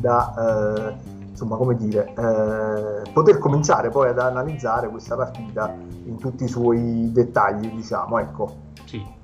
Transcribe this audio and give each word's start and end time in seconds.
da 0.00 0.94
eh, 0.96 1.18
insomma, 1.40 1.56
come 1.56 1.76
dire, 1.76 2.12
eh, 2.16 3.10
poter 3.12 3.38
cominciare 3.38 3.88
poi 3.88 4.08
ad 4.08 4.18
analizzare 4.18 4.88
questa 4.88 5.16
partita 5.16 5.74
in 6.04 6.18
tutti 6.18 6.44
i 6.44 6.48
suoi 6.48 7.10
dettagli, 7.12 7.70
diciamo, 7.70 8.18
ecco. 8.18 8.56
Sì. 8.84 9.18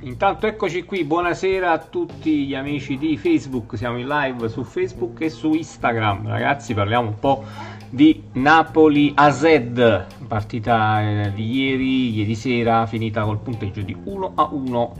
Intanto 0.00 0.46
eccoci 0.46 0.84
qui, 0.84 1.04
buonasera 1.04 1.70
a 1.70 1.78
tutti 1.78 2.46
gli 2.46 2.54
amici 2.54 2.96
di 2.96 3.16
Facebook, 3.18 3.76
siamo 3.76 3.98
in 3.98 4.08
live 4.08 4.48
su 4.48 4.64
Facebook 4.64 5.20
e 5.20 5.28
su 5.28 5.52
Instagram, 5.52 6.26
ragazzi 6.26 6.72
parliamo 6.72 7.08
un 7.08 7.18
po' 7.18 7.44
di 7.90 8.24
Napoli 8.32 9.12
AZ, 9.14 9.44
partita 10.26 11.02
eh, 11.02 11.32
di 11.34 11.52
ieri, 11.52 12.14
ieri 12.14 12.34
sera, 12.34 12.86
finita 12.86 13.24
col 13.24 13.38
punteggio 13.38 13.82
di 13.82 13.94
1 14.04 14.32
a 14.34 14.48
1. 14.50 14.94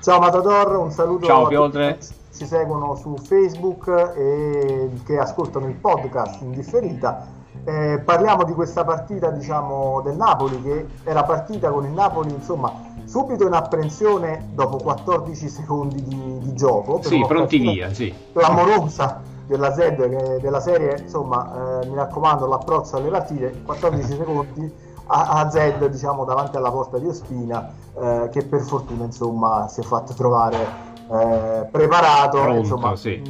Ciao 0.00 0.20
Matador, 0.20 0.76
un 0.76 0.90
saluto 0.90 1.26
Ciao 1.26 1.46
Piotre. 1.48 1.98
tutti 1.98 2.19
ci 2.34 2.46
seguono 2.46 2.94
su 2.94 3.16
Facebook 3.16 3.88
e 4.16 4.90
che 5.04 5.18
ascoltano 5.18 5.66
il 5.66 5.74
podcast 5.74 6.40
in 6.42 6.52
differita. 6.52 7.26
Eh, 7.64 8.00
parliamo 8.04 8.44
di 8.44 8.52
questa 8.52 8.84
partita 8.84 9.30
diciamo, 9.30 10.00
del 10.02 10.16
Napoli 10.16 10.62
che 10.62 10.86
era 11.04 11.24
partita 11.24 11.70
con 11.70 11.84
il 11.84 11.90
Napoli 11.92 12.32
insomma 12.32 12.72
subito 13.04 13.46
in 13.46 13.52
apprensione 13.52 14.50
dopo 14.54 14.76
14 14.78 15.48
secondi 15.48 16.02
di, 16.02 16.38
di 16.38 16.54
gioco 16.54 17.02
Sì, 17.02 17.22
pronti 17.26 17.58
via, 17.58 17.92
sì. 17.92 18.14
clamorosa 18.32 19.20
della, 19.46 19.74
Z, 19.74 20.38
della 20.40 20.60
serie 20.60 21.00
insomma 21.02 21.80
eh, 21.82 21.86
mi 21.88 21.96
raccomando 21.96 22.46
l'approccio 22.46 22.96
alle 22.96 23.10
partite 23.10 23.62
14 23.64 24.16
secondi 24.16 24.72
a, 25.06 25.28
a 25.40 25.50
Z 25.50 25.88
diciamo 25.88 26.24
davanti 26.24 26.56
alla 26.56 26.70
porta 26.70 26.98
di 26.98 27.08
Ospina 27.08 27.68
eh, 28.00 28.28
che 28.30 28.44
per 28.44 28.60
fortuna 28.60 29.04
insomma 29.04 29.66
si 29.68 29.80
è 29.80 29.82
fatto 29.82 30.14
trovare 30.14 30.88
eh, 31.10 31.66
preparato 31.70 32.40
Pronto, 32.40 32.58
insomma 32.58 32.96
sì. 32.96 33.20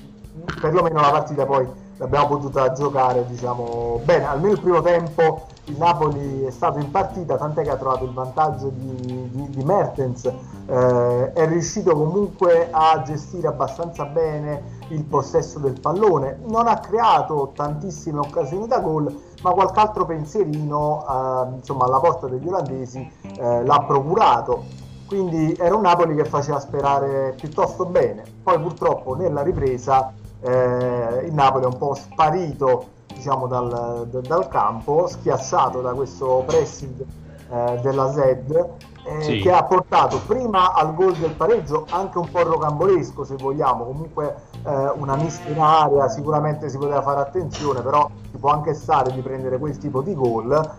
perlomeno 0.61 1.00
la 1.00 1.11
partita 1.11 1.47
poi 1.47 1.67
l'abbiamo 2.00 2.28
potuta 2.28 2.72
giocare 2.72 3.25
diciamo 3.27 4.00
bene. 4.05 4.25
Almeno 4.25 4.55
il 4.55 4.61
primo 4.61 4.81
tempo 4.81 5.47
il 5.64 5.77
Napoli 5.77 6.45
è 6.45 6.50
stato 6.50 6.78
in 6.78 6.91
partita 6.91 7.37
tant'è 7.37 7.62
che 7.62 7.70
ha 7.70 7.77
trovato 7.77 8.05
il 8.05 8.12
vantaggio 8.12 8.69
di, 8.69 9.31
di, 9.31 9.50
di 9.50 9.62
Mertens. 9.62 10.25
Eh, 10.25 11.33
è 11.33 11.47
riuscito 11.47 11.95
comunque 11.95 12.69
a 12.70 13.03
gestire 13.03 13.48
abbastanza 13.48 14.05
bene 14.05 14.78
il 14.89 15.05
possesso 15.05 15.59
del 15.59 15.78
pallone. 15.78 16.39
Non 16.47 16.67
ha 16.67 16.78
creato 16.78 17.53
tantissime 17.55 18.19
occasioni 18.19 18.67
da 18.67 18.81
gol 18.81 19.28
ma 19.42 19.53
qualche 19.53 19.81
altro 19.81 20.05
pensierino 20.05 21.05
eh, 21.09 21.56
insomma 21.56 21.84
alla 21.84 21.98
porta 21.98 22.27
degli 22.27 22.47
olandesi 22.47 23.11
eh, 23.39 23.65
l'ha 23.65 23.84
procurato 23.87 24.65
quindi 25.11 25.56
era 25.58 25.75
un 25.75 25.83
Napoli 25.83 26.14
che 26.14 26.25
faceva 26.25 26.61
sperare 26.61 27.34
piuttosto 27.36 27.84
bene. 27.84 28.22
Poi 28.44 28.61
purtroppo 28.61 29.16
nella 29.16 29.42
ripresa 29.42 30.12
eh, 30.41 31.25
il 31.25 31.34
Napoli 31.34 31.64
è 31.64 31.66
un 31.66 31.77
po' 31.77 31.94
sparito 31.94 32.86
diciamo, 33.12 33.48
dal, 33.48 34.06
dal 34.08 34.47
campo, 34.47 35.08
schiacciato 35.08 35.81
da 35.81 35.94
questo 35.94 36.44
pressing 36.47 37.05
eh, 37.50 37.78
della 37.83 38.12
Zed 38.12 38.69
eh, 39.03 39.22
Sì. 39.22 39.41
che 39.41 39.50
ha 39.50 39.64
portato 39.64 40.20
prima 40.20 40.75
al 40.75 40.94
gol 40.94 41.16
del 41.16 41.33
pareggio 41.33 41.86
anche 41.88 42.19
un 42.19 42.31
po' 42.31 42.44
rocambolesco 42.44 43.25
se 43.25 43.34
vogliamo, 43.34 43.86
comunque 43.86 44.36
eh, 44.64 44.92
una 44.94 45.16
mischia 45.16 45.50
in 45.50 45.58
area, 45.58 46.08
sicuramente 46.08 46.69
si 46.69 46.78
poteva 46.78 47.03
fare 47.03 47.19
attenzione, 47.19 47.83
però 47.83 48.08
si 48.31 48.38
può 48.38 48.50
anche 48.50 48.75
stare 48.75 49.12
di 49.12 49.22
prendere 49.22 49.58
quel 49.58 49.77
tipo 49.77 50.03
di 50.03 50.14
gol. 50.14 50.70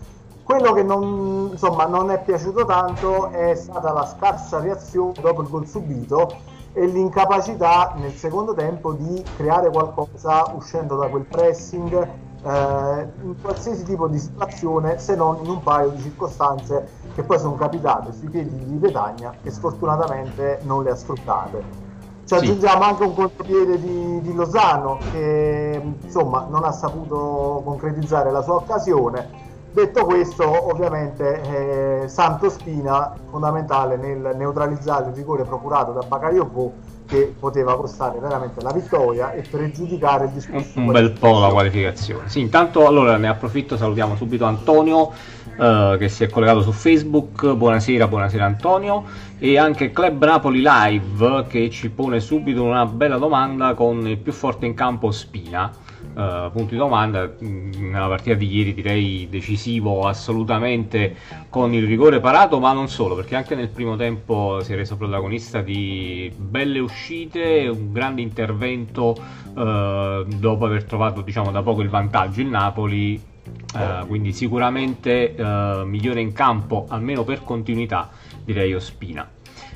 Quello 0.43 0.73
che 0.73 0.83
non, 0.83 1.49
insomma, 1.51 1.85
non 1.85 2.09
è 2.11 2.21
piaciuto 2.23 2.65
tanto 2.65 3.29
è 3.29 3.55
stata 3.55 3.91
la 3.93 4.05
scarsa 4.05 4.59
reazione 4.59 5.13
dopo 5.21 5.41
il 5.41 5.47
gol 5.49 5.67
subito 5.67 6.41
e 6.73 6.85
l'incapacità 6.87 7.93
nel 7.95 8.15
secondo 8.15 8.53
tempo 8.53 8.93
di 8.93 9.29
creare 9.33 9.69
qualcosa 9.71 10.51
uscendo 10.53 10.95
da 10.97 11.09
quel 11.09 11.25
pressing 11.25 11.93
eh, 12.41 13.13
in 13.21 13.35
qualsiasi 13.39 13.83
tipo 13.83 14.07
di 14.07 14.17
situazione 14.19 14.97
se 14.97 15.15
non 15.15 15.41
in 15.41 15.49
un 15.49 15.61
paio 15.61 15.89
di 15.91 16.01
circostanze 16.01 16.89
che 17.13 17.23
poi 17.23 17.37
sono 17.39 17.55
capitate 17.55 18.11
sui 18.13 18.29
piedi 18.29 18.65
di 18.65 18.77
Petagna 18.79 19.39
e 19.43 19.51
sfortunatamente 19.51 20.59
non 20.63 20.83
le 20.83 20.91
ha 20.91 20.95
sfruttate. 20.95 21.79
Ci 22.23 22.35
Sì. 22.35 22.35
aggiungiamo 22.35 22.83
anche 22.83 23.03
un 23.03 23.13
contropiede 23.13 23.79
di, 23.79 24.21
di 24.21 24.33
Lozano 24.33 25.05
che 25.09 25.97
insomma 26.01 26.45
non 26.49 26.63
ha 26.63 26.71
saputo 26.71 27.61
concretizzare 27.65 28.31
la 28.31 28.41
sua 28.41 28.55
occasione. 28.55 29.29
Detto 29.73 30.03
questo, 30.03 30.69
ovviamente 30.69 32.01
eh, 32.03 32.07
Santo 32.09 32.49
Spina 32.49 33.15
fondamentale 33.29 33.95
nel 33.95 34.35
neutralizzare 34.35 35.09
il 35.09 35.15
rigore 35.15 35.43
procurato 35.43 35.93
da 35.93 36.01
Bakayoko 36.01 36.73
che 37.07 37.33
poteva 37.39 37.77
costare 37.77 38.19
veramente 38.19 38.61
la 38.61 38.73
vittoria 38.73 39.31
e 39.31 39.43
pregiudicare 39.49 40.25
il 40.25 40.29
Un, 40.31 40.35
discorso. 40.35 40.79
un 40.79 40.91
bel 40.91 41.11
po' 41.11 41.39
la 41.39 41.49
qualificazione. 41.49 42.27
Sì, 42.27 42.41
intanto 42.41 42.85
allora 42.85 43.15
ne 43.15 43.29
approfitto, 43.29 43.77
salutiamo 43.77 44.17
subito 44.17 44.43
Antonio 44.43 45.11
eh, 45.57 45.95
che 45.97 46.09
si 46.09 46.25
è 46.25 46.29
collegato 46.29 46.61
su 46.61 46.71
Facebook. 46.73 47.53
Buonasera, 47.53 48.07
buonasera 48.07 48.43
Antonio. 48.43 49.03
E 49.39 49.57
anche 49.57 49.91
Club 49.91 50.23
Napoli 50.25 50.61
Live 50.61 51.45
che 51.47 51.69
ci 51.69 51.89
pone 51.89 52.19
subito 52.19 52.61
una 52.61 52.85
bella 52.85 53.17
domanda 53.17 53.73
con 53.73 54.05
il 54.05 54.17
più 54.17 54.33
forte 54.33 54.65
in 54.65 54.73
campo 54.73 55.11
Spina. 55.11 55.71
Eh, 56.13 56.65
di 56.65 56.75
domanda 56.75 57.25
mh, 57.25 57.89
nella 57.89 58.07
partita 58.07 58.35
di 58.35 58.53
ieri 58.53 58.73
direi 58.73 59.27
decisivo 59.29 60.07
assolutamente 60.07 61.15
con 61.49 61.73
il 61.73 61.85
rigore 61.85 62.19
parato 62.19 62.59
ma 62.59 62.73
non 62.73 62.89
solo 62.89 63.15
perché 63.15 63.37
anche 63.37 63.55
nel 63.55 63.69
primo 63.69 63.95
tempo 63.95 64.59
si 64.61 64.73
è 64.73 64.75
reso 64.75 64.97
protagonista 64.97 65.61
di 65.61 66.29
belle 66.35 66.79
uscite 66.79 67.67
un 67.67 67.93
grande 67.93 68.21
intervento 68.21 69.15
eh, 69.55 70.25
dopo 70.27 70.65
aver 70.65 70.83
trovato 70.83 71.21
diciamo 71.21 71.49
da 71.49 71.61
poco 71.61 71.81
il 71.81 71.89
vantaggio 71.89 72.41
il 72.41 72.47
Napoli 72.47 73.13
eh, 73.15 74.05
quindi 74.05 74.33
sicuramente 74.33 75.33
eh, 75.33 75.83
migliore 75.85 76.19
in 76.19 76.33
campo 76.33 76.87
almeno 76.89 77.23
per 77.23 77.43
continuità 77.43 78.09
direi 78.43 78.73
Ospina. 78.73 79.29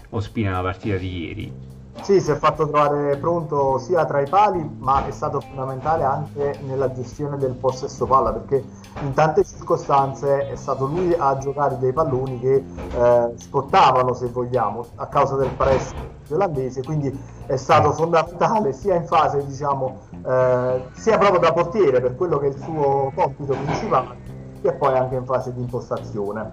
Ospina 0.09 0.49
nella 0.49 0.61
partita 0.61 0.97
di 0.97 1.25
ieri 1.25 1.51
Sì, 2.01 2.21
si 2.21 2.29
è 2.29 2.35
fatto 2.35 2.67
trovare 2.67 3.17
pronto 3.17 3.79
sia 3.79 4.05
tra 4.05 4.21
i 4.21 4.27
pali, 4.27 4.77
ma 4.79 5.05
è 5.05 5.11
stato 5.11 5.41
fondamentale 5.41 6.03
anche 6.03 6.59
nella 6.61 6.91
gestione 6.91 7.37
del 7.37 7.55
possesso 7.55 8.05
palla, 8.05 8.31
perché 8.31 8.63
in 8.99 9.13
tante 9.13 9.43
circostanze 9.43 10.47
è 10.47 10.55
stato 10.55 10.85
lui 10.85 11.13
a 11.17 11.35
giocare 11.37 11.79
dei 11.79 11.93
palloni 11.93 12.39
che 12.39 12.63
eh, 12.91 13.33
scottavano, 13.37 14.13
se 14.13 14.27
vogliamo, 14.27 14.85
a 14.95 15.07
causa 15.07 15.35
del 15.35 15.49
press 15.49 15.95
olandese, 16.29 16.83
quindi 16.83 17.11
è 17.47 17.55
stato 17.55 17.91
fondamentale 17.91 18.71
sia 18.73 18.95
in 18.95 19.05
fase, 19.05 19.43
diciamo, 19.43 19.99
eh, 20.25 20.81
sia 20.91 21.17
proprio 21.17 21.39
da 21.39 21.53
portiere 21.53 22.01
per 22.01 22.15
quello 22.15 22.37
che 22.37 22.47
è 22.47 22.49
il 22.49 22.59
suo 22.59 23.11
compito 23.15 23.55
principale, 23.55 24.17
che 24.61 24.73
poi 24.73 24.95
anche 24.95 25.15
in 25.15 25.25
fase 25.25 25.53
di 25.53 25.61
impostazione. 25.61 26.51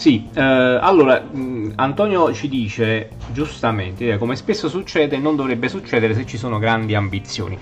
Sì, 0.00 0.30
eh, 0.32 0.40
allora 0.40 1.20
mh, 1.20 1.72
Antonio 1.76 2.32
ci 2.32 2.48
dice 2.48 3.10
giustamente, 3.26 4.12
eh, 4.14 4.16
come 4.16 4.34
spesso 4.34 4.70
succede, 4.70 5.18
non 5.18 5.36
dovrebbe 5.36 5.68
succedere 5.68 6.14
se 6.14 6.24
ci 6.24 6.38
sono 6.38 6.58
grandi 6.58 6.94
ambizioni. 6.94 7.58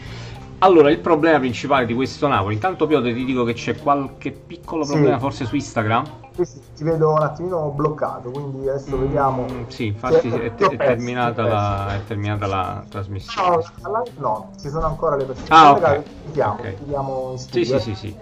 Allora, 0.61 0.89
il 0.89 1.01
problema 1.01 1.41
principale 1.41 1.85
di 1.85 1.95
questo 1.95 2.29
Napoli, 2.29 2.55
intanto 2.55 2.87
Piotr 2.87 3.13
ti 3.13 3.25
dico 3.25 3.43
che 3.43 3.55
c'è 3.55 3.77
qualche 3.77 4.31
piccolo 4.31 4.85
Sì. 4.85 4.93
problema 4.93 5.19
forse 5.19 5.47
su 5.47 5.57
Instagram. 5.57 6.07
Sì, 6.37 6.45
sì, 6.45 6.63
ti 6.77 6.85
vedo 6.85 7.11
un 7.11 7.23
attimino 7.23 7.71
bloccato, 7.71 8.31
quindi 8.31 8.69
adesso 8.69 8.97
vediamo. 8.99 9.43
Mm, 9.43 9.63
sì, 9.67 9.87
infatti 9.87 10.29
Sì, 10.29 10.29
è, 10.29 10.53
è 10.53 10.77
terminata 10.77 11.45
la, 11.45 11.95
è 11.97 12.05
terminata 12.05 12.47
la 12.47 12.85
trasmissione. 12.89 13.49
No, 13.83 14.13
no, 14.19 14.51
ci 14.61 14.69
sono 14.69 14.87
ancora 14.87 15.17
le 15.17 15.25
persone 15.25 15.49
Ah, 15.51 15.73
ok. 15.73 15.83
collegate, 15.83 16.05
chiudiamo, 16.23 16.55
Ok. 16.55 16.77
chiudiamo 16.77 17.31
in 17.33 17.39
Sì, 17.39 17.65
studio. 17.65 17.79
sì, 17.79 17.95
sì, 17.95 17.95
sì. 17.95 18.17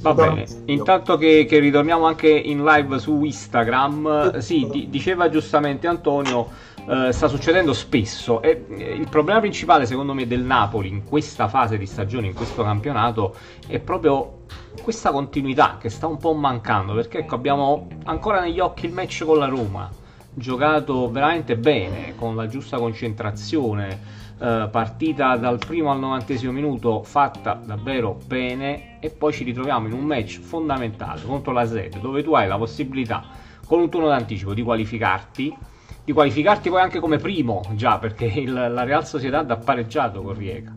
Va 0.00 0.14
bene, 0.14 0.44
intanto 0.66 1.16
che, 1.16 1.46
che 1.48 1.58
ritorniamo 1.58 2.06
anche 2.06 2.28
in 2.28 2.64
live 2.64 2.98
su 2.98 3.24
Instagram, 3.24 4.38
sì, 4.38 4.68
di- 4.70 4.88
diceva 4.88 5.28
giustamente 5.28 5.86
Antonio, 5.86 6.48
eh, 6.88 7.12
sta 7.12 7.26
succedendo 7.26 7.72
spesso 7.72 8.40
e 8.42 8.64
eh, 8.68 8.92
il 8.92 9.08
problema 9.08 9.40
principale 9.40 9.86
secondo 9.86 10.14
me 10.14 10.26
del 10.26 10.42
Napoli 10.42 10.88
in 10.88 11.02
questa 11.02 11.48
fase 11.48 11.76
di 11.78 11.86
stagione, 11.86 12.28
in 12.28 12.34
questo 12.34 12.62
campionato, 12.62 13.34
è 13.66 13.78
proprio 13.80 14.44
questa 14.82 15.10
continuità 15.10 15.78
che 15.80 15.88
sta 15.88 16.06
un 16.06 16.18
po' 16.18 16.32
mancando, 16.34 16.94
perché 16.94 17.18
ecco 17.18 17.34
abbiamo 17.34 17.88
ancora 18.04 18.40
negli 18.40 18.60
occhi 18.60 18.86
il 18.86 18.92
match 18.92 19.24
con 19.24 19.38
la 19.38 19.46
Roma, 19.46 19.90
giocato 20.32 21.10
veramente 21.10 21.56
bene, 21.56 22.14
con 22.14 22.36
la 22.36 22.46
giusta 22.46 22.76
concentrazione, 22.76 24.24
eh, 24.38 24.68
partita 24.70 25.36
dal 25.36 25.58
primo 25.58 25.90
al 25.90 25.98
novantesimo 25.98 26.52
minuto 26.52 27.02
fatta 27.02 27.54
davvero 27.54 28.18
bene 28.26 28.98
e 29.00 29.10
poi 29.10 29.32
ci 29.32 29.44
ritroviamo 29.44 29.86
in 29.86 29.92
un 29.92 30.04
match 30.04 30.40
fondamentale 30.40 31.22
contro 31.22 31.52
la 31.52 31.66
Z 31.66 31.98
dove 32.00 32.22
tu 32.22 32.34
hai 32.34 32.46
la 32.46 32.58
possibilità 32.58 33.24
con 33.64 33.80
un 33.80 33.88
turno 33.88 34.08
d'anticipo 34.08 34.54
di 34.54 34.62
qualificarti. 34.62 35.56
Di 36.04 36.12
qualificarti 36.12 36.70
poi 36.70 36.80
anche 36.80 37.00
come 37.00 37.16
primo 37.16 37.62
già 37.72 37.98
perché 37.98 38.26
il- 38.26 38.52
la 38.52 38.84
Real 38.84 39.04
Sociedad 39.04 39.50
ha 39.50 39.56
pareggiato 39.56 40.22
con 40.22 40.34
Riega 40.34 40.72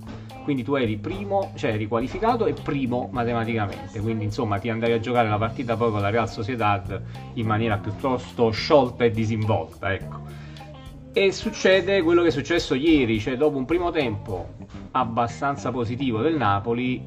quindi 0.49 0.65
tu 0.65 0.73
eri 0.73 0.97
primo, 0.97 1.51
cioè 1.55 1.73
eri 1.73 1.85
qualificato 1.85 2.47
e 2.47 2.53
primo 2.53 3.07
matematicamente, 3.11 3.99
quindi 3.99 4.23
insomma 4.23 4.57
ti 4.57 4.69
andavi 4.69 4.93
a 4.93 4.99
giocare 4.99 5.29
la 5.29 5.37
partita 5.37 5.75
poi 5.75 5.91
con 5.91 6.01
la 6.01 6.09
Real 6.09 6.27
Sociedad 6.27 6.99
in 7.33 7.45
maniera 7.45 7.77
piuttosto 7.77 8.49
sciolta 8.49 9.03
e 9.03 9.11
disinvolta, 9.11 9.93
ecco. 9.93 10.17
E 11.19 11.33
succede 11.33 12.01
quello 12.01 12.21
che 12.21 12.29
è 12.29 12.31
successo 12.31 12.75
ieri, 12.75 13.19
cioè 13.19 13.35
dopo 13.35 13.57
un 13.57 13.65
primo 13.65 13.91
tempo 13.91 14.53
abbastanza 14.91 15.69
positivo 15.69 16.21
del 16.21 16.37
Napoli, 16.37 17.05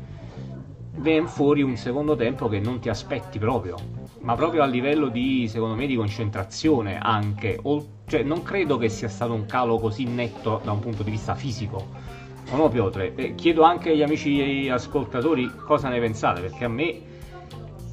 viene 0.97 1.27
fuori 1.27 1.63
un 1.63 1.77
secondo 1.77 2.15
tempo 2.15 2.47
che 2.47 2.61
non 2.61 2.79
ti 2.79 2.91
aspetti 2.91 3.39
proprio, 3.39 3.75
ma 4.21 4.35
proprio 4.35 4.65
a 4.65 4.67
livello 4.67 5.09
di, 5.09 5.49
secondo 5.49 5.77
me, 5.77 5.87
di 5.87 5.97
concentrazione 5.97 6.99
anche. 6.99 7.59
Cioè, 8.07 8.23
non 8.23 8.43
credo 8.43 8.77
che 8.77 8.91
sia 8.91 9.09
stato 9.09 9.33
un 9.33 9.47
calo 9.47 9.79
così 9.79 10.05
netto 10.05 10.61
da 10.63 10.73
un 10.73 10.81
punto 10.81 11.03
di 11.03 11.11
vista 11.11 11.35
fisico. 11.35 11.83
O 12.51 12.57
no, 12.59 12.69
Piotre? 12.69 13.35
Chiedo 13.35 13.63
anche 13.63 13.93
agli 13.93 14.03
amici 14.03 14.69
ascoltatori 14.69 15.51
cosa 15.65 15.89
ne 15.89 15.99
pensate, 16.01 16.43
perché 16.43 16.65
a 16.67 16.69
me 16.69 17.01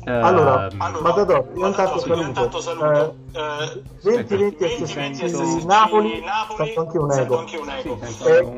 eh, 0.10 0.22
allora, 0.22 0.68
allora 0.78 1.02
Matador, 1.02 1.48
io 1.54 1.68
intanto 1.68 2.00
saluto, 2.00 2.22
intanto 2.22 2.60
saluto. 2.60 3.16
Eh, 3.32 3.84
20-20 4.04 4.64
assistenti 4.64 5.66
Napoli, 5.66 6.24
fatto 6.56 6.80
anche 6.80 6.98
un 6.98 7.12
ego, 7.12 7.46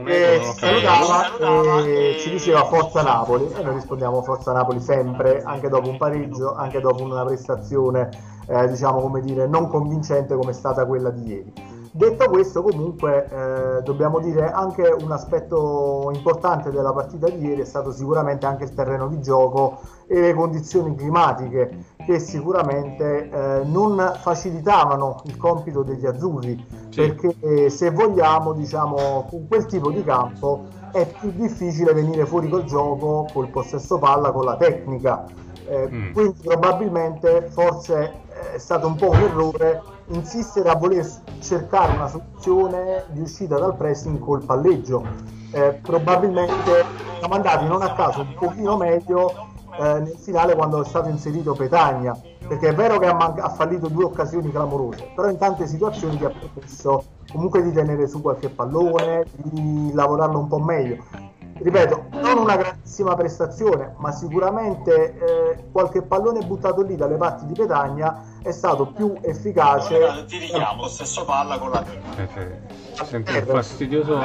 e, 0.06 0.42
salutava 0.56 1.83
e 1.83 2.18
ci 2.21 2.30
diceva 2.30 2.63
Forza 2.63 3.01
Napoli 3.01 3.51
e 3.53 3.63
noi 3.63 3.74
rispondiamo 3.74 4.21
Forza 4.21 4.53
Napoli 4.53 4.80
sempre, 4.80 5.44
anche 5.44 5.68
dopo 5.68 5.89
un 5.89 5.98
pareggio, 5.98 6.56
anche 6.56 6.80
dopo 6.80 7.03
una 7.03 7.25
prestazione 7.25 8.09
eh, 8.47 8.68
diciamo 8.68 9.01
come 9.01 9.21
dire 9.21 9.47
non 9.47 9.68
convincente 9.68 10.36
come 10.36 10.51
è 10.51 10.54
stata 10.54 10.86
quella 10.86 11.09
di 11.09 11.27
ieri. 11.27 11.54
Detto 11.93 12.29
questo, 12.29 12.63
comunque, 12.63 13.27
eh, 13.29 13.81
dobbiamo 13.81 14.19
dire 14.19 14.49
anche 14.49 14.95
un 15.01 15.11
aspetto 15.11 16.09
importante 16.13 16.71
della 16.71 16.93
partita 16.93 17.27
di 17.29 17.45
ieri 17.45 17.61
è 17.61 17.65
stato 17.65 17.91
sicuramente 17.91 18.45
anche 18.45 18.63
il 18.63 18.73
terreno 18.73 19.09
di 19.09 19.21
gioco 19.21 19.79
e 20.07 20.21
le 20.21 20.33
condizioni 20.33 20.95
climatiche 20.95 21.83
che 22.05 22.17
sicuramente 22.19 23.29
eh, 23.29 23.63
non 23.65 24.13
facilitavano 24.21 25.21
il 25.25 25.35
compito 25.35 25.83
degli 25.83 26.05
azzurri, 26.05 26.65
sì. 26.89 27.01
perché 27.01 27.35
eh, 27.41 27.69
se 27.69 27.91
vogliamo, 27.91 28.53
diciamo, 28.53 29.27
con 29.29 29.47
quel 29.49 29.65
tipo 29.65 29.91
di 29.91 30.01
campo 30.05 30.67
è 30.94 31.05
più 31.05 31.31
difficile 31.35 31.91
venire 31.91 32.25
fuori 32.25 32.47
col 32.47 32.63
gioco, 32.63 33.27
col 33.33 33.49
possesso 33.49 33.97
palla, 33.97 34.31
con 34.31 34.45
la 34.45 34.55
tecnica. 34.55 35.25
Eh, 35.67 35.89
mm. 35.91 36.13
Quindi 36.13 36.39
probabilmente 36.41 37.49
forse 37.49 38.29
è 38.53 38.57
stato 38.57 38.87
un 38.87 38.95
po' 38.95 39.09
un 39.09 39.15
errore 39.15 39.81
insistere 40.11 40.69
a 40.69 40.75
voler 40.75 41.07
cercare 41.39 41.93
una 41.93 42.07
soluzione 42.07 43.05
di 43.09 43.21
uscita 43.21 43.57
dal 43.57 43.75
pressing 43.75 44.19
col 44.19 44.43
palleggio. 44.43 45.03
Eh, 45.51 45.79
probabilmente 45.81 46.85
siamo 47.17 47.35
andati 47.35 47.65
non 47.65 47.81
a 47.81 47.93
caso 47.93 48.21
un 48.21 48.33
pochino 48.33 48.77
meglio 48.77 49.33
eh, 49.79 49.99
nel 49.99 50.17
finale 50.17 50.55
quando 50.55 50.81
è 50.81 50.85
stato 50.85 51.09
inserito 51.09 51.53
Petagna, 51.53 52.17
perché 52.47 52.69
è 52.69 52.73
vero 52.73 52.97
che 52.97 53.07
ha, 53.07 53.13
man- 53.13 53.39
ha, 53.39 53.49
fallito 53.49 53.87
due 53.87 54.05
occasioni 54.05 54.49
clamorose, 54.51 55.09
però 55.13 55.29
in 55.29 55.37
tante 55.37 55.67
situazioni 55.67 56.17
ti 56.17 56.25
ha 56.25 56.31
permesso 56.31 57.03
comunque 57.31 57.61
di 57.61 57.71
tenere 57.71 58.07
su 58.07 58.21
qualche 58.21 58.49
pallone, 58.49 59.25
di 59.35 59.91
lavorarlo 59.93 60.39
un 60.39 60.47
po' 60.47 60.59
meglio 60.59 61.29
ripeto, 61.61 62.05
non 62.21 62.37
una 62.39 62.55
grandissima 62.55 63.15
prestazione, 63.15 63.93
ma 63.97 64.11
sicuramente 64.11 65.13
eh, 65.13 65.63
qualche 65.71 66.01
pallone 66.01 66.45
buttato 66.45 66.81
lì 66.81 66.95
dalle 66.95 67.15
parti 67.15 67.45
di 67.45 67.53
Petagna 67.53 68.23
è 68.41 68.51
stato 68.51 68.87
più 68.87 69.15
efficace. 69.21 69.95
Allora, 69.95 70.23
ti 70.23 70.37
richiamo, 70.37 70.87
stesso 70.87 71.25
palla 71.25 71.57
con 71.57 71.71
la 71.71 71.83
terra. 71.83 73.03
Senti 73.03 73.35
un 73.35 73.45
fastidioso 73.45 74.19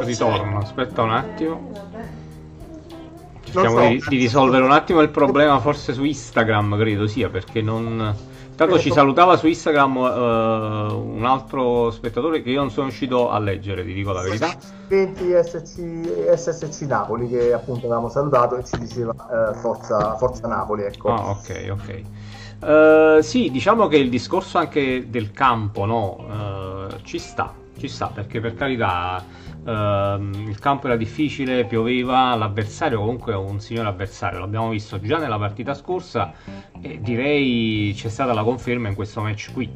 ritorno, 0.00 0.58
aspetta 0.58 1.02
un 1.02 1.12
attimo. 1.12 1.70
Cerchiamo 3.44 3.78
so. 3.78 3.86
di, 3.86 4.04
di 4.08 4.16
risolvere 4.18 4.64
un 4.64 4.72
attimo 4.72 5.00
il 5.00 5.10
problema, 5.10 5.58
forse 5.60 5.92
su 5.92 6.02
Instagram 6.02 6.76
credo 6.76 7.06
sia, 7.06 7.28
perché 7.28 7.62
non 7.62 8.34
Intanto 8.58 8.78
ci 8.78 8.90
salutava 8.90 9.36
su 9.36 9.48
Instagram 9.48 9.96
uh, 9.96 10.00
un 10.96 11.26
altro 11.26 11.90
spettatore 11.90 12.40
che 12.40 12.48
io 12.48 12.60
non 12.60 12.70
sono 12.70 12.86
riuscito 12.86 13.28
a 13.28 13.38
leggere, 13.38 13.84
ti 13.84 13.92
dico 13.92 14.12
la 14.12 14.22
verità. 14.22 14.56
20 14.88 15.24
SC, 15.44 16.34
SSC 16.34 16.80
Napoli 16.86 17.28
che 17.28 17.52
appunto 17.52 17.84
avevamo 17.84 18.08
salutato 18.08 18.56
e 18.56 18.64
ci 18.64 18.78
diceva 18.78 19.12
uh, 19.12 19.54
forza, 19.56 20.16
forza, 20.16 20.48
Napoli. 20.48 20.84
Ecco. 20.84 21.12
Ah, 21.12 21.28
ok, 21.32 21.66
ok. 21.70 23.18
Uh, 23.18 23.20
sì, 23.20 23.50
diciamo 23.50 23.88
che 23.88 23.98
il 23.98 24.08
discorso 24.08 24.56
anche 24.56 25.10
del 25.10 25.32
campo 25.32 25.84
no, 25.84 26.88
ci 27.02 27.18
sta, 27.18 27.52
ci 27.76 27.88
sta 27.88 28.06
perché 28.06 28.40
per 28.40 28.54
carità 28.54 29.22
Uh, 29.66 30.20
il 30.48 30.60
campo 30.60 30.86
era 30.86 30.94
difficile, 30.94 31.64
pioveva, 31.64 32.36
l'avversario 32.36 33.00
comunque 33.00 33.32
è 33.32 33.36
un 33.36 33.58
signor 33.58 33.86
avversario, 33.86 34.38
l'abbiamo 34.38 34.68
visto 34.68 35.00
già 35.00 35.18
nella 35.18 35.38
partita 35.38 35.74
scorsa 35.74 36.32
e 36.80 37.00
direi 37.00 37.92
c'è 37.92 38.08
stata 38.08 38.32
la 38.32 38.44
conferma 38.44 38.86
in 38.86 38.94
questo 38.94 39.22
match 39.22 39.52
qui. 39.52 39.68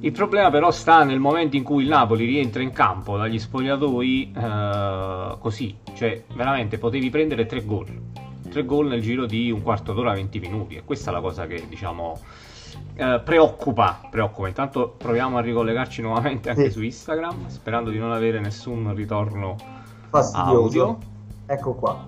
Il 0.00 0.12
problema 0.12 0.48
però 0.48 0.70
sta 0.70 1.04
nel 1.04 1.18
momento 1.18 1.56
in 1.56 1.64
cui 1.64 1.82
il 1.82 1.90
Napoli 1.90 2.24
rientra 2.24 2.62
in 2.62 2.72
campo 2.72 3.18
dagli 3.18 3.38
spogliatoi 3.38 4.32
uh, 4.34 5.38
così, 5.38 5.76
cioè 5.94 6.22
veramente 6.32 6.78
potevi 6.78 7.10
prendere 7.10 7.44
tre 7.44 7.62
gol, 7.62 7.88
tre 8.48 8.64
gol 8.64 8.86
nel 8.86 9.02
giro 9.02 9.26
di 9.26 9.50
un 9.50 9.60
quarto 9.60 9.92
d'ora, 9.92 10.14
20 10.14 10.38
minuti 10.38 10.76
e 10.76 10.82
questa 10.82 11.10
è 11.10 11.12
la 11.12 11.20
cosa 11.20 11.46
che 11.46 11.66
diciamo 11.68 12.18
eh, 12.94 13.20
preoccupa, 13.24 14.00
preoccupa. 14.10 14.48
Intanto 14.48 14.94
proviamo 14.96 15.38
a 15.38 15.40
ricollegarci 15.40 16.02
nuovamente 16.02 16.50
anche 16.50 16.66
sì. 16.66 16.70
su 16.72 16.82
Instagram, 16.82 17.48
sperando 17.48 17.90
di 17.90 17.98
non 17.98 18.12
avere 18.12 18.40
nessun 18.40 18.94
ritorno 18.94 19.56
Fastidioso. 20.10 20.82
audio. 20.82 20.98
Ecco 21.46 21.74
qua. 21.74 22.06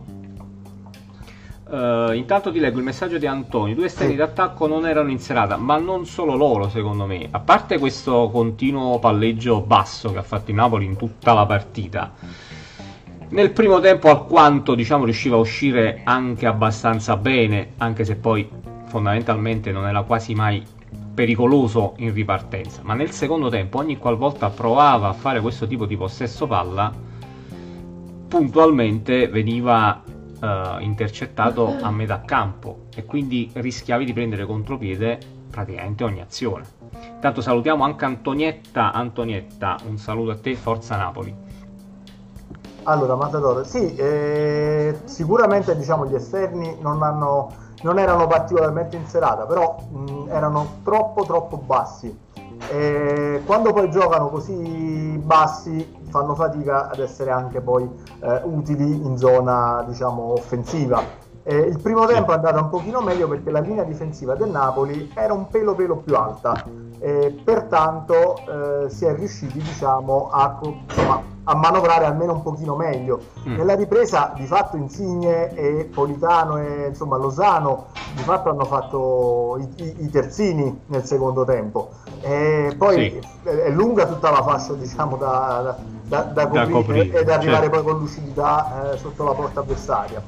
Uh, 1.72 2.12
intanto 2.12 2.52
ti 2.52 2.58
leggo 2.58 2.76
il 2.76 2.84
messaggio 2.84 3.16
di 3.16 3.26
Antonio. 3.26 3.74
Due 3.74 3.86
esterni 3.86 4.12
sì. 4.12 4.18
d'attacco 4.18 4.66
non 4.66 4.86
erano 4.86 5.10
in 5.10 5.18
serata, 5.18 5.56
ma 5.56 5.78
non 5.78 6.04
solo 6.04 6.34
loro, 6.36 6.68
secondo 6.68 7.06
me. 7.06 7.26
A 7.30 7.40
parte 7.40 7.78
questo 7.78 8.28
continuo 8.30 8.98
palleggio 8.98 9.62
basso 9.62 10.12
che 10.12 10.18
ha 10.18 10.22
fatto 10.22 10.50
il 10.50 10.56
Napoli 10.56 10.84
in 10.84 10.96
tutta 10.96 11.32
la 11.32 11.46
partita. 11.46 12.12
Nel 13.30 13.52
primo 13.52 13.80
tempo 13.80 14.10
alquanto 14.10 14.74
diciamo 14.74 15.04
riusciva 15.04 15.36
a 15.36 15.38
uscire 15.38 16.02
anche 16.04 16.44
abbastanza 16.44 17.16
bene, 17.16 17.72
anche 17.78 18.04
se 18.04 18.16
poi 18.16 18.46
fondamentalmente 18.92 19.72
non 19.72 19.86
era 19.86 20.02
quasi 20.02 20.34
mai 20.34 20.62
pericoloso 21.14 21.94
in 21.96 22.12
ripartenza, 22.12 22.82
ma 22.82 22.92
nel 22.92 23.10
secondo 23.10 23.48
tempo 23.48 23.78
ogni 23.78 23.96
qualvolta 23.96 24.50
provava 24.50 25.08
a 25.08 25.12
fare 25.14 25.40
questo 25.40 25.66
tipo 25.66 25.86
di 25.86 25.96
possesso 25.96 26.46
palla, 26.46 26.92
puntualmente 28.28 29.28
veniva 29.28 30.02
uh, 30.04 30.80
intercettato 30.80 31.74
a 31.80 31.90
metà 31.90 32.20
campo 32.20 32.88
e 32.94 33.06
quindi 33.06 33.50
rischiavi 33.54 34.04
di 34.04 34.12
prendere 34.12 34.44
contropiede 34.44 35.18
praticamente 35.50 36.04
ogni 36.04 36.20
azione. 36.20 36.64
Intanto 37.14 37.40
salutiamo 37.40 37.84
anche 37.84 38.04
Antonietta, 38.04 38.92
Antonietta, 38.92 39.78
un 39.86 39.96
saluto 39.96 40.32
a 40.32 40.36
te, 40.36 40.54
Forza 40.54 40.96
Napoli. 40.96 41.34
Allora, 42.84 43.14
Matador, 43.14 43.66
sì, 43.66 43.94
eh, 43.94 44.98
sicuramente 45.04 45.76
diciamo, 45.76 46.06
gli 46.06 46.14
esterni 46.14 46.76
non 46.80 47.02
hanno 47.02 47.61
non 47.82 47.98
erano 47.98 48.26
particolarmente 48.26 48.96
in 48.96 49.06
serata, 49.06 49.44
però 49.44 49.76
mh, 49.90 50.28
erano 50.28 50.78
troppo 50.82 51.24
troppo 51.24 51.56
bassi. 51.58 52.30
E 52.70 53.42
quando 53.44 53.72
poi 53.72 53.90
giocano 53.90 54.28
così 54.28 55.20
bassi 55.22 56.00
fanno 56.08 56.34
fatica 56.34 56.90
ad 56.90 57.00
essere 57.00 57.30
anche 57.30 57.60
poi 57.60 57.88
eh, 58.20 58.40
utili 58.44 59.04
in 59.04 59.16
zona 59.16 59.84
diciamo 59.86 60.32
offensiva. 60.32 61.02
Eh, 61.44 61.56
il 61.56 61.80
primo 61.80 62.06
tempo 62.06 62.30
è 62.30 62.34
andato 62.34 62.60
un 62.60 62.68
pochino 62.68 63.00
meglio 63.00 63.26
perché 63.26 63.50
la 63.50 63.58
linea 63.58 63.82
difensiva 63.82 64.34
del 64.36 64.50
Napoli 64.50 65.10
era 65.14 65.32
un 65.32 65.48
pelo 65.48 65.74
pelo 65.74 65.96
più 65.96 66.14
alta 66.14 66.64
e 67.00 67.36
pertanto 67.42 68.36
eh, 68.36 68.88
si 68.90 69.06
è 69.06 69.14
riusciti 69.14 69.58
diciamo, 69.58 70.28
a, 70.30 70.60
insomma, 70.62 71.20
a, 71.44 71.54
manovrare 71.54 72.04
almeno 72.04 72.34
un 72.34 72.42
pochino 72.42 72.76
meglio. 72.76 73.20
Mm. 73.48 73.56
Nella 73.56 73.74
ripresa 73.74 74.32
di 74.36 74.46
fatto 74.46 74.76
Insigne 74.76 75.54
e 75.54 75.84
Politano 75.92 76.58
e 76.58 76.86
insomma, 76.88 77.16
Lozano 77.16 77.86
di 78.14 78.22
fatto 78.22 78.50
hanno 78.50 78.64
fatto 78.64 79.58
i, 79.58 79.82
i, 79.82 80.04
i 80.04 80.10
terzini 80.10 80.80
nel 80.86 81.04
secondo 81.04 81.44
tempo. 81.44 81.90
E 82.20 82.74
poi 82.76 83.20
sì. 83.20 83.48
è, 83.48 83.50
è, 83.64 83.70
lunga 83.70 84.06
tutta 84.06 84.30
la 84.30 84.42
fascia 84.42 84.74
diciamo, 84.74 85.16
da, 85.16 85.76
da, 86.02 86.22
da, 86.22 86.46
coprire, 86.46 86.66
da 86.66 86.70
coprire 86.70 87.20
ed 87.20 87.28
arrivare 87.28 87.66
certo. 87.66 87.82
poi 87.82 87.92
con 87.92 88.00
lucidità 88.00 88.92
eh, 88.92 88.98
sotto 88.98 89.24
la 89.24 89.32
porta 89.32 89.60
avversaria. 89.60 90.22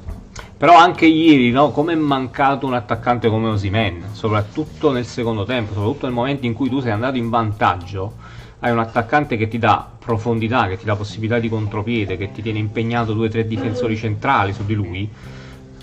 Però 0.57 0.73
anche 0.77 1.05
ieri, 1.05 1.51
no, 1.51 1.71
come 1.71 1.93
è 1.93 1.97
mancato 1.97 2.65
un 2.65 2.73
attaccante 2.73 3.29
come 3.29 3.49
Osimen, 3.49 4.05
soprattutto 4.13 4.91
nel 4.91 5.05
secondo 5.05 5.43
tempo, 5.43 5.73
soprattutto 5.73 6.05
nel 6.05 6.15
momento 6.15 6.45
in 6.45 6.53
cui 6.53 6.69
tu 6.69 6.79
sei 6.79 6.91
andato 6.91 7.17
in 7.17 7.29
vantaggio, 7.29 8.13
hai 8.59 8.71
un 8.71 8.79
attaccante 8.79 9.37
che 9.37 9.47
ti 9.47 9.57
dà 9.57 9.87
profondità, 9.99 10.67
che 10.67 10.77
ti 10.77 10.85
dà 10.85 10.95
possibilità 10.95 11.39
di 11.39 11.49
contropiede, 11.49 12.17
che 12.17 12.31
ti 12.31 12.41
tiene 12.41 12.59
impegnato 12.59 13.13
due 13.13 13.27
o 13.27 13.29
tre 13.29 13.47
difensori 13.47 13.97
centrali 13.97 14.53
su 14.53 14.65
di 14.65 14.73
lui, 14.73 15.09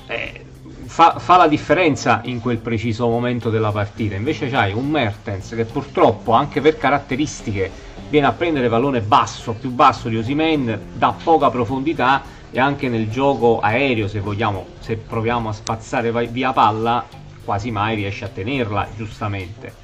eh, 0.06 0.44
fa, 0.86 1.18
fa, 1.18 1.36
la 1.36 1.48
differenza 1.48 2.20
in 2.24 2.40
quel 2.40 2.58
preciso 2.58 3.08
momento 3.08 3.50
della 3.50 3.70
partita. 3.70 4.14
Invece 4.14 4.48
c'hai 4.48 4.72
un 4.72 4.88
Mertens 4.88 5.50
che 5.50 5.64
purtroppo, 5.64 6.32
anche 6.32 6.60
per 6.60 6.78
caratteristiche, 6.78 7.70
viene 8.08 8.26
a 8.26 8.32
prendere 8.32 8.68
pallone 8.68 9.00
basso, 9.00 9.52
più 9.52 9.70
basso 9.70 10.08
di 10.08 10.16
Osimen, 10.16 10.80
dà 10.94 11.14
poca 11.22 11.50
profondità 11.50 12.22
e 12.50 12.60
anche 12.60 12.88
nel 12.88 13.08
gioco 13.08 13.60
aereo 13.60 14.06
se 14.06 14.20
vogliamo 14.20 14.66
se 14.78 14.96
proviamo 14.96 15.48
a 15.48 15.52
spazzare 15.52 16.12
via 16.28 16.52
palla 16.52 17.02
quasi 17.42 17.70
mai 17.70 17.96
riesce 17.96 18.26
a 18.26 18.28
tenerla 18.28 18.88
giustamente 18.94 19.81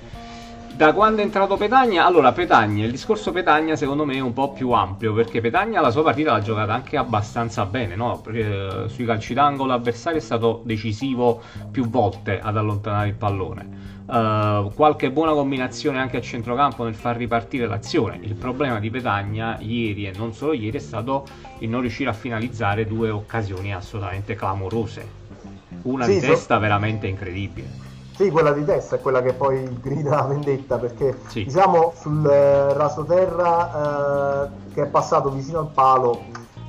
Da 0.79 0.93
quando 0.93 1.23
è 1.23 1.25
entrato 1.25 1.57
Petagna? 1.57 2.07
Allora, 2.07 2.31
Petagna, 2.31 2.85
il 2.85 2.93
discorso 2.93 3.33
Petagna 3.33 3.75
secondo 3.75 4.05
me 4.05 4.15
è 4.15 4.21
un 4.21 4.33
po' 4.33 4.53
più 4.53 4.71
ampio 4.71 5.13
perché 5.13 5.41
Petagna 5.41 5.81
la 5.81 5.91
sua 5.91 6.05
partita 6.05 6.31
l'ha 6.31 6.41
giocata 6.41 6.73
anche 6.73 6.97
abbastanza 6.97 7.67
bene, 7.67 7.97
no? 7.97 8.23
Eh, 8.33 8.85
sui 8.87 9.05
calci 9.05 9.35
d'angolo 9.35 9.71
l'avversario 9.71 10.21
è 10.21 10.23
stato 10.23 10.63
decisivo 10.65 11.43
più 11.73 11.89
volte 11.89 12.39
ad 12.41 12.57
allontanare 12.57 13.09
il 13.09 13.15
pallone. 13.15 13.87
Uh, 14.07 14.73
qualche 14.73 15.11
buona 15.11 15.33
combinazione 15.33 15.99
anche 15.99 16.19
a 16.19 16.21
centrocampo 16.21 16.85
nel 16.85 16.95
far 16.95 17.17
ripartire 17.17 17.67
l'azione. 17.67 18.21
Il 18.23 18.37
problema 18.37 18.79
di 18.79 18.89
Petagna 18.89 19.59
ieri 19.59 20.07
e 20.07 20.13
non 20.17 20.33
solo 20.33 20.53
ieri 20.53 20.77
è 20.77 20.81
stato 20.81 21.27
il 21.59 21.69
non 21.69 21.81
riuscire 21.81 22.11
a 22.11 22.13
finalizzare 22.13 22.87
due 22.87 23.11
occasioni 23.11 23.75
assolutamente 23.75 24.37
clamorose. 24.37 25.05
Una 25.83 26.05
sì, 26.05 26.15
di 26.15 26.21
testa 26.21 26.55
so... 26.55 26.61
veramente 26.61 27.09
incredibile. 27.09 27.88
Sì, 28.19 28.33
quella 28.33 28.51
di 28.51 28.65
testa 28.65 28.97
è 28.97 29.01
quella 29.01 29.23
che 29.23 29.33
poi 29.33 29.79
grida 29.81 30.17
la 30.17 30.23
vendetta 30.23 30.77
perché 30.77 31.17
sì. 31.29 31.45
diciamo 31.45 31.93
sul 31.95 32.29
eh, 32.29 32.73
rasoterra 32.73 34.49
eh, 34.49 34.73
che 34.75 34.83
è 34.83 34.87
passato 34.87 35.31
vicino 35.31 35.61
al 35.61 35.69
palo, 35.69 36.23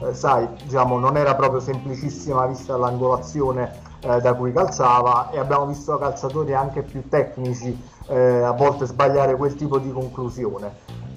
eh, 0.04 0.14
sai, 0.14 0.48
diciamo, 0.62 1.00
non 1.00 1.18
era 1.18 1.34
proprio 1.34 1.60
semplicissima 1.60 2.46
vista 2.46 2.78
l'angolazione 2.78 3.80
eh, 4.02 4.22
da 4.22 4.36
cui 4.36 4.54
calciava 4.54 5.32
e 5.32 5.40
abbiamo 5.40 5.66
visto 5.66 5.98
calciatori 5.98 6.54
anche 6.54 6.84
più 6.84 7.10
tecnici 7.10 7.76
eh, 8.10 8.44
a 8.44 8.52
volte 8.52 8.86
sbagliare 8.86 9.36
quel 9.36 9.56
tipo 9.56 9.80
di 9.80 9.92
conclusione. 9.92 10.72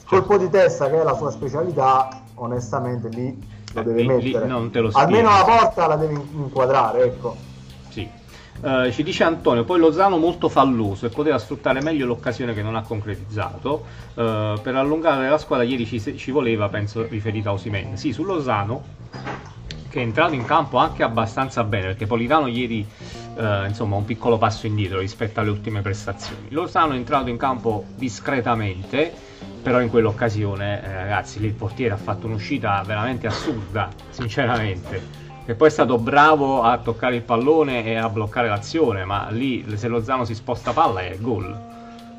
Colpo 0.07 0.39
di 0.39 0.49
testa 0.49 0.89
che 0.89 0.99
è 0.99 1.05
la 1.05 1.15
sua 1.15 1.31
specialità, 1.31 2.09
onestamente 2.37 3.09
lì 3.09 3.39
lo 3.75 3.83
deve 3.83 4.01
lì, 4.01 4.07
mettere. 4.07 4.47
Lì 4.47 4.91
Almeno 4.95 5.29
la 5.29 5.45
porta 5.45 5.87
la 5.87 5.97
deve 5.97 6.15
inquadrare, 6.15 7.03
ecco. 7.03 7.37
Sì. 7.91 8.21
Uh, 8.63 8.93
ci 8.93 9.03
dice 9.03 9.25
Antonio, 9.25 9.65
poi 9.65 9.81
Lozano 9.81 10.19
molto 10.19 10.49
falloso 10.49 11.07
e 11.07 11.09
poteva 11.09 11.37
sfruttare 11.37 11.83
meglio 11.83 12.07
l'occasione 12.07 12.55
che 12.55 12.63
non 12.63 12.77
ha 12.77 12.83
concretizzato. 12.83 13.85
Uh, 14.15 14.61
per 14.63 14.77
allungare 14.77 15.29
la 15.29 15.39
squadra 15.39 15.67
ieri 15.67 15.85
ci, 15.85 16.17
ci 16.17 16.31
voleva, 16.31 16.69
penso, 16.69 17.07
riferita 17.09 17.51
a 17.51 17.55
Osimen. 17.55 17.97
Sì, 17.97 18.13
su 18.13 18.23
Lozano 18.23 19.01
che 19.93 20.01
è 20.01 20.03
entrato 20.03 20.33
in 20.33 20.47
campo 20.47 20.79
anche 20.79 21.03
abbastanza 21.03 21.65
bene, 21.65 21.89
perché 21.89 22.07
Politano 22.07 22.47
ieri 22.47 22.87
eh, 23.37 23.67
insomma 23.67 23.97
un 23.97 24.07
piccolo 24.07 24.39
passo 24.39 24.67
indietro 24.67 25.01
rispetto 25.01 25.41
alle 25.41 25.51
ultime 25.51 25.83
prestazioni. 25.83 26.47
Lozano 26.49 26.95
è 26.95 26.97
entrato 26.97 27.29
in 27.29 27.37
campo 27.37 27.85
discretamente, 27.97 29.13
però 29.63 29.83
in 29.83 29.91
quell'occasione, 29.91 30.83
eh, 30.83 30.95
ragazzi, 30.95 31.41
lì 31.41 31.47
il 31.47 31.53
portiere 31.53 31.93
ha 31.93 31.99
fatto 31.99 32.27
un'uscita 32.27 32.83
veramente 32.87 33.27
assurda, 33.27 33.91
sinceramente. 34.09 35.22
E 35.45 35.55
poi 35.55 35.69
è 35.69 35.71
stato 35.71 35.99
bravo 35.99 36.63
a 36.63 36.79
toccare 36.79 37.17
il 37.17 37.23
pallone 37.23 37.85
e 37.85 37.97
a 37.97 38.09
bloccare 38.09 38.49
l'azione, 38.49 39.05
ma 39.05 39.29
lì 39.31 39.65
se 39.77 39.89
Lozano 39.89 40.25
si 40.25 40.35
sposta 40.35 40.73
palla 40.73 41.01
è 41.01 41.17
gol 41.19 41.71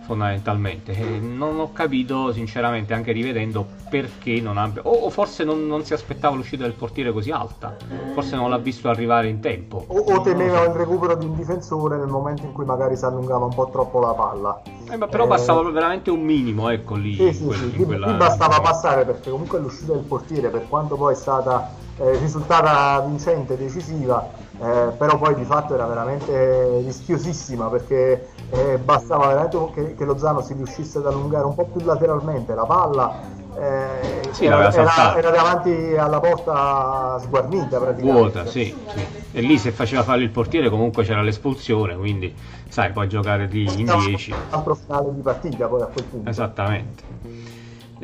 fondamentalmente. 0.03 0.92
E 0.92 1.20
non 1.20 1.60
ho 1.60 1.72
capito, 1.72 2.32
sinceramente, 2.32 2.94
anche 2.94 3.12
rivedendo, 3.12 3.65
perché 3.89 4.39
non 4.42 4.58
abbia. 4.58 4.82
O, 4.86 5.10
forse 5.10 5.44
non, 5.44 5.65
non, 5.65 5.84
si 5.84 5.94
aspettava 5.94 6.36
l'uscita 6.36 6.63
del 6.63 6.74
portiere 6.74 7.12
così 7.12 7.32
alta, 7.32 7.75
forse 8.13 8.36
non 8.36 8.50
l'ha 8.50 8.58
visto 8.58 8.89
arrivare 8.89 9.27
in 9.27 9.39
tempo. 9.39 9.84
O, 9.88 10.00
o 10.00 10.22
temeva 10.22 10.63
il 10.65 10.74
recupero 10.74 11.15
di 11.15 11.25
un 11.25 11.36
difensore 11.36 11.98
nel 11.98 12.08
momento 12.08 12.46
in 12.46 12.51
cui 12.51 12.65
magari 12.65 12.96
si 12.96 13.06
allungava 13.06 13.46
un 13.46 13.53
po' 13.53 13.70
troppo 13.72 14.00
la 14.00 14.13
palla. 14.13 14.62
Eh, 14.92 14.98
però 14.98 15.24
eh... 15.24 15.27
bastava 15.27 15.62
veramente 15.70 16.12
un 16.12 16.22
minimo, 16.22 16.70
ecco 16.70 16.96
lì. 16.96 17.15
Sì, 17.15 17.34
sì, 17.34 17.46
quel, 17.46 17.58
sì. 17.58 17.84
Quella... 17.84 18.08
lì 18.08 18.13
bastava 18.13 18.60
passare 18.60 19.06
perché 19.06 19.30
comunque 19.30 19.60
l'uscita 19.60 19.94
del 19.94 20.03
portiere, 20.03 20.50
per 20.50 20.68
quanto 20.68 20.96
poi 20.96 21.13
è 21.13 21.18
stata 21.18 21.82
eh, 21.98 22.18
risultata 22.18 23.00
vincente, 23.02 23.58
decisiva, 23.58 24.28
eh, 24.60 24.92
però 24.98 25.18
poi 25.18 25.36
di 25.36 25.44
fatto 25.44 25.74
era 25.74 25.86
veramente 25.86 26.82
rischiosissima 26.86 27.68
perché 27.68 28.28
eh, 28.50 28.78
bastava 28.78 29.28
veramente 29.28 29.58
che, 29.74 29.96
che 29.96 30.06
Lozano 30.06 30.42
si 30.42 30.54
riuscisse 30.54 30.98
ad 31.00 31.08
allungare 31.08 31.46
un 31.46 31.56
po' 31.56 31.66
più 31.66 31.86
lateralmente 31.86 32.54
la 32.54 32.66
palla 32.66 33.42
eh, 33.56 34.30
sì, 34.32 34.46
era, 34.46 34.74
era, 34.74 35.30
davanti 35.30 35.96
alla 35.96 36.20
porta 36.20 37.20
sguarnita 37.20 37.78
praticamente. 37.80 38.20
Vuota 38.20 38.46
sì, 38.48 38.76
sì, 38.88 39.08
e 39.32 39.42
lì 39.42 39.60
se 39.60 39.72
faceva 39.72 40.02
fare 40.02 40.24
il 40.24 40.30
portiere 40.30 40.70
comunque 40.70 41.04
c'era 41.04 41.22
l'espulsione 41.22 41.96
quindi 41.96 42.36
sai 42.68 42.92
puoi 42.92 43.08
giocare 43.08 43.48
di, 43.48 43.64
in 43.80 43.86
10 43.86 44.34
altro 44.50 44.74
finale 44.74 45.14
di 45.14 45.22
partita 45.22 45.68
poi 45.68 45.82
a 45.82 45.86
quel 45.86 46.06
punto. 46.06 46.30
Esattamente 46.30 47.04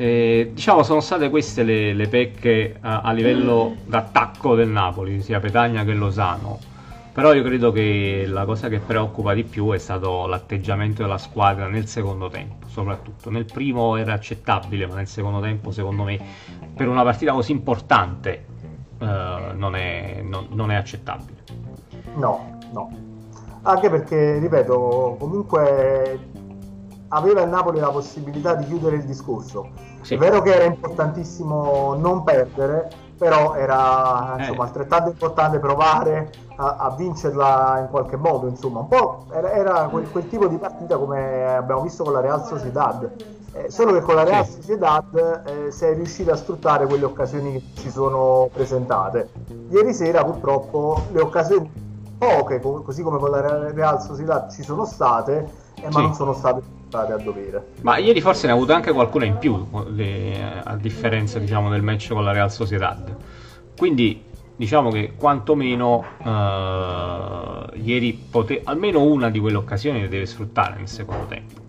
eh, 0.00 0.52
diciamo 0.54 0.82
sono 0.82 1.00
state 1.00 1.28
queste 1.28 1.62
le, 1.62 1.92
le 1.92 2.08
pecche 2.08 2.74
a, 2.80 3.02
a 3.02 3.12
livello 3.12 3.76
d'attacco 3.84 4.54
del 4.54 4.68
Napoli 4.68 5.20
sia 5.20 5.40
Petagna 5.40 5.84
che 5.84 5.92
Lozano 5.92 6.58
però 7.12 7.34
io 7.34 7.42
credo 7.42 7.70
che 7.70 8.24
la 8.26 8.46
cosa 8.46 8.68
che 8.68 8.78
preoccupa 8.78 9.34
di 9.34 9.44
più 9.44 9.72
è 9.72 9.78
stato 9.78 10.26
l'atteggiamento 10.26 11.02
della 11.02 11.18
squadra 11.18 11.66
nel 11.66 11.86
secondo 11.88 12.28
tempo, 12.28 12.68
soprattutto. 12.68 13.30
Nel 13.30 13.46
primo 13.46 13.96
era 13.96 14.12
accettabile, 14.12 14.86
ma 14.86 14.94
nel 14.94 15.08
secondo 15.08 15.40
tempo, 15.40 15.72
secondo 15.72 16.04
me, 16.04 16.18
per 16.72 16.88
una 16.88 17.02
partita 17.02 17.32
così 17.32 17.50
importante 17.50 18.46
eh, 19.00 19.52
non, 19.54 19.74
è, 19.74 20.22
non, 20.22 20.46
non 20.50 20.70
è 20.70 20.76
accettabile. 20.76 21.42
No, 22.14 22.58
no. 22.72 22.90
Anche 23.62 23.90
perché, 23.90 24.38
ripeto, 24.38 25.16
comunque 25.18 26.18
aveva 27.08 27.42
il 27.42 27.48
Napoli 27.48 27.80
la 27.80 27.90
possibilità 27.90 28.54
di 28.54 28.66
chiudere 28.66 28.96
il 28.96 29.04
discorso. 29.04 29.89
Sì. 30.02 30.14
È 30.14 30.18
vero 30.18 30.40
che 30.42 30.54
era 30.54 30.64
importantissimo 30.64 31.94
non 31.94 32.22
perdere, 32.24 32.88
però 33.20 33.54
era 33.54 34.36
insomma, 34.38 34.64
eh. 34.64 34.66
altrettanto 34.66 35.10
importante 35.10 35.58
provare 35.58 36.30
a, 36.56 36.76
a, 36.76 36.90
vincerla 36.96 37.80
in 37.80 37.88
qualche 37.90 38.16
modo, 38.16 38.46
insomma, 38.46 38.80
un 38.80 38.88
po' 38.88 39.26
era, 39.30 39.52
era 39.52 39.88
quel, 39.90 40.10
quel, 40.10 40.26
tipo 40.26 40.46
di 40.46 40.56
partita 40.56 40.96
come 40.96 41.54
abbiamo 41.54 41.82
visto 41.82 42.02
con 42.02 42.14
la 42.14 42.20
Real 42.20 42.42
Sociedad, 42.46 43.10
eh, 43.52 43.70
solo 43.70 43.92
che 43.92 44.00
con 44.00 44.14
la 44.14 44.24
Real 44.24 44.46
Sociedad 44.46 45.42
eh, 45.46 45.68
è 45.68 45.94
riuscito 45.94 46.32
a 46.32 46.36
sfruttare 46.36 46.86
quelle 46.86 47.04
occasioni 47.04 47.52
che 47.52 47.62
si 47.74 47.90
sono 47.90 48.48
presentate. 48.50 49.28
Ieri 49.68 49.92
sera 49.92 50.24
purtroppo 50.24 51.02
le 51.12 51.20
occasioni 51.20 51.70
poche, 52.16 52.58
così 52.60 53.02
come 53.02 53.18
con 53.18 53.30
la 53.30 53.70
Real 53.70 54.00
Sociedad 54.00 54.50
ci 54.50 54.62
sono 54.62 54.86
state, 54.86 55.46
eh, 55.74 55.84
ma 55.84 55.90
sì. 55.90 56.00
non 56.00 56.14
sono 56.14 56.32
state 56.32 56.78
a 56.98 57.16
dovere. 57.16 57.72
Ma 57.82 57.98
ieri 57.98 58.20
forse 58.20 58.46
ne 58.46 58.52
ha 58.52 58.56
avuto 58.56 58.72
anche 58.72 58.92
qualcuna 58.92 59.24
in 59.24 59.38
più, 59.38 59.66
le, 59.88 60.62
a 60.62 60.76
differenza 60.76 61.38
diciamo, 61.38 61.70
del 61.70 61.82
match 61.82 62.08
con 62.12 62.24
la 62.24 62.32
Real 62.32 62.50
Sociedad. 62.50 63.16
Quindi 63.76 64.28
diciamo 64.60 64.90
che 64.90 65.14
quantomeno 65.16 66.04
uh, 66.18 67.78
ieri 67.78 68.12
pote- 68.12 68.60
almeno 68.64 69.02
una 69.02 69.30
di 69.30 69.38
quelle 69.38 69.56
occasioni 69.56 70.02
le 70.02 70.08
deve 70.08 70.26
sfruttare 70.26 70.76
nel 70.76 70.86
secondo 70.86 71.24
tempo, 71.24 71.60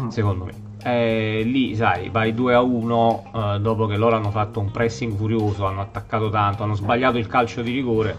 mm. 0.00 0.08
secondo 0.08 0.44
me. 0.46 0.68
E 0.82 1.42
lì, 1.44 1.76
sai, 1.76 2.08
vai 2.08 2.34
2 2.34 2.54
a 2.54 2.60
1 2.60 3.30
uh, 3.32 3.38
eh, 3.38 3.60
dopo 3.60 3.86
che 3.86 3.96
loro 3.96 4.16
hanno 4.16 4.32
fatto 4.32 4.58
un 4.58 4.72
pressing 4.72 5.14
furioso, 5.14 5.64
hanno 5.64 5.80
attaccato 5.80 6.28
tanto, 6.28 6.64
hanno 6.64 6.74
sbagliato 6.74 7.18
il 7.18 7.28
calcio 7.28 7.62
di 7.62 7.70
rigore, 7.70 8.16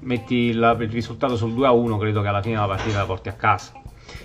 metti 0.00 0.34
il, 0.34 0.76
il 0.80 0.88
risultato 0.88 1.36
sul 1.36 1.52
2 1.52 1.66
a 1.66 1.72
1, 1.72 1.98
credo 1.98 2.22
che 2.22 2.28
alla 2.28 2.40
fine 2.40 2.56
la 2.56 2.66
partita 2.66 2.98
la 2.98 3.04
porti 3.04 3.28
a 3.28 3.32
casa 3.32 3.72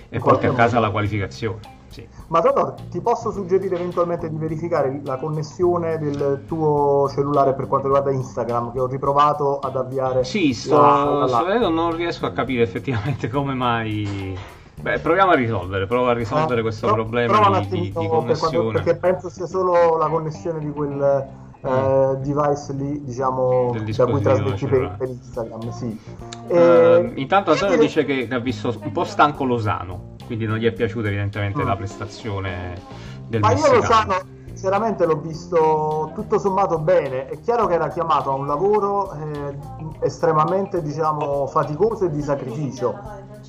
e 0.08 0.18
porti 0.20 0.46
a 0.46 0.54
casa 0.54 0.80
la 0.80 0.88
qualificazione. 0.88 1.79
Sì. 1.90 2.06
Ma 2.28 2.40
Totò, 2.40 2.74
ti 2.88 3.00
posso 3.00 3.32
suggerire 3.32 3.74
eventualmente 3.74 4.30
di 4.30 4.36
verificare 4.36 5.00
la 5.04 5.16
connessione 5.16 5.98
del 5.98 6.44
tuo 6.46 7.08
cellulare 7.12 7.52
per 7.54 7.66
quanto 7.66 7.88
riguarda 7.88 8.12
Instagram, 8.12 8.72
che 8.72 8.80
ho 8.80 8.86
riprovato 8.86 9.58
ad 9.58 9.76
avviare. 9.76 10.24
Sì, 10.24 10.54
sto, 10.54 10.80
la, 10.80 11.26
sto 11.26 11.44
vedendo, 11.44 11.68
non 11.68 11.94
riesco 11.94 12.26
a 12.26 12.32
capire 12.32 12.62
effettivamente 12.62 13.28
come 13.28 13.54
mai. 13.54 14.38
Beh, 14.80 15.00
proviamo 15.00 15.32
a 15.32 15.34
risolvere, 15.34 15.86
provo 15.86 16.08
a 16.08 16.14
risolvere 16.14 16.60
ah, 16.60 16.62
questo 16.62 16.86
pro, 16.86 17.02
problema 17.02 17.60
di, 17.60 17.68
di, 17.68 17.92
di, 17.94 18.06
connessione. 18.06 18.72
Per 18.72 18.82
perché 18.82 18.96
penso 18.98 19.28
sia 19.28 19.46
solo 19.46 19.98
la 19.98 20.06
connessione 20.06 20.60
di 20.60 20.70
quel 20.70 21.28
eh, 21.60 21.68
mm. 21.68 22.22
device 22.22 22.72
lì, 22.72 23.04
diciamo, 23.04 23.74
da 23.74 24.06
cui 24.06 24.20
trasmetti 24.22 24.66
per, 24.66 24.94
per, 24.96 25.08
Instagram. 25.08 25.70
Sì. 25.70 26.00
E, 26.46 26.96
uh, 26.96 27.12
intanto 27.16 27.50
Antonio 27.50 27.76
dice 27.76 28.04
che 28.04 28.26
ha 28.30 28.38
visto 28.38 28.74
un 28.80 28.92
po' 28.92 29.04
stanco 29.04 29.44
Losano 29.44 30.16
quindi 30.30 30.46
non 30.46 30.58
gli 30.58 30.66
è 30.66 30.70
piaciuta 30.70 31.08
evidentemente 31.08 31.60
mm. 31.60 31.66
la 31.66 31.74
prestazione 31.74 32.80
del 33.26 33.40
Ma 33.40 33.50
io 33.50 33.74
lo 33.74 33.82
sanno, 33.82 34.14
sinceramente 34.44 35.04
l'ho 35.04 35.16
visto 35.16 36.12
tutto 36.14 36.38
sommato 36.38 36.78
bene, 36.78 37.26
è 37.26 37.40
chiaro 37.40 37.66
che 37.66 37.74
era 37.74 37.88
chiamato 37.88 38.30
a 38.30 38.34
un 38.34 38.46
lavoro 38.46 39.12
eh, 39.12 39.58
estremamente 40.02 40.82
diciamo, 40.82 41.48
faticoso 41.48 42.04
e 42.04 42.10
di 42.10 42.22
sacrificio. 42.22 42.96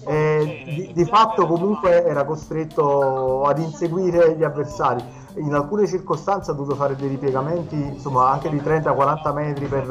E 0.08 0.64
di, 0.66 0.92
di 0.92 1.06
fatto 1.06 1.46
comunque 1.46 2.04
era 2.04 2.24
costretto 2.24 3.44
ad 3.44 3.60
inseguire 3.60 4.36
gli 4.36 4.44
avversari 4.44 5.20
in 5.36 5.54
alcune 5.54 5.88
circostanze 5.88 6.52
ha 6.52 6.54
dovuto 6.56 6.76
fare 6.76 6.96
dei 6.96 7.08
ripiegamenti 7.08 7.76
insomma 7.76 8.32
anche 8.32 8.50
di 8.50 8.58
30-40 8.58 9.34
metri 9.34 9.66
per 9.66 9.90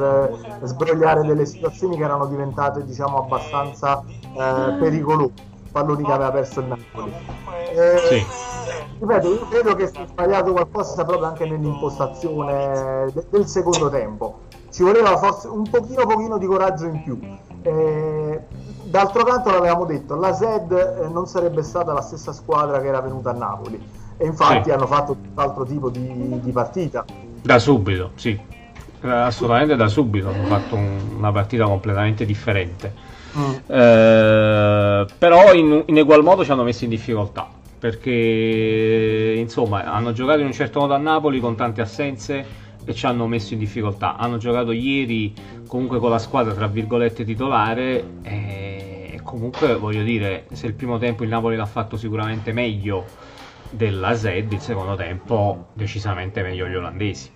eh, 0.60 0.66
sbrogliare 0.66 1.22
delle 1.22 1.46
situazioni 1.46 1.96
che 1.96 2.02
erano 2.02 2.26
diventate 2.26 2.84
diciamo 2.84 3.18
abbastanza 3.18 4.02
eh, 4.04 4.76
pericolose 4.78 5.48
palloni 5.70 6.04
che 6.04 6.12
aveva 6.12 6.30
perso 6.30 6.60
il 6.60 6.66
Napoli. 6.66 7.12
Eh, 7.72 7.98
sì. 8.08 8.26
Ripeto, 8.98 9.32
io 9.32 9.48
credo 9.48 9.74
che 9.74 9.86
sia 9.86 10.06
sbagliato 10.06 10.52
qualcosa 10.52 11.04
proprio 11.04 11.26
anche 11.26 11.46
nell'impostazione 11.46 13.10
de- 13.12 13.26
del 13.30 13.46
secondo 13.46 13.88
tempo. 13.88 14.40
Ci 14.70 14.82
voleva 14.82 15.16
forse 15.16 15.48
un 15.48 15.68
pochino, 15.68 16.06
pochino 16.06 16.38
di 16.38 16.46
coraggio 16.46 16.86
in 16.86 17.02
più. 17.02 17.18
Eh, 17.62 18.40
d'altro 18.84 19.24
canto 19.24 19.50
l'avevamo 19.50 19.84
detto, 19.84 20.16
la 20.16 20.32
SED 20.32 20.72
eh, 21.02 21.08
non 21.08 21.26
sarebbe 21.26 21.62
stata 21.62 21.92
la 21.92 22.02
stessa 22.02 22.32
squadra 22.32 22.80
che 22.80 22.86
era 22.86 23.00
venuta 23.00 23.30
a 23.30 23.34
Napoli. 23.34 23.82
e 24.16 24.26
infatti 24.26 24.64
sì. 24.64 24.70
hanno 24.70 24.86
fatto 24.86 25.14
tutt'altro 25.14 25.64
tipo 25.64 25.88
di, 25.88 26.40
di, 26.40 26.52
partita. 26.52 27.04
Da 27.40 27.58
subito, 27.58 28.10
sì, 28.16 28.38
eh, 29.00 29.08
assolutamente 29.08 29.76
da 29.76 29.88
subito 29.88 30.28
hanno 30.28 30.44
fatto 30.44 30.74
un, 30.74 31.14
una 31.16 31.32
partita 31.32 31.64
completamente 31.64 32.26
differente. 32.26 33.08
Mm. 33.36 33.52
Eh, 33.66 35.06
però 35.18 35.52
in, 35.52 35.84
in 35.86 35.98
egual 35.98 36.22
modo 36.22 36.44
ci 36.44 36.50
hanno 36.50 36.64
messo 36.64 36.84
in 36.84 36.90
difficoltà 36.90 37.48
perché 37.80 39.34
insomma 39.38 39.84
hanno 39.84 40.12
giocato 40.12 40.40
in 40.40 40.46
un 40.46 40.52
certo 40.52 40.80
modo 40.80 40.92
a 40.92 40.98
Napoli 40.98 41.40
con 41.40 41.56
tante 41.56 41.80
assenze 41.80 42.44
e 42.84 42.94
ci 42.94 43.06
hanno 43.06 43.26
messo 43.26 43.54
in 43.54 43.58
difficoltà. 43.58 44.16
Hanno 44.16 44.36
giocato 44.36 44.70
ieri 44.72 45.32
comunque 45.66 45.98
con 45.98 46.10
la 46.10 46.18
squadra 46.18 46.52
tra 46.52 46.66
virgolette 46.66 47.24
titolare 47.24 48.04
e 48.22 49.20
comunque 49.22 49.76
voglio 49.76 50.02
dire 50.02 50.46
se 50.52 50.66
il 50.66 50.74
primo 50.74 50.98
tempo 50.98 51.22
il 51.22 51.30
Napoli 51.30 51.56
l'ha 51.56 51.66
fatto 51.66 51.96
sicuramente 51.96 52.52
meglio 52.52 53.04
della 53.68 54.14
Zed, 54.14 54.52
il 54.52 54.60
secondo 54.60 54.96
tempo 54.96 55.66
decisamente 55.74 56.42
meglio 56.42 56.66
gli 56.66 56.74
olandesi 56.74 57.32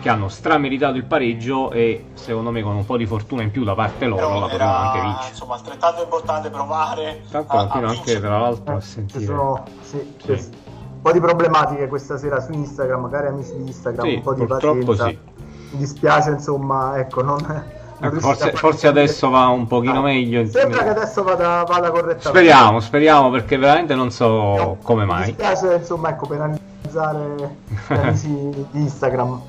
che 0.00 0.08
hanno 0.08 0.28
strameritato 0.28 0.96
il 0.96 1.04
pareggio 1.04 1.70
e 1.70 2.06
secondo 2.14 2.50
me 2.50 2.62
con 2.62 2.74
un 2.74 2.84
po' 2.84 2.96
di 2.96 3.06
fortuna 3.06 3.42
in 3.42 3.50
più 3.50 3.62
da 3.62 3.74
parte 3.74 4.06
loro 4.06 4.26
Però 4.26 4.40
la 4.40 4.46
potevano 4.46 4.76
anche 4.76 5.00
vincere. 5.00 5.28
Insomma, 5.28 5.54
altrettanto 5.54 6.02
importante 6.02 6.50
provare. 6.50 7.22
Tanto 7.30 7.56
continuo 7.56 7.88
anche 7.88 8.20
tra 8.20 8.38
l'altro 8.38 8.76
a 8.76 8.80
sentire. 8.80 9.24
Sono, 9.24 9.64
sì, 9.82 10.14
sì. 10.24 10.32
Un 10.32 11.00
po' 11.02 11.12
di 11.12 11.20
problematiche 11.20 11.88
questa 11.88 12.16
sera 12.16 12.40
su 12.40 12.52
Instagram, 12.52 13.00
magari 13.00 13.28
amici 13.28 13.54
di 13.56 13.66
Instagram, 13.66 14.06
sì, 14.06 14.14
un 14.14 14.22
po' 14.22 14.34
di 14.34 14.46
pazienza. 14.46 15.06
Sì. 15.06 15.18
Mi 15.70 15.78
dispiace, 15.78 16.30
insomma, 16.30 16.98
ecco, 16.98 17.22
non 17.22 17.80
Ecco, 18.04 18.18
forse, 18.18 18.52
forse, 18.52 18.88
adesso 18.88 19.30
va 19.30 19.46
un 19.46 19.68
pochino 19.68 20.00
ah, 20.00 20.02
meglio. 20.02 20.44
Sembra 20.46 20.82
che 20.82 20.88
adesso 20.88 21.22
vada, 21.22 21.62
vada 21.62 21.90
correttamente. 21.90 22.28
Speriamo, 22.28 22.80
speriamo 22.80 23.30
perché 23.30 23.56
veramente 23.56 23.94
non 23.94 24.10
so 24.10 24.26
no, 24.26 24.76
come 24.82 25.04
mai. 25.04 25.20
Mi 25.20 25.26
dispiace 25.26 25.74
insomma 25.74 26.08
ecco, 26.08 26.26
penalizzare 26.26 27.56
di 28.20 28.66
Instagram. 28.72 29.40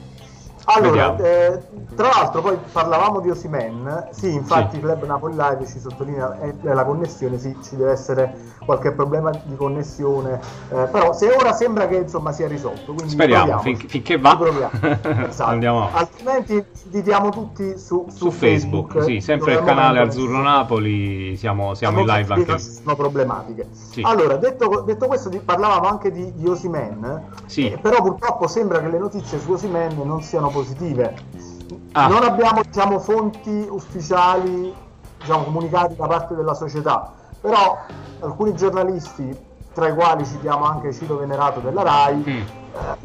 Allora, 0.66 1.18
eh, 1.18 1.60
tra 1.96 2.10
l'altro 2.10 2.42
poi 2.42 2.58
parlavamo 2.72 3.20
di 3.20 3.30
Osimen, 3.30 4.08
sì 4.12 4.32
infatti 4.32 4.76
sì. 4.76 4.82
Club 4.82 5.04
Napoli 5.06 5.36
Live 5.36 5.66
ci 5.68 5.80
sottolinea 5.80 6.40
eh, 6.40 6.56
la 6.62 6.86
connessione, 6.86 7.38
sì 7.38 7.58
ci 7.62 7.76
deve 7.76 7.92
essere 7.92 8.34
qualche 8.66 8.92
problema 8.92 9.32
di 9.44 9.56
connessione, 9.56 10.40
eh, 10.70 10.88
però 10.92 11.14
se 11.14 11.30
ora 11.30 11.54
sembra 11.54 11.88
che 11.88 11.98
insomma 11.98 12.32
sia 12.32 12.48
risolto. 12.48 12.96
Speriamo, 13.06 13.60
fin- 13.60 13.78
finché 13.78 14.18
va 14.18 14.38
esatto. 15.28 15.50
andiamo 15.50 15.90
Altrimenti 15.92 16.64
ci 16.92 17.02
diamo 17.02 17.30
tutti 17.30 17.78
su, 17.78 18.06
su, 18.10 18.16
su 18.16 18.32
Facebook, 18.32 18.94
Facebook, 18.94 19.04
sì, 19.04 19.22
sempre 19.22 19.54
il 19.54 19.64
canale 19.64 20.00
Azzurro 20.00 20.42
Napoli, 20.42 21.36
siamo, 21.38 21.74
siamo 21.74 22.00
in 22.00 22.06
live 22.06 22.34
anche. 22.34 22.60
Sono 22.60 22.96
problematiche. 22.96 23.68
Sì. 23.72 24.02
Allora, 24.04 24.36
detto, 24.36 24.82
detto 24.82 25.08
questo, 25.08 25.30
di, 25.30 25.40
parlavamo 25.40 25.88
anche 25.88 26.12
di, 26.12 26.34
di 26.36 26.48
Osimen, 26.48 27.24
sì. 27.46 27.72
eh, 27.72 27.78
però 27.78 28.02
purtroppo 28.02 28.48
sembra 28.48 28.80
che 28.80 28.90
le 28.90 29.00
notizie 29.00 29.40
su 29.40 29.52
Osimen 29.52 30.00
non 30.04 30.22
siano 30.22 30.50
positive. 30.50 31.16
Ah. 31.94 32.08
Non 32.08 32.24
abbiamo 32.24 32.62
diciamo, 32.64 33.00
fonti 33.00 33.68
ufficiali 33.70 34.74
diciamo, 35.20 35.44
comunicati 35.44 35.96
da 35.96 36.08
parte 36.08 36.36
della 36.36 36.54
società, 36.54 37.12
però 37.44 37.78
alcuni 38.22 38.56
giornalisti, 38.56 39.38
tra 39.74 39.90
i 39.90 39.94
quali 39.94 40.26
citiamo 40.26 40.64
anche 40.64 40.94
Ciro 40.94 41.18
Venerato 41.18 41.60
della 41.60 41.84
RAI, 41.84 42.16
mm. 42.16 42.28
eh, 42.30 42.48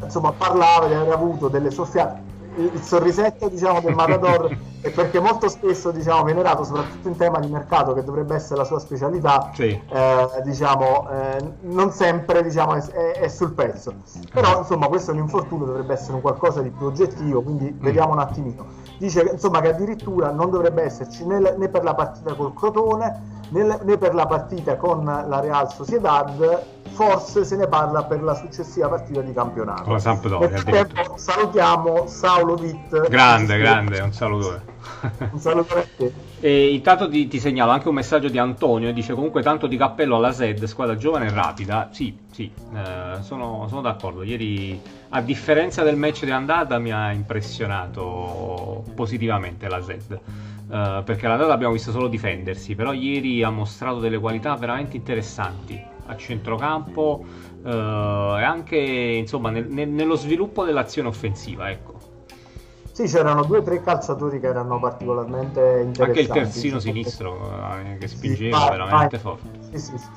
insomma, 0.03 0.31
parlava 0.31 0.87
di 0.87 0.93
aver 0.93 1.11
avuto 1.11 1.49
delle 1.49 1.71
soffiate 1.71 2.29
il 2.55 2.81
sorrisetto 2.81 3.47
diciamo, 3.47 3.79
del 3.79 3.93
Matador 3.93 4.55
è 4.81 4.89
perché 4.91 5.19
molto 5.19 5.47
spesso 5.47 5.91
diciamo, 5.91 6.23
venerato 6.23 6.63
soprattutto 6.63 7.07
in 7.07 7.15
tema 7.15 7.39
di 7.39 7.47
mercato 7.47 7.93
che 7.93 8.03
dovrebbe 8.03 8.35
essere 8.35 8.57
la 8.57 8.65
sua 8.65 8.79
specialità 8.79 9.51
sì. 9.53 9.67
eh, 9.67 10.27
diciamo, 10.43 11.09
eh, 11.09 11.53
non 11.61 11.91
sempre 11.91 12.43
diciamo, 12.43 12.75
è, 12.75 13.11
è, 13.11 13.27
sul 13.27 13.53
pezzo 13.53 13.93
però 14.33 14.59
insomma 14.59 14.87
questo 14.87 15.11
è 15.11 15.13
un 15.13 15.21
infortunio 15.21 15.65
dovrebbe 15.65 15.93
essere 15.93 16.13
un 16.13 16.21
qualcosa 16.21 16.61
di 16.61 16.69
più 16.69 16.87
oggettivo 16.87 17.41
quindi 17.41 17.71
mm. 17.71 17.81
vediamo 17.81 18.13
un 18.13 18.19
attimino 18.19 18.65
dice 18.99 19.21
insomma, 19.31 19.61
che 19.61 19.69
addirittura 19.69 20.29
non 20.29 20.51
dovrebbe 20.51 20.83
esserci 20.83 21.25
né, 21.25 21.39
né 21.39 21.69
per 21.69 21.83
la 21.83 21.95
partita 21.95 22.33
col 22.35 22.53
Crotone 22.53 23.37
né, 23.49 23.79
né 23.81 23.97
per 23.97 24.13
la 24.13 24.27
partita 24.27 24.75
con 24.75 25.03
la 25.05 25.39
Real 25.39 25.71
Sociedad 25.71 26.63
forse 26.91 27.45
se 27.45 27.55
ne 27.55 27.65
parla 27.67 28.03
per 28.03 28.21
la 28.21 28.35
successiva 28.35 28.89
partita 28.89 29.21
di 29.21 29.31
campionato. 29.31 29.83
Con 29.83 29.93
la 29.93 29.99
Sampdoria. 29.99 30.61
Salutiamo 31.15 32.07
Saulo 32.07 32.55
Witt. 32.55 33.07
Grande, 33.07 33.57
grande, 33.57 34.01
un 34.01 34.11
saluto. 34.11 34.59
un 35.31 35.39
saluto 35.39 35.77
a 35.77 35.85
te. 35.95 36.13
E 36.41 36.73
intanto 36.73 37.09
ti, 37.09 37.27
ti, 37.27 37.37
segnalo 37.37 37.71
anche 37.71 37.89
un 37.89 37.95
messaggio 37.95 38.29
di 38.29 38.37
Antonio, 38.37 38.93
dice 38.93 39.13
comunque 39.13 39.41
tanto 39.41 39.67
di 39.67 39.75
cappello 39.75 40.15
alla 40.15 40.31
SED, 40.31 40.63
squadra 40.65 40.95
giovane 40.95 41.25
e 41.25 41.31
rapida. 41.31 41.89
Sì, 41.91 42.17
sì, 42.31 42.49
eh, 42.73 43.21
sono, 43.21 43.65
sono, 43.67 43.81
d'accordo. 43.81 44.23
Ieri, 44.23 44.79
a 45.09 45.21
differenza 45.21 45.83
del 45.83 45.97
match 45.97 46.23
di 46.23 46.31
andata, 46.31 46.79
mi 46.79 46.93
ha 46.93 47.11
impressionato 47.11 48.85
positivamente 48.95 49.67
la 49.67 49.81
SED. 49.81 50.19
Uh, 50.69 51.03
perché 51.03 51.27
l'andata 51.27 51.51
abbiamo 51.51 51.73
visto 51.73 51.89
solo 51.91 52.07
difendersi, 52.07 52.75
però 52.75 52.93
ieri 52.93 53.41
ha 53.41 53.49
mostrato 53.49 53.99
delle 53.99 54.19
qualità 54.19 54.55
veramente 54.55 54.95
interessanti 54.95 55.81
a 56.05 56.15
centrocampo 56.15 57.25
uh, 57.63 57.67
e 57.67 58.43
anche 58.43 58.77
insomma 58.77 59.49
nel, 59.49 59.67
nello 59.67 60.15
sviluppo 60.15 60.65
dell'azione 60.65 61.07
offensiva. 61.07 61.71
Ecco. 61.71 61.98
Sì, 62.99 63.05
c'erano 63.05 63.45
due 63.45 63.59
o 63.59 63.61
tre 63.61 63.79
calciatori 63.79 64.41
che 64.41 64.47
erano 64.47 64.77
particolarmente 64.77 65.83
interessanti. 65.85 66.01
Anche 66.01 66.19
il 66.19 66.27
terzino 66.27 66.79
sinistro 66.79 67.49
eh, 67.79 67.97
che 67.97 68.07
spingeva 68.09 68.59
sì, 68.59 68.69
veramente 68.71 69.17
vai. 69.17 69.19
forte. 69.19 69.49
Sì, 69.71 69.79
sì, 69.79 69.97
sì, 69.97 70.09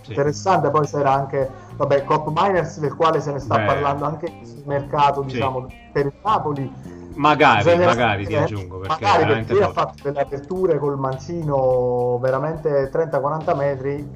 sì, 0.00 0.10
Interessante, 0.12 0.70
poi 0.70 0.86
c'era 0.86 1.12
anche, 1.12 1.50
vabbè, 1.76 2.02
Cop 2.04 2.32
Miners 2.34 2.78
del 2.80 2.96
quale 2.96 3.20
se 3.20 3.32
ne 3.32 3.40
sta 3.40 3.58
Beh. 3.58 3.66
parlando 3.66 4.06
anche 4.06 4.32
sul 4.42 4.62
mercato, 4.64 5.20
diciamo, 5.20 5.66
per 5.92 6.06
il 6.06 6.12
Napoli 6.22 6.72
Magari, 7.16 7.76
magari 7.76 8.26
ti 8.26 8.34
aggiungo 8.34 8.78
perché, 8.78 9.04
magari 9.04 9.26
perché 9.26 9.52
lui 9.52 9.62
ha 9.62 9.68
fatto 9.68 9.96
delle 10.02 10.20
aperture 10.20 10.78
col 10.78 10.98
mancino 10.98 12.18
veramente 12.22 12.88
30-40 12.90 13.54
metri, 13.54 14.08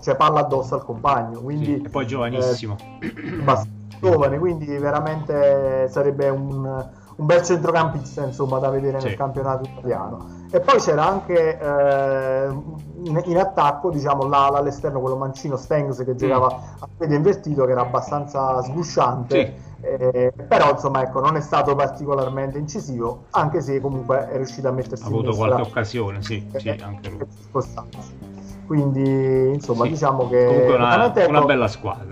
cioè 0.00 0.16
palla 0.16 0.40
addosso 0.40 0.74
al 0.74 0.84
compagno. 0.86 1.40
Quindi, 1.40 1.66
sì, 1.66 1.82
e 1.82 1.88
poi 1.90 2.06
giovanissimo. 2.06 2.78
Eh, 3.02 3.78
giovane, 4.00 4.38
quindi 4.38 4.66
veramente 4.78 5.86
sarebbe 5.90 6.30
un, 6.30 6.88
un 7.20 7.26
bel 7.26 7.42
centrocampista 7.42 8.24
insomma, 8.24 8.58
da 8.58 8.70
vedere 8.70 8.98
sì. 8.98 9.08
nel 9.08 9.16
campionato 9.16 9.68
italiano. 9.68 10.38
E 10.50 10.60
poi 10.60 10.80
c'era 10.80 11.06
anche 11.06 11.58
eh, 11.58 12.46
in, 13.04 13.22
in, 13.26 13.36
attacco 13.38 13.90
diciamo, 13.90 14.26
l'ala 14.26 14.58
all'esterno, 14.58 15.00
quello 15.00 15.16
mancino 15.16 15.56
Stengs 15.56 16.02
che 16.04 16.16
giocava 16.16 16.46
mm. 16.46 16.82
a 16.82 16.88
piede 16.96 17.14
invertito, 17.14 17.64
che 17.66 17.72
era 17.72 17.82
abbastanza 17.82 18.62
sgusciante. 18.62 19.46
Sì 19.46 19.68
eh, 19.82 20.32
però 20.46 20.72
insomma 20.72 21.02
ecco 21.02 21.20
non 21.20 21.36
è 21.36 21.40
stato 21.40 21.74
particolarmente 21.74 22.58
incisivo 22.58 23.24
anche 23.30 23.62
se 23.62 23.80
comunque 23.80 24.28
è 24.28 24.36
riuscito 24.36 24.68
a 24.68 24.72
mettersi 24.72 25.04
ha 25.04 25.06
avuto 25.06 25.34
qualche 25.34 25.62
occasione 25.62 26.22
sì, 26.22 26.46
sì 26.54 26.68
anche 26.68 27.08
lui 27.08 27.26
quindi 28.66 29.54
insomma 29.54 29.84
sì. 29.84 29.90
diciamo 29.90 30.28
che 30.28 30.44
comunque 30.44 30.74
una, 30.74 31.12
una 31.28 31.44
bella 31.44 31.66
squadra 31.66 32.09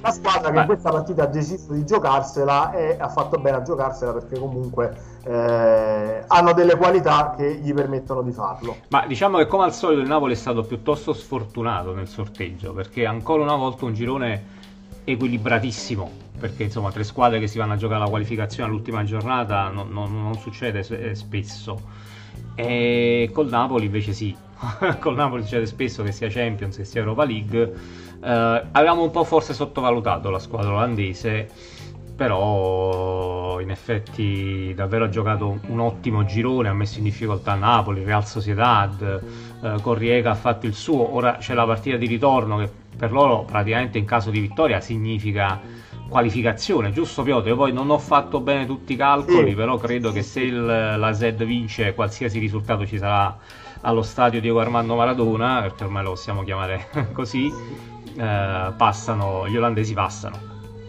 la 0.00 0.10
squadra 0.10 0.50
che 0.50 0.58
in 0.58 0.66
questa 0.66 0.90
partita 0.90 1.24
ha 1.24 1.26
deciso 1.26 1.72
di 1.72 1.84
giocarsela 1.84 2.72
e 2.72 2.96
ha 2.98 3.08
fatto 3.08 3.38
bene 3.38 3.58
a 3.58 3.62
giocarsela 3.62 4.12
perché 4.12 4.38
comunque 4.38 4.94
eh, 5.24 6.24
hanno 6.26 6.52
delle 6.52 6.76
qualità 6.76 7.34
che 7.36 7.56
gli 7.56 7.72
permettono 7.72 8.22
di 8.22 8.32
farlo. 8.32 8.76
Ma 8.88 9.06
diciamo 9.06 9.38
che 9.38 9.46
come 9.46 9.64
al 9.64 9.74
solito 9.74 10.00
il 10.00 10.08
Napoli 10.08 10.32
è 10.32 10.36
stato 10.36 10.62
piuttosto 10.62 11.12
sfortunato 11.12 11.94
nel 11.94 12.08
sorteggio 12.08 12.72
perché 12.72 13.06
ancora 13.06 13.42
una 13.42 13.56
volta 13.56 13.84
un 13.84 13.94
girone 13.94 14.56
equilibratissimo 15.04 16.26
perché 16.38 16.64
insomma 16.64 16.92
tre 16.92 17.02
squadre 17.02 17.40
che 17.40 17.48
si 17.48 17.58
vanno 17.58 17.72
a 17.72 17.76
giocare 17.76 18.00
la 18.00 18.08
qualificazione 18.08 18.68
all'ultima 18.68 19.02
giornata 19.04 19.68
non, 19.68 19.90
non, 19.90 20.22
non 20.22 20.34
succede 20.38 20.86
eh, 20.88 21.14
spesso. 21.14 22.06
E 22.54 23.30
col 23.32 23.48
Napoli 23.48 23.86
invece 23.86 24.12
sì. 24.12 24.36
Col 24.98 25.14
Napoli 25.14 25.42
succede 25.42 25.66
spesso 25.66 26.02
che 26.02 26.10
sia 26.10 26.28
Champions 26.28 26.76
che 26.76 26.84
sia 26.84 27.00
Europa 27.00 27.24
League 27.24 27.72
eh, 28.22 28.64
avevamo 28.72 29.02
un 29.02 29.10
po' 29.10 29.24
forse 29.24 29.54
sottovalutato 29.54 30.30
la 30.30 30.38
squadra 30.38 30.72
olandese 30.72 31.48
però 32.18 33.60
in 33.60 33.70
effetti 33.70 34.74
davvero 34.74 35.04
ha 35.04 35.08
giocato 35.08 35.60
un 35.68 35.78
ottimo 35.78 36.24
girone, 36.24 36.68
ha 36.68 36.72
messo 36.72 36.98
in 36.98 37.04
difficoltà 37.04 37.54
Napoli, 37.54 38.02
Real 38.02 38.26
Sociedad, 38.26 39.22
eh, 39.62 39.80
Corriega 39.80 40.32
ha 40.32 40.34
fatto 40.34 40.66
il 40.66 40.74
suo, 40.74 41.14
ora 41.14 41.36
c'è 41.36 41.54
la 41.54 41.64
partita 41.64 41.96
di 41.96 42.06
ritorno 42.06 42.56
che 42.58 42.68
per 42.96 43.12
loro 43.12 43.44
praticamente 43.44 43.98
in 43.98 44.04
caso 44.04 44.30
di 44.30 44.40
vittoria 44.40 44.80
significa 44.80 45.60
qualificazione, 46.08 46.90
giusto 46.90 47.22
Piotr? 47.22 47.48
Io 47.48 47.56
poi 47.56 47.72
non 47.72 47.88
ho 47.88 47.98
fatto 47.98 48.40
bene 48.40 48.66
tutti 48.66 48.94
i 48.94 48.96
calcoli, 48.96 49.50
sì. 49.50 49.54
però 49.54 49.76
credo 49.76 50.10
che 50.10 50.22
se 50.22 50.40
il, 50.40 50.64
la 50.66 51.12
Z 51.12 51.44
vince 51.44 51.94
qualsiasi 51.94 52.40
risultato 52.40 52.84
ci 52.84 52.98
sarà 52.98 53.38
allo 53.82 54.02
stadio 54.02 54.40
Diego 54.40 54.58
Armando 54.58 54.96
Maradona, 54.96 55.60
perché 55.60 55.84
ormai 55.84 56.02
lo 56.02 56.10
possiamo 56.10 56.42
chiamare 56.42 56.88
così, 57.12 57.48
eh, 58.18 58.72
passano, 58.76 59.48
gli 59.48 59.56
olandesi 59.56 59.94
passano. 59.94 60.36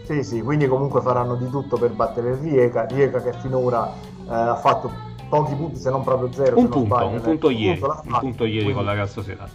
Sì, 0.04 0.24
sì, 0.24 0.42
quindi 0.42 0.66
comunque 0.66 1.00
faranno 1.00 1.36
di 1.36 1.48
tutto 1.48 1.76
per 1.76 1.92
battere 1.92 2.30
il 2.30 2.36
Rijeka, 2.36 2.86
Rijeka 2.86 3.22
che 3.22 3.32
finora 3.34 3.92
eh, 4.28 4.34
ha 4.34 4.56
fatto 4.56 4.90
pochi 5.28 5.54
punti 5.54 5.78
se 5.78 5.90
non 5.90 6.02
proprio 6.02 6.32
zero. 6.32 6.58
Un 6.58 6.68
punto, 6.68 6.86
sbaglio, 6.86 7.08
un 7.10 7.20
punto 7.20 7.50
ieri, 7.50 7.80
un 7.80 8.18
punto 8.18 8.44
ieri 8.44 8.56
quindi... 8.56 8.72
con 8.74 8.84
la 8.84 8.92
Real 8.94 9.08
Società. 9.08 9.48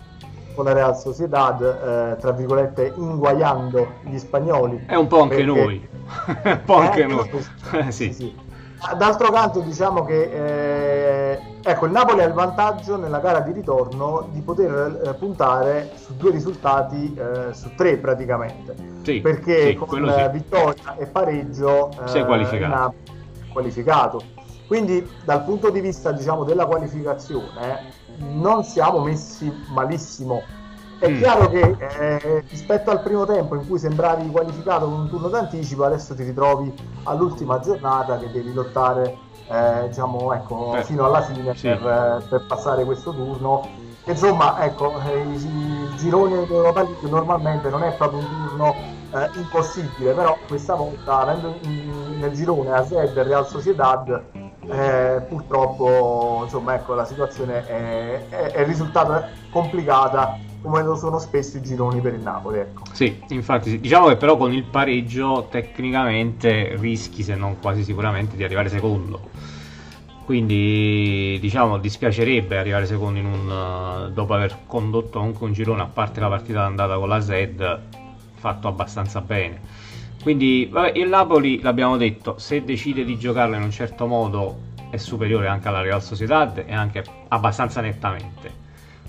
con 0.54 0.64
la 0.64 0.72
Real 0.72 0.96
Sociedad, 0.96 1.62
eh, 1.62 2.18
tra 2.22 2.32
virgolette, 2.32 2.94
inguaiando 2.96 3.88
gli 4.04 4.18
spagnoli. 4.18 4.86
È 4.88 4.96
un 4.96 5.08
po' 5.08 5.24
anche 5.24 5.44
perché... 5.44 5.52
noi. 5.52 5.88
un 6.46 6.62
po' 6.64 6.76
anche 6.76 7.02
eh, 7.02 7.08
noi. 7.08 7.30
sì. 7.90 7.92
sì, 7.92 8.14
sì. 8.14 8.36
D'altro 8.94 9.32
canto 9.32 9.60
diciamo 9.62 10.06
che 10.06 11.32
eh, 11.32 11.42
ecco, 11.64 11.86
il 11.86 11.92
Napoli 11.92 12.22
ha 12.22 12.26
il 12.26 12.34
vantaggio 12.34 12.98
nella 12.98 13.20
gara 13.20 13.40
di 13.40 13.52
ritorno 13.52 14.28
di 14.32 14.42
poter 14.42 15.02
eh, 15.04 15.14
puntare 15.16 15.92
su 15.96 16.16
due 16.16 16.32
risultati 16.32 17.14
eh, 17.14 17.54
su 17.54 17.74
tre 17.76 17.98
praticamente. 17.98 18.76
Sì, 19.02 19.22
perché 19.22 19.70
sì, 19.70 19.76
con 19.76 20.14
sì. 20.16 20.30
vittoria 20.32 20.96
e 20.98 21.06
pareggio 21.08 21.90
si 22.06 22.18
è 22.18 22.26
qualificato. 22.26 22.94
qualificato. 23.52 24.22
Quindi 24.68 25.08
dal 25.24 25.44
punto 25.44 25.70
di 25.70 25.80
vista 25.80 26.12
diciamo, 26.12 26.44
della 26.44 26.66
qualificazione 26.66 27.94
non 28.18 28.64
siamo 28.64 29.00
messi 29.00 29.52
malissimo 29.74 30.42
è 31.00 31.10
mm. 31.10 31.18
chiaro 31.18 31.50
che 31.50 31.76
eh, 32.00 32.44
rispetto 32.50 32.92
al 32.92 33.02
primo 33.02 33.26
tempo 33.26 33.56
in 33.56 33.68
cui 33.68 33.80
sembravi 33.80 34.30
qualificato 34.30 34.86
con 34.86 35.02
un 35.02 35.10
turno 35.10 35.28
d'anticipo, 35.28 35.84
adesso 35.84 36.16
ti 36.16 36.24
ritrovi 36.24 36.74
all'ultima 37.04 37.60
giornata 37.60 38.18
che 38.18 38.32
devi 38.32 38.54
lottare 38.54 39.18
eh, 39.48 39.88
diciamo, 39.88 40.34
ecco, 40.34 40.76
eh, 40.76 40.84
fino 40.84 41.06
alla 41.06 41.22
fine 41.22 41.56
sì. 41.56 41.68
per, 41.68 41.86
eh, 41.86 42.28
per, 42.28 42.46
passare 42.48 42.84
questo 42.84 43.12
turno. 43.12 43.68
Insomma, 44.06 44.64
ecco, 44.64 44.94
eh, 45.02 45.18
i, 45.18 45.36
i 45.36 45.96
gironi 45.98 46.34
dell'Europa 46.34 46.84
League 46.84 47.10
normalmente 47.10 47.70
non 47.70 47.84
è 47.84 47.94
proprio 47.94 48.20
un 48.20 48.48
turno 48.48 48.76
eh, 49.14 49.30
impossibile, 49.36 50.14
però 50.14 50.38
questa 50.48 50.76
volta 50.76 51.20
avendo 51.20 51.56
in, 51.62 52.20
nel 52.20 52.34
girone 52.34 52.72
AZ 52.72 52.92
e 52.92 53.12
Real 53.14 53.48
Sociedad 53.48 54.24
eh, 54.68 55.22
purtroppo 55.28 56.42
insomma, 56.44 56.76
ecco, 56.76 56.94
la 56.94 57.06
situazione 57.06 57.66
è, 57.66 58.30
è, 58.30 58.52
è 58.52 58.66
risultata 58.66 59.30
complicata 59.52 60.38
come 60.66 60.82
lo 60.82 60.96
sono 60.96 61.20
spesso 61.20 61.58
i 61.58 61.62
gironi 61.62 62.02
per 62.02 62.16
il 62.16 62.22
Napoli. 62.22 62.58
Ecco. 62.58 62.82
Sì, 62.92 63.22
infatti 63.30 63.80
diciamo 63.80 64.08
che 64.08 64.16
però 64.16 64.36
con 64.36 64.52
il 64.52 64.64
pareggio 64.64 65.48
tecnicamente 65.50 66.76
rischi, 66.78 67.22
se 67.22 67.36
non 67.36 67.60
quasi 67.60 67.84
sicuramente, 67.84 68.36
di 68.36 68.44
arrivare 68.44 68.68
secondo. 68.70 69.30
Quindi 70.26 71.38
diciamo 71.40 71.78
dispiacerebbe 71.78 72.58
arrivare 72.58 72.88
secondo 72.88 73.20
in 73.20 73.26
un, 73.26 74.12
dopo 74.12 74.34
aver 74.34 74.58
condotto 74.66 75.20
comunque 75.20 75.46
un 75.46 75.54
girone, 75.54 75.84
a 75.84 75.86
parte 75.86 76.20
la 76.20 76.30
partita 76.30 76.62
d'andata 76.62 76.98
con 76.98 77.08
la 77.08 77.22
Z, 77.22 77.80
fatto 78.34 78.68
abbastanza 78.68 79.22
bene. 79.22 79.62
Quindi 80.24 80.68
vabbè, 80.72 80.98
il 80.98 81.08
Napoli 81.08 81.62
l'abbiamo 81.62 81.96
detto, 81.96 82.40
se 82.40 82.64
decide 82.64 83.06
di 83.06 83.20
giocarlo 83.20 83.56
in 83.56 83.62
un 83.62 83.72
certo 83.72 84.08
modo 84.08 84.74
è 84.90 84.98
superiore 84.98 85.48
anche 85.48 85.68
alla 85.68 85.82
Real 85.82 86.02
Sociedad 86.02 86.64
e 86.66 86.74
anche 86.74 87.04
abbastanza 87.28 87.82
nettamente 87.82 88.65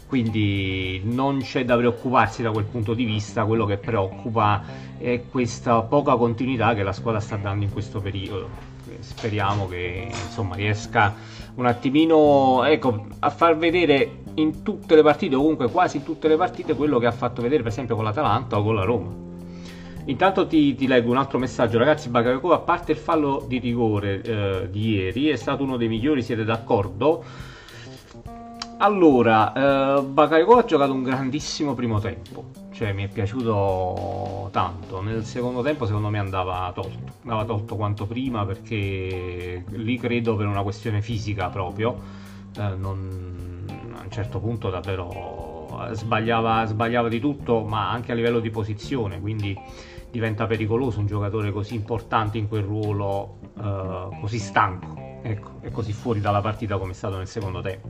quindi 0.07 1.01
non 1.05 1.41
c'è 1.41 1.65
da 1.65 1.77
preoccuparsi 1.77 2.43
da 2.43 2.51
quel 2.51 2.65
punto 2.65 2.95
di 2.95 3.05
vista, 3.05 3.45
quello 3.45 3.65
che 3.65 3.77
preoccupa 3.77 4.63
è 4.99 5.25
questa 5.29 5.83
poca 5.83 6.15
continuità 6.17 6.75
che 6.75 6.83
la 6.83 6.93
squadra 6.93 7.21
sta 7.21 7.37
dando 7.37 7.65
in 7.65 7.73
questo 7.73 8.01
periodo. 8.01 8.75
Speriamo 9.01 9.67
che 9.67 10.09
insomma, 10.09 10.55
riesca 10.55 11.15
un 11.57 11.67
attimino 11.67 12.65
ecco, 12.65 13.07
a 13.19 13.31
far 13.31 13.57
vedere 13.57 14.23
in 14.35 14.63
tutte 14.63 14.95
le 14.95 15.03
partite, 15.03 15.35
o 15.35 15.41
comunque 15.41 15.69
quasi 15.71 15.97
in 15.97 16.05
tutte 16.05 16.29
le 16.29 16.37
partite, 16.37 16.75
quello 16.75 16.99
che 16.99 17.07
ha 17.07 17.13
fatto 17.13 17.43
vedere 17.43 17.63
per 17.63 17.73
esempio 17.73 17.97
con 17.97 18.05
l'Atalanta 18.05 18.59
o 18.59 18.63
con 18.63 18.75
la 18.75 18.85
Roma. 18.85 19.25
Intanto 20.05 20.47
ti, 20.47 20.77
ti 20.77 20.87
leggo 20.87 21.11
un 21.11 21.17
altro 21.17 21.39
messaggio, 21.39 21.79
ragazzi. 21.79 22.09
Bakayoko, 22.11 22.53
a 22.53 22.61
parte 22.61 22.93
il 22.93 22.99
fallo 22.99 23.45
di 23.49 23.59
rigore 23.59 24.23
eh, 24.23 24.69
di 24.71 24.91
ieri, 24.93 25.29
è 25.29 25.37
stato 25.37 25.65
uno 25.65 25.77
dei 25.77 25.89
migliori, 25.89 26.23
siete 26.23 26.45
d'accordo? 26.45 27.25
Allora, 28.79 29.99
eh, 29.99 30.03
Bakayoko 30.03 30.59
ha 30.59 30.65
giocato 30.65 30.93
un 30.93 31.03
grandissimo 31.03 31.75
primo 31.75 31.99
tempo, 31.99 32.51
cioè 32.73 32.93
mi 32.93 33.05
è 33.05 33.09
piaciuto 33.09 34.51
tanto. 34.53 35.01
Nel 35.01 35.25
secondo 35.25 35.63
tempo 35.63 35.87
secondo 35.87 36.11
me 36.11 36.19
andava 36.19 36.71
tolto, 36.75 36.99
andava 37.23 37.47
tolto 37.47 37.75
quanto 37.77 38.07
prima 38.07 38.45
perché 38.45 39.65
lì 39.67 39.99
credo 39.99 40.37
per 40.37 40.47
una 40.47 40.63
questione 40.63 41.01
fisica 41.01 41.49
proprio, 41.49 41.97
eh, 42.59 42.75
non, 42.77 43.65
a 43.97 44.03
un 44.03 44.11
certo 44.11 44.41
punto 44.41 44.69
davvero 44.69 45.89
sbagliava, 45.93 46.67
sbagliava 46.67 47.09
di 47.09 47.19
tutto, 47.19 47.65
ma 47.65 47.91
anche 47.91 48.13
a 48.13 48.15
livello 48.15 48.41
di 48.41 48.51
posizione, 48.51 49.21
quindi 49.21 49.59
diventa 50.11 50.47
pericoloso 50.47 51.01
un 51.01 51.07
giocatore 51.07 51.51
così 51.51 51.75
importante 51.75 52.37
in 52.37 52.47
quel 52.47 52.63
ruolo, 52.63 53.39
eh, 53.59 54.09
così 54.21 54.39
stanco, 54.39 55.06
ecco, 55.23 55.51
e 55.61 55.71
così 55.71 55.93
fuori 55.93 56.21
dalla 56.21 56.41
partita 56.41 56.79
come 56.79 56.93
è 56.93 56.95
stato 56.95 57.17
nel 57.17 57.29
secondo 57.29 57.61
tempo 57.61 57.89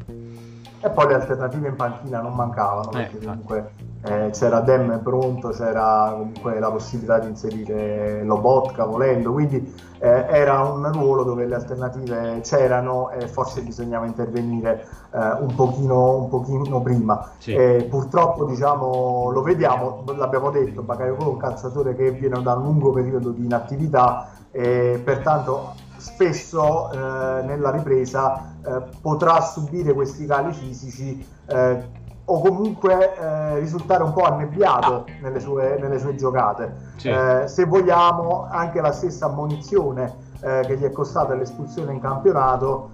e 0.86 0.90
poi 0.90 1.06
le 1.08 1.14
alternative 1.14 1.68
in 1.68 1.76
panchina 1.76 2.20
non 2.20 2.34
mancavano 2.34 2.90
eh, 2.90 2.92
perché 2.92 3.18
comunque 3.18 3.70
eh, 4.04 4.30
c'era 4.32 4.60
Dem 4.60 5.00
pronto, 5.02 5.48
c'era 5.48 6.10
comunque 6.12 6.60
la 6.60 6.70
possibilità 6.70 7.18
di 7.18 7.28
inserire 7.28 8.22
Lobotka 8.22 8.84
volendo, 8.84 9.32
quindi 9.32 9.74
eh, 9.98 10.26
era 10.28 10.60
un 10.60 10.92
ruolo 10.92 11.24
dove 11.24 11.46
le 11.46 11.54
alternative 11.54 12.40
c'erano 12.42 13.10
e 13.10 13.26
forse 13.26 13.62
bisognava 13.62 14.06
intervenire 14.06 14.86
eh, 15.12 15.18
un 15.40 15.52
pochino, 15.56 16.18
un, 16.18 16.28
pochino, 16.28 16.80
prima. 16.82 17.30
Sì. 17.38 17.54
purtroppo 17.88 18.44
diciamo, 18.44 19.30
lo 19.32 19.42
vediamo, 19.42 20.04
l'abbiamo 20.16 20.50
detto, 20.50 20.82
Bakayoko 20.82 21.24
è 21.24 21.28
un 21.28 21.36
calciatore 21.38 21.96
che 21.96 22.12
viene 22.12 22.40
da 22.42 22.54
un 22.54 22.62
lungo 22.62 22.92
periodo 22.92 23.30
di 23.30 23.44
inattività 23.44 24.28
e 24.52 25.00
pertanto 25.02 25.74
spesso 26.06 26.90
eh, 26.92 27.42
nella 27.42 27.70
ripresa 27.72 28.54
eh, 28.64 28.82
potrà 29.00 29.40
subire 29.40 29.92
questi 29.92 30.24
cali 30.24 30.52
fisici 30.52 31.26
eh, 31.46 32.04
o 32.28 32.40
comunque 32.40 33.16
eh, 33.16 33.58
risultare 33.58 34.04
un 34.04 34.12
po' 34.12 34.22
annebbiato 34.22 35.06
nelle 35.20 35.40
sue, 35.40 35.78
nelle 35.80 35.98
sue 35.98 36.14
giocate. 36.14 36.74
Sì. 36.96 37.08
Eh, 37.08 37.48
se 37.48 37.64
vogliamo, 37.64 38.46
anche 38.48 38.80
la 38.80 38.92
stessa 38.92 39.26
ammonizione 39.26 40.24
eh, 40.40 40.62
che 40.66 40.76
gli 40.76 40.84
è 40.84 40.92
costata 40.92 41.34
l'espulsione 41.34 41.92
in 41.92 42.00
campionato 42.00 42.90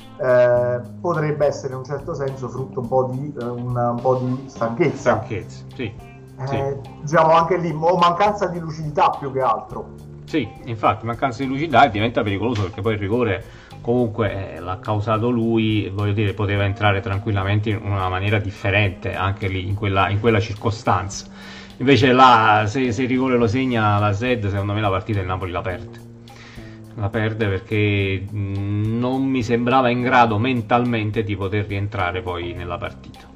potrebbe 1.00 1.46
essere 1.46 1.72
in 1.72 1.80
un 1.80 1.84
certo 1.84 2.14
senso 2.14 2.48
frutto 2.48 2.80
un 2.80 2.88
po' 2.88 3.04
di, 3.10 3.34
un, 3.40 3.76
un 3.76 4.00
po 4.00 4.14
di 4.16 4.44
stanchezza. 4.46 5.16
Stanchezza, 5.16 5.64
sì. 5.74 5.94
sì. 6.46 6.80
Diciamo 7.00 7.32
anche 7.32 7.56
lì, 7.56 7.76
o 7.78 7.96
mancanza 7.96 8.46
di 8.46 8.58
lucidità 8.58 9.10
più 9.10 9.32
che 9.32 9.40
altro. 9.40 10.10
Sì, 10.32 10.48
infatti, 10.64 11.04
mancanza 11.04 11.42
di 11.42 11.48
lucidità 11.50 11.86
diventa 11.88 12.22
pericoloso 12.22 12.62
perché 12.62 12.80
poi 12.80 12.94
il 12.94 12.98
rigore 12.98 13.44
comunque 13.82 14.54
eh, 14.54 14.60
l'ha 14.60 14.78
causato 14.80 15.28
lui, 15.28 15.90
voglio 15.92 16.14
dire, 16.14 16.32
poteva 16.32 16.64
entrare 16.64 17.00
tranquillamente 17.00 17.68
in 17.68 17.80
una 17.82 18.08
maniera 18.08 18.38
differente 18.38 19.14
anche 19.14 19.46
lì, 19.46 19.68
in 19.68 19.74
quella, 19.74 20.08
in 20.08 20.20
quella 20.20 20.40
circostanza. 20.40 21.26
Invece 21.76 22.12
là, 22.12 22.64
se, 22.66 22.92
se, 22.92 23.02
il 23.02 23.08
rigore 23.08 23.36
lo 23.36 23.46
segna 23.46 23.98
la 23.98 24.14
Zed, 24.14 24.48
secondo 24.48 24.72
me 24.72 24.80
la 24.80 24.88
partita 24.88 25.20
il 25.20 25.26
Napoli 25.26 25.52
la 25.52 25.60
perde. 25.60 26.00
La 26.94 27.10
perde 27.10 27.48
perché 27.48 28.24
non 28.30 29.24
mi 29.24 29.42
sembrava 29.42 29.90
in 29.90 30.00
grado 30.00 30.38
mentalmente 30.38 31.24
di 31.24 31.36
poter 31.36 31.66
rientrare 31.66 32.22
poi 32.22 32.54
nella 32.54 32.78
partita. 32.78 33.31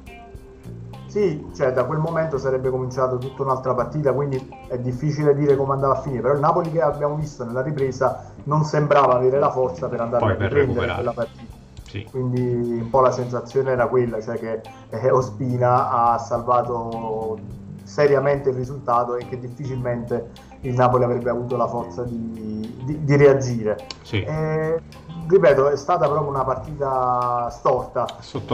Sì, 1.07 1.47
cioè 1.55 1.71
da 1.71 1.85
quel 1.85 1.99
momento 1.99 2.37
sarebbe 2.37 2.69
cominciato 2.69 3.17
tutta 3.17 3.43
un'altra 3.43 3.73
partita, 3.73 4.13
quindi 4.13 4.49
è 4.67 4.77
difficile 4.77 5.33
dire 5.33 5.55
come 5.55 5.73
andava 5.73 5.97
a 5.97 6.01
finire, 6.01 6.21
però 6.21 6.33
il 6.33 6.39
Napoli 6.39 6.71
che 6.71 6.81
abbiamo 6.81 7.15
visto 7.15 7.45
nella 7.45 7.61
ripresa 7.61 8.33
non 8.43 8.63
sembrava 8.63 9.15
avere 9.15 9.39
la 9.39 9.49
forza 9.49 9.87
per 9.87 10.01
andare 10.01 10.23
Poi 10.23 10.33
a 10.33 10.37
riprendere 10.37 10.93
quella 10.93 11.13
partita. 11.13 11.55
Sì. 11.87 12.05
Quindi 12.11 12.79
un 12.81 12.89
po' 12.89 12.99
la 12.99 13.11
sensazione 13.11 13.71
era 13.71 13.87
quella, 13.87 14.21
cioè 14.21 14.37
che 14.37 14.61
eh, 14.89 15.09
Ospina 15.09 15.89
ha 15.89 16.17
salvato 16.17 17.39
seriamente 17.83 18.49
il 18.49 18.55
risultato 18.55 19.15
e 19.15 19.25
che 19.25 19.39
difficilmente 19.39 20.31
il 20.61 20.73
Napoli 20.73 21.05
avrebbe 21.05 21.29
avuto 21.29 21.55
la 21.55 21.67
forza 21.67 22.03
di, 22.03 22.75
di, 22.83 23.03
di 23.05 23.15
reagire. 23.15 23.77
Sì. 24.01 24.21
Eh, 24.21 24.81
ripeto, 25.27 25.69
è 25.69 25.75
stata 25.75 26.07
proprio 26.07 26.29
una 26.29 26.43
partita 26.43 27.49
storta. 27.49 28.05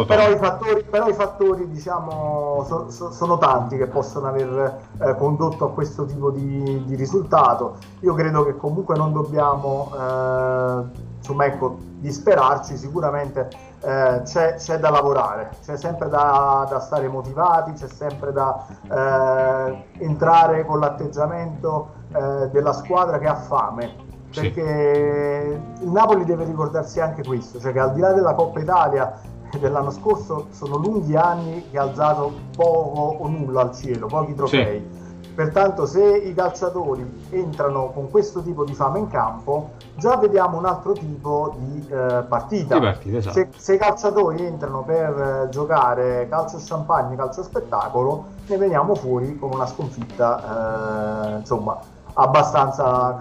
Però 0.06 0.30
i, 0.30 0.38
fattori, 0.38 0.84
però 0.84 1.08
i 1.08 1.14
fattori, 1.14 1.70
diciamo, 1.70 2.64
so, 2.68 2.90
so, 2.90 3.12
sono 3.12 3.38
tanti 3.38 3.78
che 3.78 3.88
possono 3.88 4.28
aver 4.28 4.80
eh, 5.00 5.16
condotto 5.16 5.66
a 5.66 5.72
questo 5.72 6.06
tipo 6.06 6.32
di, 6.32 6.84
di, 6.86 6.96
risultato. 6.96 7.78
Io 8.02 8.14
credo 8.14 8.44
che 8.44 8.58
comunque 8.58 8.96
non 8.96 9.14
dobbiamo 9.14 9.92
eh, 9.94 11.12
insomma, 11.18 11.46
ecco, 11.46 11.78
disperarci, 12.00 12.76
sicuramente 12.76 13.50
eh, 13.82 14.22
c'è, 14.24 14.56
c'è, 14.56 14.80
da 14.80 14.90
lavorare, 14.90 15.52
c'è 15.64 15.78
sempre 15.78 16.10
da, 16.10 16.66
da, 16.70 16.80
stare 16.80 17.08
motivati, 17.08 17.74
c'è 17.74 17.88
sempre 17.88 18.32
da 18.32 18.66
eh, 18.90 20.04
entrare 20.04 20.66
con 20.66 20.80
l'atteggiamento 20.80 21.92
eh, 22.14 22.50
della 22.50 22.74
squadra 22.74 23.20
che 23.20 23.28
ha 23.28 23.36
fame 23.36 24.12
perché 24.34 25.62
sì. 25.78 25.84
il 25.84 25.90
Napoli 25.92 26.26
deve 26.26 26.46
ricordarsi 26.46 27.00
anche 27.00 27.24
questo, 27.24 27.60
cioè 27.60 27.72
che 27.72 27.80
al 27.80 27.94
di 27.94 28.00
là 28.00 28.14
della 28.14 28.34
Coppa 28.34 28.60
Italia 28.60 29.20
dell'anno 29.60 29.92
scorso 29.92 30.48
sono 30.52 30.78
lunghi 30.78 31.16
anni 31.16 31.70
che 31.70 31.78
ha 31.78 31.84
alzato 31.84 32.32
poco 32.56 33.18
o 33.20 33.28
nulla 33.28 33.62
al 33.62 33.76
cielo, 33.76 34.08
pochi 34.08 34.34
trofei. 34.34 34.80
Sì. 34.92 35.02
Pertanto 35.34 35.88
se 35.88 36.16
i 36.16 36.34
calciatori 36.36 37.26
entrano 37.32 37.90
con 37.90 38.12
questo 38.12 38.44
tipo 38.44 38.64
di 38.64 38.76
fame 38.76 39.00
in 39.00 39.08
campo, 39.08 39.72
già 39.96 40.16
vediamo 40.18 40.60
un 40.60 40.66
altro 40.66 40.94
tipo 40.94 41.56
di 41.58 41.88
eh, 41.90 42.24
partita. 42.28 42.76
Di 42.76 42.82
partita 42.82 43.18
esatto. 43.18 43.34
se, 43.34 43.50
se, 43.56 43.74
i 43.74 43.78
calciatori 43.80 44.46
entrano 44.46 44.84
per 44.84 45.46
eh, 45.46 45.50
giocare 45.50 46.28
calcio 46.30 46.60
champagne, 46.64 47.16
calcio 47.16 47.42
spettacolo, 47.42 48.26
ne 48.46 48.58
veniamo 48.58 48.94
fuori 48.94 49.36
con 49.40 49.52
una 49.54 49.66
sconfitta 49.66 51.34
eh, 51.34 51.38
insomma 51.38 51.80
abbastanza 52.14 53.18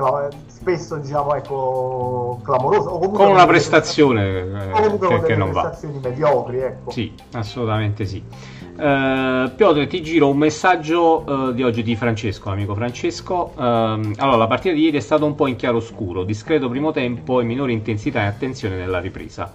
spesso 0.47 0.97
diciamo 0.97 1.35
ecco 1.35 2.41
clamorosa 2.45 2.91
o 2.91 3.11
con 3.11 3.29
una 3.29 3.47
prestazione 3.47 4.71
eh, 4.73 4.99
che, 4.99 5.23
che 5.23 5.37
non 5.37 5.51
va 5.51 5.63
prestazioni 5.63 5.99
mediocri 6.03 6.59
ecco 6.61 6.91
sì 6.91 7.13
assolutamente 7.33 8.05
sì 8.05 8.61
Uh, 8.75 9.55
Piotr, 9.55 9.87
ti 9.87 10.03
giro 10.03 10.31
un 10.31 10.39
messaggio 10.39 11.23
uh, 11.27 11.53
di 11.53 11.63
oggi 11.63 11.83
di 11.83 11.95
Francesco, 11.95 12.49
amico 12.49 12.75
Francesco. 12.75 13.53
Uh, 13.55 13.61
allora, 13.61 14.37
la 14.37 14.47
partita 14.47 14.75
di 14.75 14.85
ieri 14.85 14.97
è 14.97 15.01
stata 15.01 15.27
un 15.27 15.35
po' 15.35 15.47
in 15.47 15.57
chiaroscuro, 15.57 16.25
discreto 16.25 16.71
primo 16.71 16.91
tempo 16.91 17.41
e 17.43 17.45
minore 17.45 17.73
intensità 17.73 18.23
e 18.23 18.27
attenzione 18.27 18.77
nella 18.77 18.99
ripresa. 18.99 19.53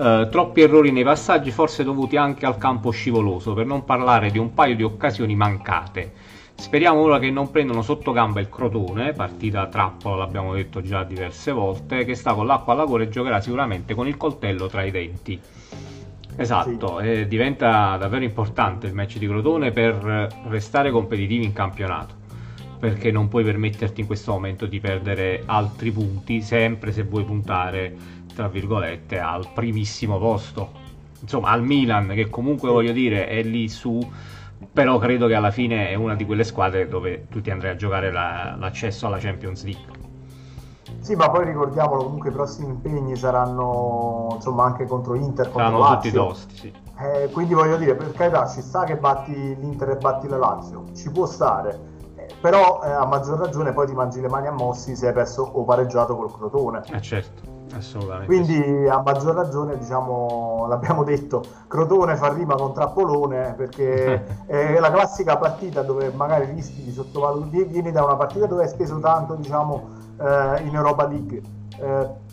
Eh, 0.00 0.28
troppi 0.30 0.62
errori 0.62 0.92
nei 0.92 1.04
passaggi, 1.04 1.50
forse 1.50 1.84
dovuti 1.84 2.16
anche 2.16 2.46
al 2.46 2.56
campo 2.56 2.90
scivoloso, 2.90 3.52
per 3.52 3.66
non 3.66 3.84
parlare 3.84 4.30
di 4.30 4.38
un 4.38 4.54
paio 4.54 4.74
di 4.74 4.82
occasioni 4.82 5.34
mancate. 5.34 6.12
Speriamo 6.60 7.00
ora 7.00 7.18
che 7.18 7.30
non 7.30 7.50
prendano 7.50 7.80
sotto 7.80 8.12
gamba 8.12 8.38
il 8.38 8.50
Crotone, 8.50 9.12
partita 9.14 9.66
trappola, 9.66 10.16
l'abbiamo 10.16 10.52
detto 10.52 10.82
già 10.82 11.02
diverse 11.04 11.52
volte, 11.52 12.04
che 12.04 12.14
sta 12.14 12.34
con 12.34 12.46
l'acqua 12.46 12.74
alla 12.74 12.84
gola 12.84 13.02
e 13.02 13.08
giocherà 13.08 13.40
sicuramente 13.40 13.94
con 13.94 14.06
il 14.06 14.18
coltello 14.18 14.68
tra 14.68 14.84
i 14.84 14.90
denti. 14.90 15.40
Esatto, 16.36 17.00
sì. 17.00 17.06
e 17.06 17.26
diventa 17.26 17.96
davvero 17.96 18.24
importante 18.24 18.86
il 18.86 18.92
match 18.92 19.16
di 19.16 19.26
Crotone 19.26 19.72
per 19.72 20.28
restare 20.48 20.90
competitivi 20.90 21.44
in 21.44 21.54
campionato, 21.54 22.14
perché 22.78 23.10
non 23.10 23.28
puoi 23.28 23.42
permetterti 23.42 24.02
in 24.02 24.06
questo 24.06 24.32
momento 24.32 24.66
di 24.66 24.80
perdere 24.80 25.42
altri 25.46 25.90
punti, 25.90 26.42
sempre 26.42 26.92
se 26.92 27.02
vuoi 27.04 27.24
puntare, 27.24 27.96
tra 28.34 28.48
virgolette, 28.48 29.18
al 29.18 29.48
primissimo 29.54 30.18
posto. 30.18 30.70
Insomma, 31.22 31.48
al 31.48 31.64
Milan, 31.64 32.08
che 32.08 32.28
comunque 32.28 32.68
voglio 32.68 32.92
dire 32.92 33.26
è 33.26 33.42
lì 33.42 33.66
su 33.68 33.98
però 34.72 34.98
credo 34.98 35.26
che 35.26 35.34
alla 35.34 35.50
fine 35.50 35.88
è 35.88 35.94
una 35.94 36.14
di 36.14 36.24
quelle 36.24 36.44
squadre 36.44 36.88
dove 36.88 37.26
tu 37.28 37.40
ti 37.40 37.50
andrai 37.50 37.72
a 37.72 37.76
giocare 37.76 38.10
la, 38.10 38.56
l'accesso 38.58 39.06
alla 39.06 39.18
Champions 39.18 39.64
League. 39.64 39.98
Sì, 41.00 41.14
ma 41.14 41.30
poi 41.30 41.46
ricordiamolo, 41.46 42.04
comunque 42.04 42.28
i 42.30 42.32
prossimi 42.32 42.68
impegni 42.68 43.16
saranno 43.16 44.28
insomma 44.34 44.64
anche 44.64 44.86
contro 44.86 45.14
Inter, 45.14 45.46
contro 45.46 45.60
Saranno 45.60 45.78
Lazio. 45.78 46.10
tutti 46.10 46.12
tosti, 46.12 46.56
sì. 46.56 46.72
Eh, 46.98 47.30
quindi 47.30 47.54
voglio 47.54 47.76
dire, 47.78 47.94
per 47.94 48.12
carità, 48.12 48.46
ci 48.46 48.60
sta 48.60 48.84
che 48.84 48.96
batti 48.96 49.32
l'Inter 49.32 49.90
e 49.90 49.96
batti 49.96 50.28
la 50.28 50.36
Lazio, 50.36 50.84
ci 50.94 51.10
può 51.10 51.24
stare, 51.24 51.80
eh, 52.16 52.28
però 52.40 52.82
eh, 52.84 52.90
a 52.90 53.06
maggior 53.06 53.38
ragione 53.38 53.72
poi 53.72 53.86
ti 53.86 53.94
mangi 53.94 54.20
le 54.20 54.28
mani 54.28 54.48
a 54.48 54.52
Mossi 54.52 54.94
se 54.94 55.06
hai 55.06 55.14
perso 55.14 55.42
o 55.42 55.64
pareggiato 55.64 56.14
col 56.14 56.30
Crotone. 56.30 56.82
Eh 56.92 57.00
certo. 57.00 57.49
Assolutamente. 57.74 58.26
Quindi 58.26 58.88
a 58.88 59.00
maggior 59.00 59.34
ragione, 59.34 59.78
diciamo, 59.78 60.66
l'abbiamo 60.68 61.04
detto, 61.04 61.42
Crotone 61.68 62.16
fa 62.16 62.32
rima 62.32 62.54
con 62.54 62.72
Trappolone 62.72 63.54
perché 63.56 64.44
è 64.46 64.78
la 64.78 64.90
classica 64.90 65.36
partita 65.36 65.82
dove 65.82 66.10
magari 66.10 66.46
rischi 66.46 66.82
di 66.82 66.92
sottovalutare, 66.92 67.64
vieni 67.64 67.92
da 67.92 68.04
una 68.04 68.16
partita 68.16 68.46
dove 68.46 68.62
hai 68.62 68.68
speso 68.68 68.98
tanto, 68.98 69.34
diciamo, 69.34 69.88
eh, 70.18 70.62
in 70.62 70.74
Europa 70.74 71.06
League. 71.06 71.42
Eh, 71.78 72.28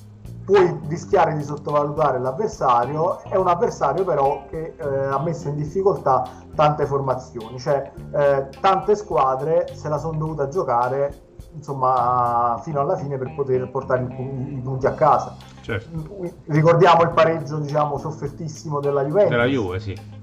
puoi 0.47 0.80
rischiare 0.88 1.36
di 1.36 1.43
sottovalutare 1.43 2.19
l'avversario, 2.19 3.19
è 3.23 3.36
un 3.36 3.47
avversario 3.47 4.06
però 4.06 4.45
che 4.50 4.76
eh, 4.78 4.86
ha 4.88 5.19
messo 5.19 5.50
in 5.50 5.58
difficoltà 5.58 6.26
tante 6.56 6.86
formazioni, 6.86 7.60
cioè 7.60 7.91
eh, 8.13 8.47
tante 8.62 8.95
squadre 8.95 9.67
se 9.73 9.89
la 9.89 9.97
sono 9.97 10.17
dovuta 10.17 10.47
giocare 10.47 11.26
insomma, 11.57 12.59
fino 12.63 12.79
alla 12.79 12.95
fine 12.95 13.17
per 13.17 13.33
poter 13.35 13.69
portare 13.69 14.03
i, 14.03 14.61
punti 14.63 14.85
a 14.85 14.93
casa. 14.93 15.35
Certo. 15.61 15.89
Ricordiamo 16.45 17.03
il 17.03 17.09
pareggio, 17.09 17.57
diciamo, 17.57 17.97
soffertissimo 17.97 18.79
della 18.79 19.03
Juventus. 19.03 19.31
Della 19.31 19.45
Juve, 19.45 19.79
sì. 19.79 20.15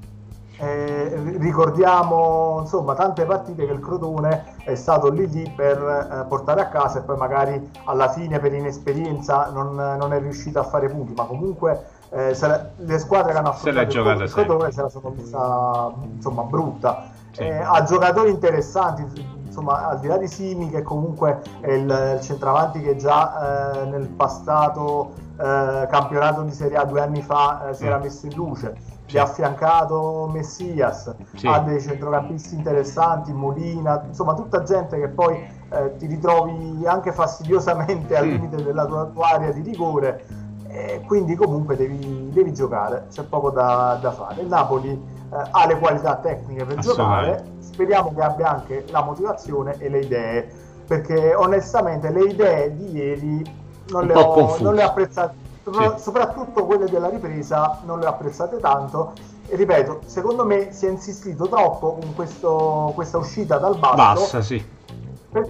Eh, 0.57 1.37
ricordiamo 1.39 2.61
insomma 2.61 2.95
tante 2.95 3.25
partite 3.25 3.67
che 3.67 3.73
il 3.73 3.81
Crotone 3.81 4.55
è 4.63 4.77
stato 4.77 5.11
lì 5.11 5.29
lì 5.29 5.53
per 5.55 5.79
eh, 5.79 6.27
portare 6.29 6.61
a 6.61 6.69
casa 6.69 7.01
e 7.01 7.03
poi 7.03 7.17
magari 7.17 7.71
alla 7.87 8.09
fine 8.09 8.39
per 8.39 8.55
inesperienza 8.55 9.51
non, 9.51 9.75
non 9.75 10.13
è 10.13 10.21
riuscito 10.21 10.61
a 10.61 10.63
fare 10.63 10.89
punti 10.89 11.13
ma 11.13 11.25
comunque 11.25 11.87
eh, 12.11 12.37
la, 12.39 12.69
le 12.77 12.99
squadre 13.01 13.33
che 13.33 13.39
hanno 13.39 13.49
affrontato 13.49 13.99
il, 13.99 14.23
il 14.23 14.31
Crotone 14.31 14.71
se 14.71 14.81
la 14.83 14.89
sono 14.89 15.11
vista 15.11 15.93
insomma 16.15 16.43
brutta 16.45 17.11
sì. 17.33 17.43
Eh, 17.43 17.57
ha 17.57 17.83
giocatori 17.83 18.31
interessanti 18.31 19.34
insomma, 19.55 19.87
al 19.87 20.01
di 20.01 20.09
là 20.09 20.17
di 20.19 20.27
Simi, 20.27 20.69
che 20.69 20.83
comunque 20.83 21.41
è 21.61 21.71
il, 21.71 22.15
il 22.17 22.21
centravanti 22.21 22.81
che 22.81 22.97
già 22.97 23.83
eh, 23.83 23.85
nel 23.87 24.09
passato 24.09 25.13
eh, 25.37 25.87
campionato 25.89 26.43
di 26.43 26.51
Serie 26.51 26.77
A 26.77 26.85
due 26.85 27.01
anni 27.01 27.23
fa 27.23 27.69
eh, 27.69 27.75
si 27.75 27.87
era 27.87 27.99
messo 27.99 28.27
in 28.27 28.35
luce, 28.35 28.77
sì. 29.07 29.17
ha 29.17 29.23
affiancato 29.23 30.29
Messias, 30.33 31.15
sì. 31.37 31.47
ha 31.47 31.61
dei 31.61 31.81
centrocampisti 31.81 32.57
interessanti, 32.57 33.33
Molina, 33.33 34.03
insomma, 34.09 34.35
tutta 34.35 34.65
gente 34.65 34.99
che 34.99 35.09
poi 35.09 35.37
eh, 35.71 35.95
ti 35.99 36.07
ritrovi 36.07 36.85
anche 36.85 37.13
fastidiosamente 37.13 38.17
al 38.17 38.27
limite 38.27 38.61
della 38.61 38.87
tua, 38.87 39.05
tua 39.05 39.29
area 39.35 39.53
di 39.53 39.63
rigore. 39.63 40.43
E 40.67 41.03
quindi 41.07 41.37
comunque 41.37 41.77
devi, 41.77 42.31
devi 42.33 42.53
giocare, 42.53 43.07
c'è 43.09 43.23
poco 43.23 43.51
da, 43.51 43.97
da 44.01 44.11
fare. 44.11 44.41
Il 44.41 44.49
Napoli 44.49 44.91
eh, 44.91 45.14
ha 45.51 45.67
le 45.67 45.79
qualità 45.79 46.17
tecniche 46.17 46.65
per 46.65 46.79
giocare, 46.79 47.45
speriamo 47.59 48.13
che 48.15 48.23
abbia 48.23 48.51
anche 48.51 48.85
la 48.91 49.03
motivazione 49.03 49.77
e 49.79 49.89
le 49.89 49.99
idee, 50.01 50.51
perché 50.87 51.35
onestamente 51.35 52.11
le 52.11 52.23
idee 52.23 52.75
di 52.75 52.93
ieri 52.93 53.63
non, 53.89 54.07
le 54.07 54.15
ho, 54.15 54.57
non 54.61 54.75
le 54.75 54.85
ho, 54.85 54.87
apprezzate, 54.89 55.35
sì. 55.65 55.93
soprattutto 55.97 56.65
quelle 56.65 56.89
della 56.89 57.09
ripresa 57.09 57.81
non 57.85 57.99
le 57.99 58.07
ho 58.07 58.11
apprezzate 58.11 58.59
tanto. 58.59 59.13
E 59.47 59.57
ripeto, 59.57 60.01
secondo 60.07 60.47
me 60.47 60.73
si 60.73 60.87
è 60.87 60.89
insistito 60.89 61.47
troppo 61.49 61.99
con 62.01 62.15
questo, 62.15 62.93
questa 62.95 63.19
uscita 63.19 63.59
dal 63.59 63.77
basso. 63.79 63.95
Bassa, 63.95 64.41
sì. 64.41 64.73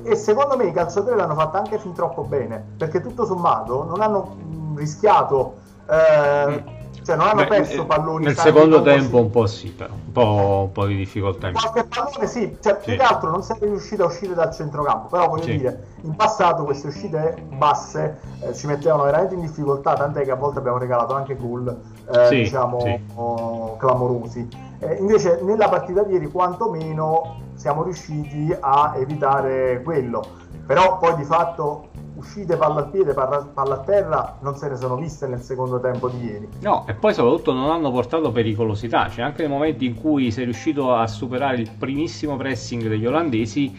E 0.02 0.16
secondo 0.16 0.56
me 0.56 0.64
i 0.64 0.72
calciatori 0.72 1.14
l'hanno 1.14 1.34
fatta 1.34 1.58
anche 1.58 1.78
fin 1.78 1.92
troppo 1.92 2.22
bene, 2.22 2.72
perché 2.76 3.00
tutto 3.00 3.24
sommato 3.26 3.84
non 3.84 4.00
hanno 4.00 4.36
rischiato 4.74 5.56
eh, 5.88 6.46
mm 6.48 6.73
cioè 7.04 7.16
non 7.16 7.26
hanno 7.26 7.42
Beh, 7.42 7.48
perso 7.48 7.82
eh, 7.82 7.84
palloni. 7.84 8.24
Nel 8.24 8.36
secondo 8.36 8.82
tempo 8.82 9.18
un 9.18 9.30
po' 9.30 9.46
sì, 9.46 9.70
però 9.70 9.92
un 9.92 10.12
po', 10.12 10.62
un 10.64 10.72
po', 10.72 10.86
di 10.86 10.96
difficoltà. 10.96 11.48
In 11.48 11.54
Qualche 11.54 11.84
pallone 11.84 12.26
sì, 12.26 12.56
cioè, 12.60 12.78
sì. 12.80 12.90
più 12.90 12.96
che 12.96 13.02
altro 13.02 13.30
non 13.30 13.42
sei 13.42 13.58
riuscito 13.60 14.04
a 14.04 14.06
uscire 14.06 14.32
dal 14.32 14.52
centrocampo, 14.54 15.08
però 15.08 15.28
voglio 15.28 15.42
sì. 15.42 15.56
dire, 15.58 15.86
in 16.00 16.16
passato 16.16 16.64
queste 16.64 16.88
uscite 16.88 17.44
basse 17.56 18.20
eh, 18.40 18.54
ci 18.54 18.66
mettevano 18.66 19.04
veramente 19.04 19.34
in 19.34 19.42
difficoltà, 19.42 19.92
tant'è 19.92 20.22
che 20.22 20.30
a 20.30 20.36
volte 20.36 20.60
abbiamo 20.60 20.78
regalato 20.78 21.14
anche 21.14 21.36
gol, 21.36 21.68
eh, 22.10 22.26
sì, 22.26 22.36
diciamo, 22.36 23.00
oh, 23.14 23.76
clamorosi. 23.76 24.48
Eh, 24.78 24.96
invece 24.96 25.40
nella 25.42 25.68
partita 25.68 26.02
di 26.02 26.14
ieri 26.14 26.30
quantomeno 26.30 27.40
siamo 27.54 27.82
riusciti 27.82 28.54
a 28.58 28.94
evitare 28.96 29.82
quello, 29.82 30.24
però 30.66 30.98
poi 30.98 31.16
di 31.16 31.24
fatto 31.24 31.88
uscite 32.16 32.57
palla 32.57 32.81
al 32.81 32.90
piede, 32.90 33.12
palla, 33.12 33.53
a 33.55 33.79
terra, 33.81 34.38
non 34.40 34.57
se 34.57 34.68
ne 34.68 34.77
sono 34.77 34.96
viste 34.96 35.27
nel 35.27 35.40
secondo 35.40 35.81
tempo 35.81 36.09
di 36.09 36.24
ieri. 36.24 36.48
No, 36.61 36.85
e 36.87 36.94
poi 36.94 37.12
soprattutto 37.12 37.53
non 37.53 37.70
hanno 37.70 37.90
portato 37.90 38.31
pericolosità, 38.31 39.09
cioè 39.09 39.24
anche 39.24 39.42
nei 39.42 39.50
momenti 39.50 39.85
in 39.85 39.94
cui 39.94 40.31
sei 40.31 40.44
riuscito 40.44 40.94
a 40.94 41.07
superare 41.07 41.57
il 41.57 41.70
primissimo 41.77 42.37
pressing 42.37 42.87
degli 42.87 43.07
olandesi, 43.07 43.77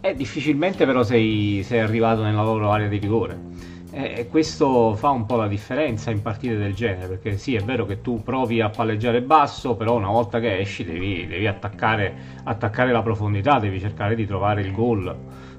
eh, 0.00 0.14
difficilmente 0.14 0.86
però 0.86 1.02
sei, 1.02 1.62
sei 1.64 1.80
arrivato 1.80 2.22
nella 2.22 2.42
loro 2.42 2.70
area 2.70 2.88
di 2.88 2.98
rigore. 2.98 3.76
E 3.90 4.28
questo 4.28 4.94
fa 4.94 5.08
un 5.08 5.24
po' 5.24 5.36
la 5.36 5.48
differenza 5.48 6.10
in 6.10 6.20
partite 6.20 6.56
del 6.56 6.74
genere, 6.74 7.06
perché 7.08 7.38
sì, 7.38 7.54
è 7.54 7.62
vero 7.62 7.86
che 7.86 8.00
tu 8.02 8.22
provi 8.22 8.60
a 8.60 8.68
palleggiare 8.68 9.22
basso, 9.22 9.74
però 9.74 9.96
una 9.96 10.10
volta 10.10 10.40
che 10.40 10.58
esci 10.58 10.84
devi, 10.84 11.26
devi 11.26 11.46
attaccare, 11.46 12.14
attaccare 12.44 12.92
la 12.92 13.02
profondità, 13.02 13.58
devi 13.58 13.80
cercare 13.80 14.14
di 14.14 14.26
trovare 14.26 14.60
il 14.60 14.72
gol 14.72 15.16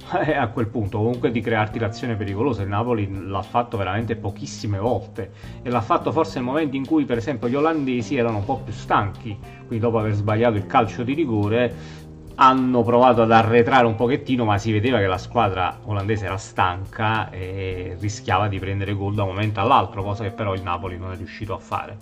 a 0.35 0.47
quel 0.47 0.67
punto 0.67 0.97
comunque 0.97 1.31
di 1.31 1.41
crearti 1.41 1.79
l'azione 1.79 2.15
pericolosa. 2.15 2.63
Il 2.63 2.69
Napoli 2.69 3.27
l'ha 3.27 3.41
fatto 3.41 3.77
veramente 3.77 4.15
pochissime 4.15 4.79
volte 4.79 5.31
e 5.61 5.69
l'ha 5.69 5.81
fatto 5.81 6.11
forse 6.11 6.35
nel 6.35 6.47
momento 6.47 6.75
in 6.75 6.85
cui 6.85 7.05
per 7.05 7.17
esempio 7.17 7.47
gli 7.47 7.55
olandesi 7.55 8.15
erano 8.15 8.37
un 8.37 8.45
po' 8.45 8.57
più 8.57 8.73
stanchi, 8.73 9.37
quindi 9.67 9.79
dopo 9.79 9.99
aver 9.99 10.13
sbagliato 10.13 10.57
il 10.57 10.65
calcio 10.65 11.03
di 11.03 11.13
rigore 11.13 11.97
hanno 12.41 12.83
provato 12.83 13.21
ad 13.21 13.31
arretrare 13.31 13.85
un 13.85 13.95
pochettino, 13.95 14.45
ma 14.45 14.57
si 14.57 14.71
vedeva 14.71 14.97
che 14.97 15.07
la 15.07 15.17
squadra 15.17 15.77
olandese 15.83 16.25
era 16.25 16.37
stanca 16.37 17.29
e 17.29 17.97
rischiava 17.99 18.47
di 18.47 18.57
prendere 18.59 18.93
gol 18.93 19.13
da 19.13 19.23
un 19.23 19.29
momento 19.29 19.59
all'altro, 19.59 20.03
cosa 20.03 20.23
che 20.23 20.31
però 20.31 20.53
il 20.53 20.61
Napoli 20.61 20.97
non 20.97 21.11
è 21.11 21.17
riuscito 21.17 21.53
a 21.53 21.57
fare. 21.57 21.97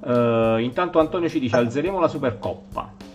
Uh, 0.00 0.58
intanto 0.58 1.00
Antonio 1.00 1.28
ci 1.28 1.38
dice 1.38 1.56
alzeremo 1.56 2.00
la 2.00 2.08
Supercoppa. 2.08 3.07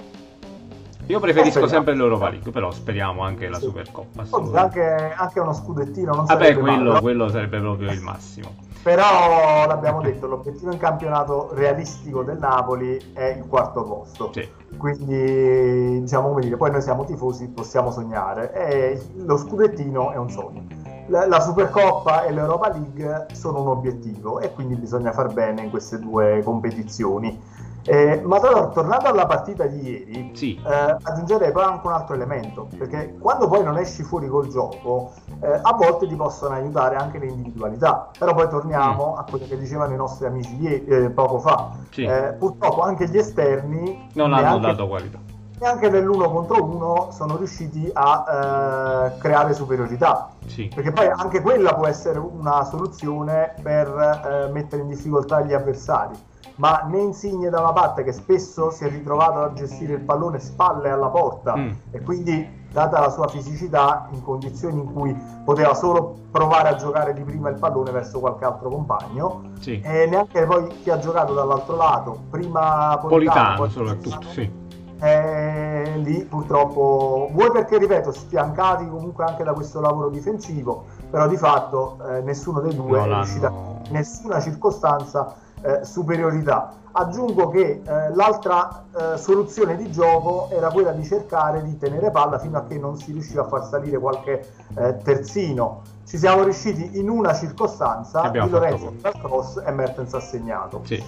Io 1.08 1.20
preferisco 1.20 1.68
sempre 1.68 1.96
l'Europa 1.96 2.30
League, 2.30 2.52
però 2.52 2.72
speriamo 2.72 3.24
anche 3.24 3.50
la 3.50 3.58
sì. 3.58 3.66
Supercoppa. 3.66 4.26
Anche, 4.54 5.14
anche, 5.16 5.40
uno 5.40 5.54
scudettino 5.54 6.14
non 6.14 6.26
Vabbè, 6.26 6.58
quello, 6.58 6.92
male, 6.92 7.02
quello 7.02 7.30
sarebbe 7.30 7.60
proprio 7.60 7.92
il 7.92 8.02
massimo. 8.02 8.56
Però 8.84 9.66
l'abbiamo 9.66 10.02
detto, 10.02 10.28
l'obiettivo 10.28 10.72
in 10.72 10.78
campionato 10.78 11.50
realistico 11.54 12.24
del 12.24 12.38
Napoli 12.38 13.00
è 13.14 13.36
il 13.38 13.46
quarto 13.48 13.84
posto. 13.84 14.32
Sì. 14.34 14.48
Quindi, 14.78 16.02
diciamo 16.02 16.30
come 16.30 16.42
dire, 16.42 16.58
poi 16.58 16.72
noi 16.72 16.82
siamo 16.82 17.06
tifosi, 17.06 17.48
possiamo 17.48 17.92
sognare. 17.92 18.54
E 18.54 19.02
lo 19.16 19.38
scudettino 19.38 20.12
è 20.12 20.18
un 20.18 20.30
sogno. 20.30 20.66
La, 21.08 21.28
la 21.28 21.40
Supercoppa 21.40 22.24
e 22.24 22.32
l'Europa 22.32 22.70
League 22.70 23.28
sono 23.34 23.62
un 23.62 23.68
obiettivo 23.68 24.40
e 24.40 24.52
quindi 24.54 24.76
bisogna 24.76 25.12
far 25.12 25.34
bene 25.34 25.64
in 25.64 25.70
queste 25.70 26.00
due 26.00 26.42
competizioni. 26.44 27.40
Eh, 27.86 28.22
ma 28.24 28.40
però, 28.40 28.70
tornando 28.70 29.10
alla 29.10 29.26
partita 29.26 29.66
di 29.66 29.82
ieri, 29.82 30.32
sì. 30.34 30.62
eh, 30.66 30.96
aggiungerei 31.02 31.52
poi 31.52 31.64
anche 31.64 31.86
un 31.86 31.94
altro 31.94 32.16
elemento, 32.16 32.68
perché 32.78 33.16
quando 33.20 33.48
poi 33.48 33.64
non 33.64 33.78
esci 33.78 34.04
fuori 34.04 34.30
col 34.30 34.48
gioco, 34.48 35.12
eh, 35.42 35.60
a 35.62 35.74
volte 35.74 36.08
ti 36.08 36.16
possono 36.16 36.56
aiutare 36.56 36.96
anche 36.96 37.20
le 37.20 37.26
individualità. 37.26 38.10
Però 38.18 38.34
poi 38.34 38.48
torniamo 38.48 39.14
mm. 39.16 39.18
a 39.18 39.26
quello 39.30 39.46
che 39.48 39.58
dicevano 39.58 39.94
i 39.94 39.98
nostri 39.98 40.26
amici 40.26 40.56
ieri, 40.62 40.86
eh, 40.86 41.10
poco 41.10 41.40
fa. 41.40 41.72
Sì. 41.90 42.04
Eh, 42.04 42.36
purtroppo 42.40 42.82
anche 42.82 43.10
gli 43.10 43.18
esterni 43.18 44.10
non 44.14 44.34
hanno 44.34 44.60
dato 44.60 44.88
qualità. 44.88 45.20
Neanche 45.60 45.90
nell'uno 45.90 46.30
contro 46.30 46.64
uno 46.64 47.10
sono 47.12 47.38
riusciti 47.38 47.90
a 47.94 49.12
eh, 49.14 49.18
creare 49.18 49.54
superiorità. 49.54 50.30
Sì. 50.46 50.72
Perché 50.74 50.92
poi 50.92 51.08
anche 51.08 51.42
quella 51.42 51.74
può 51.74 51.88
essere 51.88 52.20
una 52.20 52.64
soluzione 52.64 53.54
per 53.62 54.50
mettere 54.54 54.82
in 54.82 54.88
difficoltà 54.88 55.42
gli 55.42 55.54
avversari 55.54 56.32
ma 56.56 56.86
né 56.88 57.00
Insigne 57.00 57.50
da 57.50 57.60
una 57.60 57.74
parte 57.74 58.04
che 58.04 58.12
spesso 58.12 58.70
si 58.70 58.86
è 58.86 58.90
ritrovato 58.90 59.40
a 59.40 59.54
gestire 59.54 59.94
il 59.94 60.02
pallone 60.02 60.40
spalle 60.40 60.90
alla 60.90 61.08
porta 61.08 61.56
mm. 61.56 61.72
e 61.92 62.02
quindi 62.02 62.62
data 62.72 63.00
la 63.00 63.10
sua 63.10 63.28
fisicità 63.28 64.08
in 64.12 64.24
condizioni 64.24 64.80
in 64.80 64.92
cui 64.92 65.16
poteva 65.46 65.76
solo 65.76 66.16
provare 66.32 66.70
a 66.70 66.76
giocare 66.76 67.14
di 67.14 67.22
prima 67.22 67.50
il 67.50 67.58
pallone 67.58 67.92
verso 67.92 68.20
qualche 68.20 68.46
altro 68.46 68.70
compagno 68.70 69.52
sì. 69.60 69.80
e 69.80 70.08
neanche 70.08 70.44
poi 70.46 70.68
chi 70.82 70.90
ha 70.90 70.98
giocato 70.98 71.34
dall'altro 71.34 71.76
lato 71.76 72.24
prima 72.32 72.98
Politano, 73.00 73.56
Politano 73.56 73.70
soprattutto 73.70 74.28
sì. 74.30 74.62
Eh, 75.00 75.94
lì 75.98 76.24
purtroppo 76.24 77.30
vuoi 77.32 77.52
perché 77.52 77.78
ripeto 77.78 78.12
sfiancati 78.12 78.88
comunque 78.88 79.26
anche 79.26 79.44
da 79.44 79.52
questo 79.52 79.82
lavoro 79.82 80.10
difensivo 80.10 80.86
però 81.10 81.28
di 81.28 81.36
fatto 81.36 81.98
eh, 82.08 82.22
nessuno 82.22 82.62
dei 82.62 82.74
due 82.74 83.02
è 83.02 83.06
riuscito 83.06 83.48
in 83.48 83.92
nessuna 83.92 84.40
circostanza 84.40 85.36
eh, 85.64 85.86
superiorità. 85.86 86.74
Aggiungo 86.92 87.50
che 87.50 87.82
eh, 87.84 88.14
l'altra 88.14 88.84
eh, 88.96 89.18
soluzione 89.18 89.76
di 89.76 89.90
gioco 89.92 90.50
era 90.52 90.70
quella 90.70 90.92
di 90.92 91.04
cercare 91.04 91.64
di 91.64 91.78
tenere 91.78 92.12
palla 92.12 92.38
fino 92.38 92.58
a 92.58 92.66
che 92.66 92.78
non 92.78 92.98
si 92.98 93.12
riusciva 93.14 93.42
a 93.42 93.48
far 93.48 93.66
salire 93.66 93.98
qualche 93.98 94.48
eh, 94.76 94.98
terzino. 94.98 95.82
Ci 96.06 96.18
siamo 96.18 96.44
riusciti 96.44 97.00
in 97.00 97.10
una 97.10 97.34
circostanza, 97.34 98.28
Di 98.30 98.38
Lorenzo 98.38 98.94
cross 99.22 99.62
e 99.66 99.72
Mertens 99.72 100.14
ha 100.14 100.20
segnato. 100.20 100.82
Sì. 100.84 101.04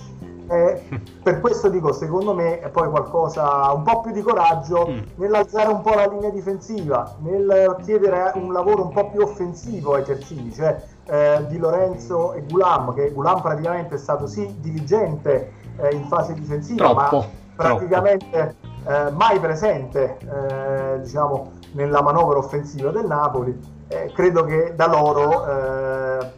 Eh, 0.47 0.83
per 1.23 1.41
questo 1.41 1.69
dico, 1.69 1.91
secondo 1.91 2.33
me 2.33 2.59
è 2.59 2.69
poi 2.69 2.89
qualcosa, 2.89 3.71
un 3.71 3.83
po' 3.83 4.01
più 4.01 4.11
di 4.11 4.21
coraggio 4.21 4.87
mm. 4.87 4.99
nell'alzare 5.15 5.69
un 5.69 5.81
po' 5.81 5.93
la 5.95 6.05
linea 6.05 6.29
difensiva, 6.29 7.15
nel 7.19 7.77
chiedere 7.83 8.31
un 8.35 8.53
lavoro 8.53 8.83
un 8.83 8.93
po' 8.93 9.09
più 9.09 9.21
offensivo 9.21 9.95
ai 9.95 10.03
terzini, 10.03 10.53
cioè 10.53 10.79
eh, 11.07 11.45
di 11.47 11.57
Lorenzo 11.57 12.33
e 12.33 12.43
Gulam, 12.49 12.93
che 12.93 13.11
Gulam 13.11 13.41
praticamente 13.41 13.95
è 13.95 13.97
stato 13.97 14.27
sì 14.27 14.55
diligente 14.59 15.51
eh, 15.77 15.93
in 15.93 16.05
fase 16.05 16.33
difensiva, 16.33 16.93
troppo, 16.93 17.17
ma 17.17 17.27
praticamente 17.55 18.55
eh, 18.87 19.11
mai 19.11 19.39
presente 19.39 20.17
eh, 20.19 20.99
diciamo, 21.01 21.51
nella 21.73 22.01
manovra 22.01 22.37
offensiva 22.37 22.91
del 22.91 23.05
Napoli. 23.05 23.73
Eh, 23.87 24.11
credo 24.13 24.43
che 24.45 24.73
da 24.75 24.87
loro 24.87 25.45
eh, 25.47 26.31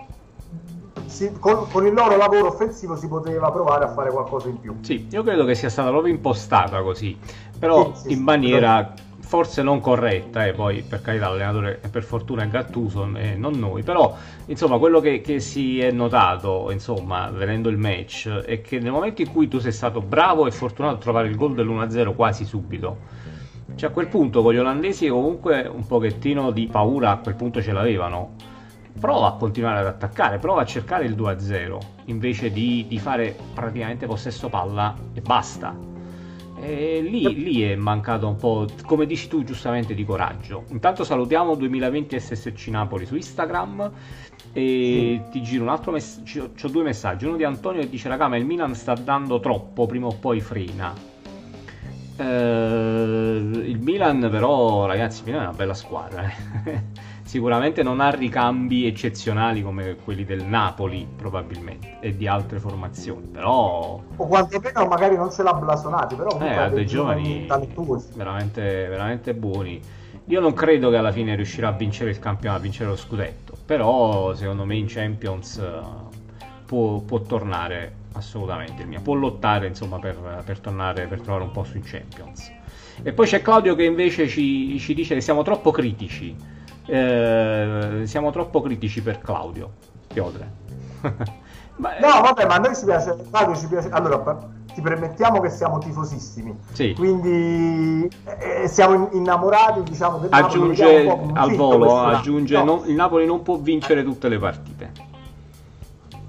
si, 1.06 1.32
con, 1.39 1.67
con, 1.71 1.86
il 1.86 1.93
loro 1.93 2.17
lavoro 2.17 2.47
offensivo 2.47 2.97
si 2.97 3.08
poteva 3.08 3.51
provare 3.51 3.86
a 3.86 3.88
fare 3.88 4.12
qualcosa 4.12 4.49
in 4.49 4.60
più. 4.60 4.75
Sì, 4.82 5.08
io 5.10 5.23
credo 5.23 5.45
che 5.45 5.56
sia 5.56 5.69
stata 5.69 5.89
proprio 5.89 6.13
impostata 6.13 6.82
così, 6.82 7.17
però 7.58 7.93
sì, 7.93 8.10
sì, 8.10 8.13
in 8.13 8.21
maniera 8.21 8.93
forse 9.27 9.61
non 9.61 9.81
corretta, 9.81 10.45
e 10.45 10.49
eh, 10.49 10.53
poi 10.53 10.83
per 10.83 11.01
carità 11.01 11.27
l'allenatore 11.27 11.81
per 11.91 12.03
fortuna 12.03 12.43
è 12.43 12.47
Gattuso 12.47 13.09
e 13.15 13.35
non 13.35 13.59
noi, 13.59 13.83
però 13.83 14.15
insomma 14.45 14.77
quello 14.77 15.01
che, 15.01 15.19
che, 15.19 15.41
si 15.41 15.81
è 15.81 15.91
notato 15.91 16.71
insomma 16.71 17.29
vedendo 17.29 17.67
il 17.67 17.77
match 17.77 18.29
è 18.29 18.61
che 18.61 18.79
nel 18.79 18.93
momento 18.93 19.21
in 19.21 19.29
cui 19.29 19.49
tu 19.49 19.59
sei 19.59 19.73
stato 19.73 19.99
bravo 19.99 20.47
e 20.47 20.51
fortunato 20.51 20.95
a 20.95 20.99
trovare 20.99 21.27
il 21.27 21.35
gol 21.35 21.55
dell'1-0 21.55 22.15
quasi 22.15 22.45
subito, 22.45 22.99
cioè 23.75 23.89
a 23.89 23.91
quel 23.91 24.07
punto 24.07 24.41
con 24.41 24.53
gli 24.53 24.59
olandesi 24.59 25.09
comunque 25.09 25.69
un 25.69 25.85
pochettino 25.85 26.51
di 26.51 26.69
paura 26.71 27.11
a 27.11 27.17
quel 27.17 27.35
punto 27.35 27.61
ce 27.61 27.73
l'avevano, 27.73 28.35
prova 28.97 29.27
a 29.27 29.33
continuare 29.33 29.79
ad 29.79 29.87
attaccare, 29.87 30.37
prova 30.37 30.61
a 30.61 30.65
cercare 30.65 31.03
il 31.03 31.17
2-0 31.17 31.77
invece 32.05 32.49
di, 32.49 32.85
di 32.87 32.97
fare 32.97 33.35
praticamente 33.53 34.05
possesso 34.05 34.47
palla 34.47 34.95
e 35.13 35.19
basta 35.19 35.96
e 36.59 37.01
lì, 37.01 37.43
lì, 37.43 37.61
è 37.61 37.75
mancato 37.75 38.27
un 38.27 38.35
po', 38.35 38.65
come 38.85 39.05
dici 39.05 39.27
tu 39.27 39.43
giustamente, 39.43 39.93
di 39.93 40.03
coraggio. 40.03 40.63
Intanto 40.69 41.03
salutiamo 41.03 41.55
2020 41.55 42.19
SSC 42.19 42.67
Napoli 42.67 43.05
su 43.05 43.15
Instagram 43.15 43.91
e 44.53 45.21
ti 45.29 45.41
giro 45.43 45.63
un 45.63 45.69
altro 45.69 45.91
messaggio. 45.91 46.51
Ho 46.61 46.67
due 46.67 46.83
messaggi. 46.83 47.25
Uno 47.25 47.37
di 47.37 47.43
Antonio 47.43 47.81
che 47.81 47.89
dice: 47.89 48.09
Raga, 48.09 48.27
ma 48.27 48.37
il 48.37 48.45
Milan 48.45 48.73
sta 48.73 48.93
dando 48.93 49.39
troppo, 49.39 49.85
prima 49.85 50.07
o 50.07 50.15
poi 50.19 50.41
frena. 50.41 50.93
Eh, 52.17 52.23
il 52.25 53.79
Milan, 53.79 54.27
però, 54.31 54.85
ragazzi, 54.87 55.19
il 55.19 55.25
Milan 55.27 55.41
è 55.41 55.47
una 55.47 55.55
bella 55.55 55.75
squadra. 55.75 56.23
Eh 56.65 57.15
sicuramente 57.27 57.83
non 57.83 57.99
ha 57.99 58.09
ricambi 58.09 58.87
eccezionali 58.87 59.61
come 59.61 59.97
quelli 60.03 60.23
del 60.23 60.45
Napoli 60.45 61.05
probabilmente 61.13 61.97
e 61.99 62.15
di 62.15 62.25
altre 62.25 62.57
formazioni 62.59 63.27
però 63.27 64.01
o 64.15 64.27
quantomeno 64.27 64.85
magari 64.87 65.17
non 65.17 65.29
ce 65.29 65.43
l'ha 65.43 65.53
blasonati 65.53 66.15
però 66.15 66.39
eh, 66.39 66.55
ha 66.55 66.69
dei 66.69 66.85
giovani 66.87 67.45
veramente, 68.15 68.87
veramente 68.87 69.33
buoni. 69.33 69.79
Io 70.29 70.39
non 70.41 70.53
credo 70.53 70.89
che 70.89 70.97
alla 70.97 71.11
fine 71.11 71.35
riuscirà 71.35 71.69
a 71.69 71.71
vincere 71.71 72.09
il 72.09 72.19
campionato 72.19 72.59
a 72.59 72.63
vincere 72.63 72.89
lo 72.89 72.95
scudetto 72.95 73.57
però 73.65 74.33
secondo 74.33 74.63
me 74.63 74.75
in 74.75 74.85
Champions 74.87 75.57
eh, 75.57 75.79
può, 76.65 76.99
può 76.99 77.19
tornare 77.19 78.05
assolutamente 78.13 78.83
il 78.83 78.87
mio 78.87 79.01
può 79.01 79.15
lottare 79.15 79.67
insomma 79.67 79.99
per, 79.99 80.43
per 80.45 80.59
tornare 80.59 81.07
per 81.07 81.19
trovare 81.19 81.43
un 81.43 81.51
posto 81.51 81.75
in 81.75 81.83
Champions. 81.83 82.53
E 83.03 83.11
poi 83.11 83.27
c'è 83.27 83.41
Claudio 83.41 83.75
che 83.75 83.83
invece 83.83 84.27
ci, 84.27 84.79
ci 84.79 84.93
dice 84.93 85.13
che 85.13 85.21
siamo 85.21 85.43
troppo 85.43 85.71
critici 85.71 86.55
eh, 86.88 88.02
siamo 88.06 88.32
troppo 88.32 88.62
critici 88.62 89.02
per 89.02 89.19
Claudio 89.19 89.71
Piotre. 90.08 90.52
ma, 91.78 91.97
no, 92.00 92.21
vabbè, 92.21 92.45
ma 92.45 92.56
a 92.56 92.60
noi 92.60 92.76
ci 92.76 92.86
piace, 92.86 93.15
Claudio 93.30 93.56
ci 93.56 93.67
piace. 93.67 93.89
Allora, 93.89 94.50
ti 94.73 94.82
permettiamo 94.82 95.39
che 95.41 95.50
siamo 95.50 95.80
tifosissimi, 95.80 96.56
sì. 96.71 96.93
quindi 96.93 98.10
eh, 98.26 98.67
siamo 98.67 99.10
innamorati, 99.12 99.84
diciamo, 99.84 100.19
del 100.19 100.30
aggiunge 100.32 101.04
Napoli, 101.04 101.32
al 101.34 101.56
volo, 101.56 102.00
aggiunge, 102.00 102.56
no. 102.58 102.63
non, 102.63 102.82
il 102.86 102.95
Napoli 102.95 103.26
non 103.26 103.41
può 103.41 103.58
vincere 103.58 104.04
tutte 104.04 104.30
le 104.30 104.38
partite. 104.38 104.91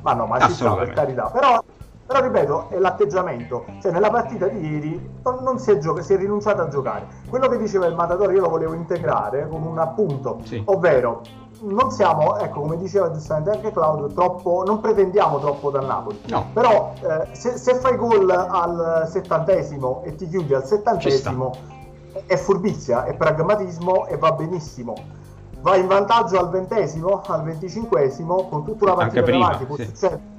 Ma 0.03 0.14
no, 0.14 0.27
ma 0.27 0.40
ci 0.40 0.53
sta 0.53 0.75
per 0.75 0.92
carità, 0.92 1.29
però 1.31 1.62
però 2.09 2.23
ripeto, 2.23 2.68
è 2.71 2.79
l'atteggiamento. 2.79 3.66
Cioè, 3.83 3.92
nella 3.92 4.09
partita 4.09 4.49
di 4.49 4.66
ieri 4.66 5.11
non, 5.42 5.59
si, 5.59 5.73
è 5.73 5.79
gioca- 5.79 6.01
si, 6.01 6.14
è 6.14 6.16
rinunciato 6.16 6.62
a 6.62 6.68
giocare. 6.68 7.07
Quello 7.29 7.49
che 7.49 7.59
diceva 7.59 7.85
il 7.85 7.94
Matador 7.94 8.33
io 8.33 8.40
lo 8.40 8.49
volevo 8.49 8.73
integrare 8.73 9.47
con 9.47 9.62
un 9.62 9.79
appunto, 9.79 10.38
sì. 10.44 10.62
ovvero 10.64 11.21
non 11.64 11.90
siamo, 11.90 12.38
ecco, 12.38 12.61
come 12.61 12.79
diceva 12.79 13.11
giustamente 13.11 13.51
anche 13.51 13.73
Claudio, 13.73 14.07
troppo, 14.07 14.62
non 14.64 14.81
pretendiamo 14.81 15.38
troppo 15.38 15.71
dal 15.71 15.85
Napoli. 15.85 16.18
No. 16.29 16.47
Però 16.55 16.94
eh, 16.99 17.29
se, 17.33 17.59
se, 17.59 17.75
fai 17.75 17.97
gol 17.97 18.31
al 18.31 19.07
settantesimo 19.07 20.01
e 20.05 20.14
ti 20.14 20.27
chiudi 20.29 20.55
al 20.55 20.64
settantesimo 20.64 21.53
è 22.25 22.37
furbizia, 22.37 23.05
è 23.05 23.14
pragmatismo 23.14 24.07
e 24.07 24.16
va 24.16 24.33
benissimo. 24.33 24.94
Vai 25.61 25.81
in 25.81 25.88
vantaggio 25.88 26.38
al 26.38 26.49
ventesimo, 26.49 27.21
al 27.27 27.42
venticinquesimo, 27.42 28.49
con 28.49 28.64
tutta 28.64 28.85
una 28.85 28.94
partita 28.94 29.31
davanti, 29.31 29.66
può 29.66 29.77
sì. 29.77 29.85
succedere 29.85 30.37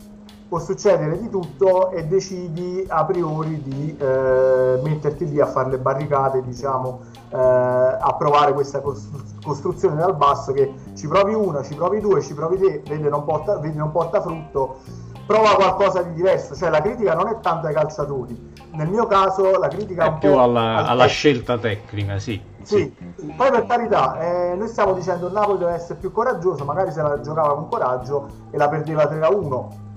può 0.49 0.57
succedere 0.57 1.19
di 1.19 1.29
tutto 1.29 1.91
e 1.91 2.05
decidi 2.05 2.83
a 2.87 3.05
priori 3.05 3.61
di 3.61 3.95
eh, 3.95 4.79
metterti 4.83 5.29
lì 5.29 5.39
a 5.39 5.45
fare 5.45 5.69
le 5.69 5.77
barricate, 5.77 6.41
diciamo, 6.41 7.01
eh, 7.29 7.37
a 7.37 8.15
provare 8.17 8.51
questa 8.53 8.81
costruzione 8.81 9.95
dal 9.95 10.15
basso 10.15 10.51
che 10.51 10.73
ci 10.95 11.07
provi 11.07 11.35
una, 11.35 11.61
ci 11.61 11.75
provi 11.75 11.99
due, 11.99 12.23
ci 12.23 12.33
provi 12.33 12.57
tre, 12.57 12.81
vedi 12.83 13.07
non 13.07 13.23
porta, 13.25 13.59
vedi 13.59 13.77
non 13.77 13.91
porta 13.91 14.21
frutto, 14.21 14.79
prova 15.27 15.53
qualcosa 15.53 16.01
di 16.01 16.13
diverso, 16.13 16.55
cioè 16.55 16.71
la 16.71 16.81
critica 16.81 17.13
non 17.13 17.27
è 17.27 17.39
tanto 17.41 17.67
ai 17.67 17.73
calciatori, 17.75 18.53
nel 18.71 18.87
mio 18.87 19.05
caso 19.05 19.51
la 19.59 19.67
critica 19.67 20.05
è, 20.05 20.17
più 20.17 20.33
alla, 20.35 20.87
alla 20.87 21.05
scelta 21.05 21.59
tecnica, 21.59 22.17
sì. 22.17 22.41
Sì, 22.61 22.93
sì. 23.15 23.33
poi 23.37 23.51
per 23.51 23.65
carità, 23.67 24.19
eh, 24.19 24.55
noi 24.55 24.67
stiamo 24.67 24.93
dicendo 24.93 25.27
che 25.27 25.33
il 25.33 25.39
Napoli 25.39 25.59
deve 25.59 25.73
essere 25.73 25.99
più 25.99 26.11
coraggioso, 26.11 26.65
magari 26.65 26.91
se 26.91 27.01
la 27.03 27.21
giocava 27.21 27.53
con 27.53 27.69
coraggio 27.69 28.27
e 28.49 28.57
la 28.57 28.67
perdeva 28.67 29.07
3 29.07 29.21
a 29.21 29.29
1 29.29 29.87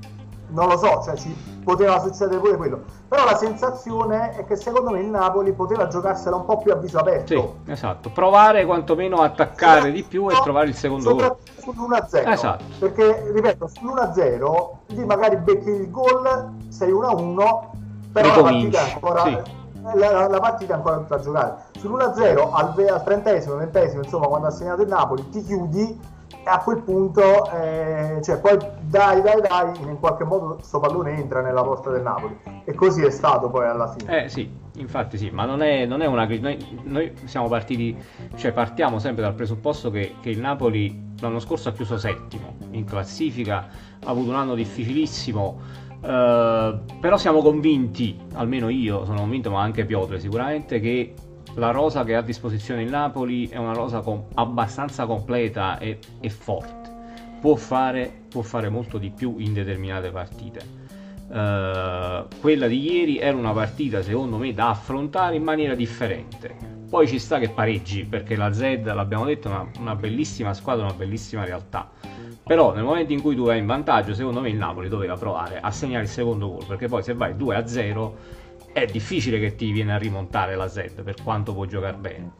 non 0.53 0.68
lo 0.68 0.76
so, 0.76 1.03
cioè 1.05 1.16
ci, 1.16 1.34
poteva 1.62 2.00
succedere 2.00 2.38
pure 2.38 2.57
quello. 2.57 2.80
Però 3.09 3.24
la 3.24 3.36
sensazione 3.36 4.32
è 4.36 4.44
che 4.44 4.57
secondo 4.57 4.90
me 4.90 5.00
il 5.00 5.07
Napoli 5.07 5.53
poteva 5.53 5.86
giocarsela 5.88 6.36
un 6.36 6.44
po' 6.44 6.59
più 6.59 6.72
a 6.72 6.76
viso 6.76 6.98
aperto. 6.98 7.57
Sì, 7.64 7.70
esatto. 7.70 8.11
Provare 8.11 8.64
quantomeno 8.64 9.18
a 9.18 9.24
attaccare 9.24 9.82
sì, 9.82 9.92
di 9.92 10.03
più 10.03 10.30
e 10.30 10.34
trovare 10.42 10.68
il 10.68 10.74
secondo 10.74 11.14
gol. 11.14 11.36
sull'1-0. 11.61 12.30
Esatto. 12.30 12.64
Perché, 12.78 13.30
ripeto, 13.32 13.70
sull'1-0 13.72 14.94
lì 14.94 15.05
magari 15.05 15.36
becchi 15.36 15.70
il 15.70 15.90
gol, 15.90 16.53
sei 16.68 16.90
1-1, 16.90 17.34
però 18.12 18.28
Ricominci. 18.28 18.70
la 18.70 18.78
partita 18.78 18.78
è 18.78 18.92
ancora... 18.92 19.22
Sì. 19.22 19.61
La, 19.94 20.28
la, 20.28 20.38
partita 20.38 20.74
è 20.74 20.76
ancora 20.76 20.98
tutta 20.98 21.16
da 21.16 21.22
giocare 21.22 21.55
sull'1-0 21.80 22.50
al, 22.53 22.86
al 22.88 23.03
trentesimo, 23.03 23.57
ventesimo, 23.57 24.05
insomma, 24.05 24.28
quando 24.28 24.46
ha 24.46 24.50
segnato 24.53 24.82
il 24.82 24.88
Napoli, 24.88 25.28
ti 25.30 25.42
chiudi 25.42 25.98
a 26.45 26.59
quel 26.59 26.83
punto, 26.83 27.51
eh, 27.53 28.20
cioè, 28.22 28.39
poi 28.39 28.57
dai, 28.83 29.22
dai, 29.22 29.41
dai, 29.41 29.72
in 29.89 29.99
qualche 29.99 30.24
modo 30.24 30.55
questo 30.55 30.80
pallone 30.80 31.16
entra 31.16 31.41
nella 31.41 31.62
porta 31.62 31.91
del 31.91 32.03
Napoli. 32.03 32.39
E 32.64 32.74
così 32.74 33.05
è 33.05 33.11
stato 33.11 33.49
poi 33.51 33.66
alla 33.66 33.89
fine. 33.89 34.24
Eh 34.24 34.28
sì, 34.28 34.51
infatti 34.76 35.18
sì, 35.18 35.30
ma 35.30 35.45
non 35.45 35.62
è, 35.62 35.87
non 35.87 36.03
è 36.03 36.07
una 36.07 36.26
noi, 36.26 36.80
noi 36.85 37.12
siamo 37.24 37.49
partiti, 37.49 37.97
cioè 38.37 38.53
partiamo 38.53 38.99
sempre 38.99 39.22
dal 39.22 39.35
presupposto 39.35 39.91
che, 39.91 40.14
che 40.20 40.30
il 40.30 40.41
Napoli 40.41 41.14
l'anno 41.20 41.39
scorso 41.39 41.68
ha 41.68 41.72
chiuso 41.72 41.99
settimo 41.99 42.55
in 42.70 42.85
classifica, 42.85 43.68
ha 44.05 44.11
avuto 44.11 44.30
un 44.30 44.37
anno 44.37 44.55
difficilissimo. 44.55 45.80
Uh, 46.03 46.80
però 47.01 47.16
siamo 47.16 47.43
convinti, 47.43 48.18
almeno 48.35 48.68
io 48.68 49.05
sono 49.05 49.20
convinto, 49.20 49.51
ma 49.51 49.62
anche 49.62 49.85
Piotre 49.85 50.18
sicuramente, 50.18 50.80
che 50.80 51.14
la 51.55 51.70
rosa 51.70 52.05
che 52.05 52.14
ha 52.14 52.20
a 52.20 52.22
disposizione 52.22 52.82
il 52.82 52.90
Napoli 52.90 53.48
è 53.48 53.57
una 53.57 53.72
rosa 53.72 54.00
com- 54.00 54.24
abbastanza 54.34 55.07
completa 55.07 55.78
e, 55.78 55.98
e 56.20 56.30
forte. 56.30 56.90
Può 57.40 57.57
fare, 57.57 58.22
può 58.28 58.42
fare, 58.42 58.68
molto 58.68 58.98
di 58.98 59.11
più 59.11 59.36
in 59.38 59.53
determinate 59.53 60.11
partite. 60.11 60.80
Uh, 61.28 62.28
quella 62.40 62.66
di 62.66 62.92
ieri 62.92 63.18
era 63.18 63.36
una 63.36 63.53
partita 63.53 64.03
secondo 64.03 64.36
me 64.36 64.53
da 64.53 64.70
affrontare 64.70 65.36
in 65.36 65.42
maniera 65.42 65.74
differente. 65.74 66.55
Poi 66.88 67.09
ci 67.09 67.18
sta 67.18 67.38
che 67.38 67.48
pareggi 67.48 68.05
perché 68.05 68.36
la 68.36 68.53
Z, 68.53 68.82
l'abbiamo 68.84 69.24
detto, 69.24 69.48
è 69.48 69.50
una, 69.50 69.66
una 69.78 69.94
bellissima 69.96 70.53
squadra, 70.53 70.84
una 70.84 70.94
bellissima 70.94 71.44
realtà. 71.44 71.90
Però 72.44 72.74
nel 72.74 72.84
momento 72.84 73.12
in 73.12 73.22
cui 73.22 73.34
tu 73.34 73.44
vai 73.44 73.59
in 73.59 73.66
vantaggio, 73.66 74.14
secondo 74.14 74.40
me 74.40 74.50
il 74.50 74.57
Napoli 74.57 74.88
doveva 74.88 75.16
provare 75.16 75.59
a 75.61 75.70
segnare 75.70 76.05
il 76.05 76.11
secondo 76.11 76.50
gol 76.50 76.66
perché 76.66 76.88
poi 76.88 77.03
se 77.03 77.14
vai 77.14 77.36
2 77.36 77.57
a 77.57 77.66
0 77.66 78.16
è 78.73 78.87
difficile 78.87 79.39
che 79.39 79.55
ti 79.55 79.70
viene 79.70 79.95
a 79.95 79.99
rimontare 79.99 80.57
la 80.57 80.68
Z 80.68 81.03
per 81.03 81.14
quanto 81.23 81.53
può 81.55 81.64
giocare 81.66 81.97
bene. 81.97 82.33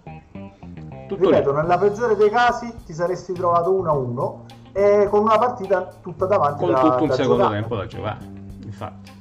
Tutto 1.07 1.29
Ripeto, 1.29 1.51
lì. 1.51 1.57
nella 1.57 1.79
peggiore 1.79 2.17
dei 2.17 2.31
casi 2.31 2.73
ti 2.87 2.93
saresti 2.95 3.33
trovato 3.35 3.71
1-1 3.73 4.71
e 4.73 5.07
con 5.11 5.21
una 5.21 5.37
partita 5.39 5.89
tutta 6.01 6.25
davanti 6.27 6.65
con 6.65 6.73
da, 6.73 6.81
tutto 6.81 7.03
un 7.03 7.09
da 7.09 7.15
secondo 7.15 7.43
giocare. 7.43 7.61
tempo 7.61 7.77
da 7.77 7.87
giocare. 7.87 8.19
Infatti. 8.65 9.21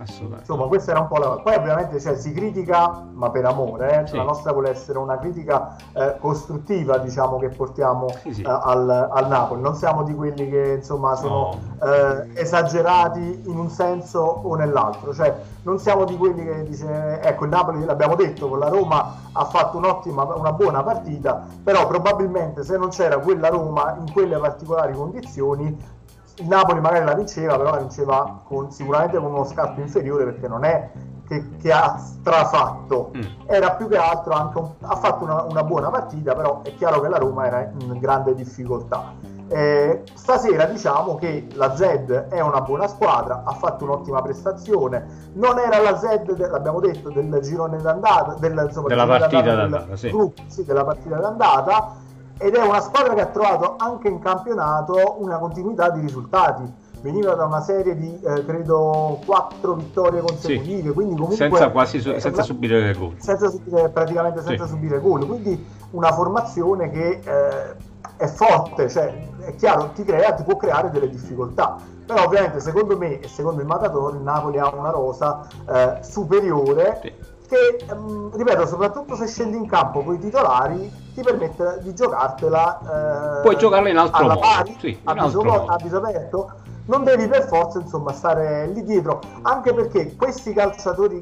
Assolutamente. 0.00 0.50
Insomma, 0.50 0.66
questa 0.66 0.90
era 0.92 1.00
un 1.00 1.08
po' 1.08 1.18
la. 1.18 1.28
Poi, 1.42 1.54
ovviamente, 1.54 2.00
cioè, 2.00 2.16
si 2.16 2.32
critica, 2.32 3.06
ma 3.12 3.30
per 3.30 3.44
amore. 3.44 4.00
Eh? 4.00 4.06
Sì. 4.06 4.16
La 4.16 4.22
nostra 4.22 4.52
vuole 4.52 4.70
essere 4.70 4.98
una 4.98 5.18
critica 5.18 5.76
eh, 5.92 6.16
costruttiva, 6.18 6.96
diciamo, 6.98 7.38
che 7.38 7.48
portiamo 7.48 8.08
sì, 8.22 8.32
sì. 8.32 8.42
Eh, 8.42 8.48
al, 8.48 8.88
al, 8.88 9.28
Napoli. 9.28 9.60
Non 9.60 9.74
siamo 9.74 10.02
di 10.02 10.14
quelli 10.14 10.48
che 10.48 10.76
insomma 10.78 11.14
sono 11.16 11.58
no. 11.78 11.92
eh, 11.92 12.40
esagerati 12.40 13.42
in 13.44 13.58
un 13.58 13.68
senso 13.68 14.20
o 14.20 14.54
nell'altro. 14.54 15.12
Cioè, 15.12 15.36
non 15.62 15.78
siamo 15.78 16.04
di 16.04 16.16
quelli 16.16 16.44
che 16.44 16.64
dice, 16.64 17.20
ecco, 17.20 17.44
il 17.44 17.50
Napoli 17.50 17.84
l'abbiamo 17.84 18.14
detto 18.14 18.48
con 18.48 18.58
la 18.58 18.68
Roma 18.68 19.28
ha 19.32 19.44
fatto 19.44 19.76
un'ottima, 19.76 20.22
una 20.34 20.52
buona 20.52 20.82
partita, 20.82 21.46
però 21.62 21.86
probabilmente 21.86 22.64
se 22.64 22.78
non 22.78 22.88
c'era 22.88 23.18
quella 23.18 23.48
Roma 23.48 23.96
in 23.98 24.10
quelle 24.10 24.38
particolari 24.38 24.94
condizioni 24.94 25.98
il 26.36 26.46
Napoli 26.46 26.80
magari 26.80 27.04
la 27.04 27.14
vinceva, 27.14 27.56
però 27.56 27.70
la 27.70 27.78
vinceva 27.78 28.40
con, 28.44 28.70
sicuramente 28.70 29.18
con 29.18 29.32
uno 29.32 29.44
scarto 29.44 29.80
inferiore 29.80 30.24
perché 30.24 30.48
non 30.48 30.64
è 30.64 30.90
che, 31.30 31.50
che 31.62 31.70
ha 31.70 31.96
strafatto, 31.96 33.12
mm. 33.16 33.20
era 33.46 33.72
più 33.72 33.86
che 33.86 33.96
altro 33.96 34.32
anche 34.32 34.58
un, 34.58 34.68
ha 34.80 34.96
fatto 34.96 35.22
una, 35.22 35.42
una, 35.42 35.62
buona 35.62 35.88
partita, 35.88 36.34
però 36.34 36.62
è 36.62 36.74
chiaro 36.74 37.00
che 37.00 37.08
la 37.08 37.18
Roma 37.18 37.46
era 37.46 37.70
in 37.78 37.98
grande 38.00 38.34
difficoltà. 38.34 39.14
Eh, 39.46 40.02
stasera 40.14 40.64
diciamo 40.64 41.16
che 41.16 41.48
la 41.54 41.74
Z 41.74 42.26
è 42.28 42.40
una 42.40 42.60
buona 42.60 42.88
squadra, 42.88 43.42
ha 43.44 43.52
fatto 43.52 43.84
un'ottima 43.84 44.22
prestazione, 44.22 45.30
non 45.34 45.58
era 45.58 45.78
la 45.78 45.96
Z, 45.96 46.32
de, 46.32 46.48
l'abbiamo 46.48 46.80
detto, 46.80 47.10
del 47.10 47.38
girone 47.42 47.80
d'andata, 47.80 48.34
del, 48.40 48.64
insomma, 48.66 48.88
della 48.88 49.06
partita 49.06 49.54
d'andata, 49.54 49.96
sì. 49.96 50.10
Gruppo, 50.10 50.42
sì, 50.48 50.64
della 50.64 50.84
partita 50.84 51.16
d'andata 51.16 52.08
ed 52.42 52.54
è 52.54 52.62
una 52.62 52.80
squadra 52.80 53.12
che 53.12 53.20
ha 53.20 53.26
trovato 53.26 53.74
anche 53.76 54.08
in 54.08 54.18
campionato 54.18 55.16
una 55.18 55.36
continuità 55.36 55.90
di 55.90 56.00
risultati. 56.00 56.62
Veniva 57.02 57.34
da 57.34 57.44
una 57.44 57.60
serie 57.60 57.94
di 57.94 58.18
eh, 58.22 58.44
credo 58.46 59.20
quattro 59.26 59.74
vittorie 59.74 60.20
consecutive, 60.20 60.88
sì. 60.88 60.94
quindi 60.94 61.14
comunque 61.14 61.36
senza 61.36 61.70
quasi 61.70 62.00
su- 62.00 62.18
senza 62.18 62.42
subire 62.42 62.94
gol. 62.94 63.14
Senza 63.18 63.50
subire, 63.50 63.90
praticamente 63.90 64.42
senza 64.42 64.64
sì. 64.64 64.70
subire 64.70 65.00
gol. 65.00 65.26
Quindi 65.26 65.66
una 65.90 66.12
formazione 66.12 66.90
che 66.90 67.20
eh, 67.22 67.76
è 68.16 68.26
forte, 68.26 68.88
cioè 68.88 69.14
è 69.40 69.54
chiaro, 69.56 69.90
ti 69.94 70.02
crea, 70.02 70.32
ti 70.32 70.42
può 70.42 70.56
creare 70.56 70.90
delle 70.90 71.10
difficoltà. 71.10 71.76
Però 72.06 72.24
ovviamente 72.24 72.60
secondo 72.60 72.96
me 72.96 73.20
e 73.20 73.28
secondo 73.28 73.60
il 73.60 73.66
Matatore 73.66 74.16
il 74.16 74.22
Napoli 74.22 74.58
ha 74.58 74.72
una 74.74 74.90
rosa 74.90 75.46
eh, 75.68 75.98
superiore. 76.02 77.00
Sì 77.02 77.38
che, 77.50 77.84
ehm, 77.90 78.36
ripeto, 78.36 78.64
soprattutto 78.64 79.16
se 79.16 79.26
scendi 79.26 79.56
in 79.56 79.66
campo 79.66 80.04
con 80.04 80.14
i 80.14 80.18
titolari, 80.20 80.88
ti 81.12 81.20
permette 81.20 81.80
di 81.82 81.92
giocartela. 81.92 83.38
Eh, 83.38 83.42
Puoi 83.42 83.56
giocarla 83.56 83.88
in 83.88 83.96
altro 83.96 84.22
modo, 84.22 84.38
pari, 84.38 84.76
sì, 84.78 85.00
a, 85.02 85.14
viso, 85.14 85.66
a 85.66 85.76
viso 85.82 85.96
aperto. 85.96 86.52
Non 86.86 87.02
devi 87.02 87.26
per 87.26 87.48
forza 87.48 87.80
insomma 87.80 88.12
stare 88.12 88.68
lì 88.68 88.84
dietro, 88.84 89.20
anche 89.42 89.74
perché 89.74 90.14
questi 90.14 90.52
calciatori 90.52 91.20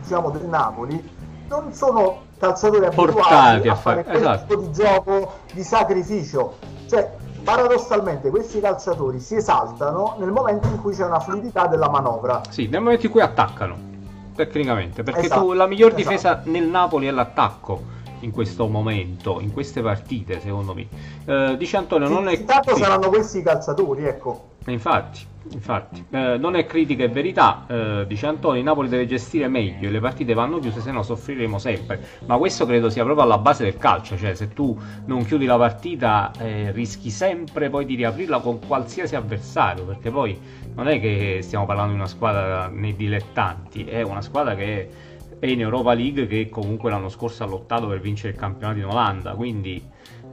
diciamo 0.00 0.30
del 0.30 0.46
Napoli 0.46 1.14
non 1.48 1.72
sono 1.72 2.22
calciatori 2.38 2.86
abituati 2.86 3.68
a 3.68 3.74
fare 3.74 4.02
quel 4.04 4.16
esatto. 4.16 4.46
tipo 4.46 4.60
di 4.60 4.72
gioco 4.72 5.32
di 5.52 5.62
sacrificio. 5.62 6.54
Cioè, 6.88 7.14
paradossalmente 7.44 8.30
questi 8.30 8.60
calciatori 8.60 9.20
si 9.20 9.36
esaltano 9.36 10.16
nel 10.18 10.30
momento 10.30 10.68
in 10.68 10.80
cui 10.80 10.94
c'è 10.94 11.04
una 11.04 11.20
fluidità 11.20 11.66
della 11.66 11.90
manovra. 11.90 12.40
Sì, 12.48 12.66
nel 12.66 12.80
momento 12.80 13.06
in 13.06 13.12
cui 13.12 13.20
attaccano 13.20 13.94
tecnicamente, 14.36 15.02
perché 15.02 15.22
esatto, 15.22 15.40
tu, 15.40 15.52
la 15.52 15.66
miglior 15.66 15.92
esatto. 15.92 16.02
difesa 16.02 16.42
nel 16.44 16.68
Napoli 16.68 17.06
è 17.06 17.10
l'attacco 17.10 17.94
in 18.20 18.30
questo 18.30 18.66
momento, 18.68 19.40
in 19.40 19.52
queste 19.52 19.82
partite, 19.82 20.40
secondo 20.40 20.74
me. 20.74 20.86
Eh, 21.24 21.56
dice 21.56 21.76
Antonio, 21.76 22.06
sì, 22.06 22.12
non 22.12 22.28
è... 22.28 22.34
Intanto 22.34 22.76
saranno 22.76 23.08
questi 23.08 23.38
i 23.38 23.42
calciatori, 23.42 24.04
ecco. 24.04 24.54
Infatti, 24.68 25.20
infatti. 25.52 26.04
Eh, 26.10 26.36
non 26.38 26.56
è 26.56 26.66
critica 26.66 27.04
e 27.04 27.08
verità, 27.08 27.64
eh, 27.68 28.04
dice 28.06 28.26
Antonio, 28.26 28.62
Napoli 28.62 28.88
deve 28.88 29.06
gestire 29.06 29.46
meglio, 29.48 29.90
le 29.90 30.00
partite 30.00 30.34
vanno 30.34 30.58
chiuse, 30.58 30.80
se 30.80 30.90
no 30.90 31.02
soffriremo 31.02 31.58
sempre. 31.58 32.00
Ma 32.26 32.36
questo 32.36 32.66
credo 32.66 32.90
sia 32.90 33.04
proprio 33.04 33.24
alla 33.24 33.38
base 33.38 33.62
del 33.62 33.76
calcio, 33.76 34.16
cioè 34.16 34.34
se 34.34 34.48
tu 34.52 34.76
non 35.06 35.24
chiudi 35.24 35.44
la 35.44 35.56
partita 35.56 36.32
eh, 36.38 36.72
rischi 36.72 37.10
sempre 37.10 37.70
poi 37.70 37.84
di 37.84 37.94
riaprirla 37.94 38.40
con 38.40 38.58
qualsiasi 38.58 39.14
avversario, 39.14 39.84
perché 39.84 40.10
poi 40.10 40.38
non 40.74 40.88
è 40.88 41.00
che 41.00 41.38
stiamo 41.42 41.64
parlando 41.64 41.92
di 41.92 41.98
una 41.98 42.08
squadra 42.08 42.68
nei 42.68 42.96
dilettanti, 42.96 43.84
è 43.84 44.02
una 44.02 44.22
squadra 44.22 44.54
che 44.56 44.88
è 45.38 45.46
in 45.46 45.60
Europa 45.60 45.92
League 45.92 46.26
che 46.26 46.48
comunque 46.48 46.90
l'anno 46.90 47.08
scorso 47.08 47.44
ha 47.44 47.46
lottato 47.46 47.86
per 47.86 48.00
vincere 48.00 48.32
il 48.32 48.38
campionato 48.38 48.78
in 48.78 48.86
Olanda, 48.86 49.34
quindi 49.34 49.82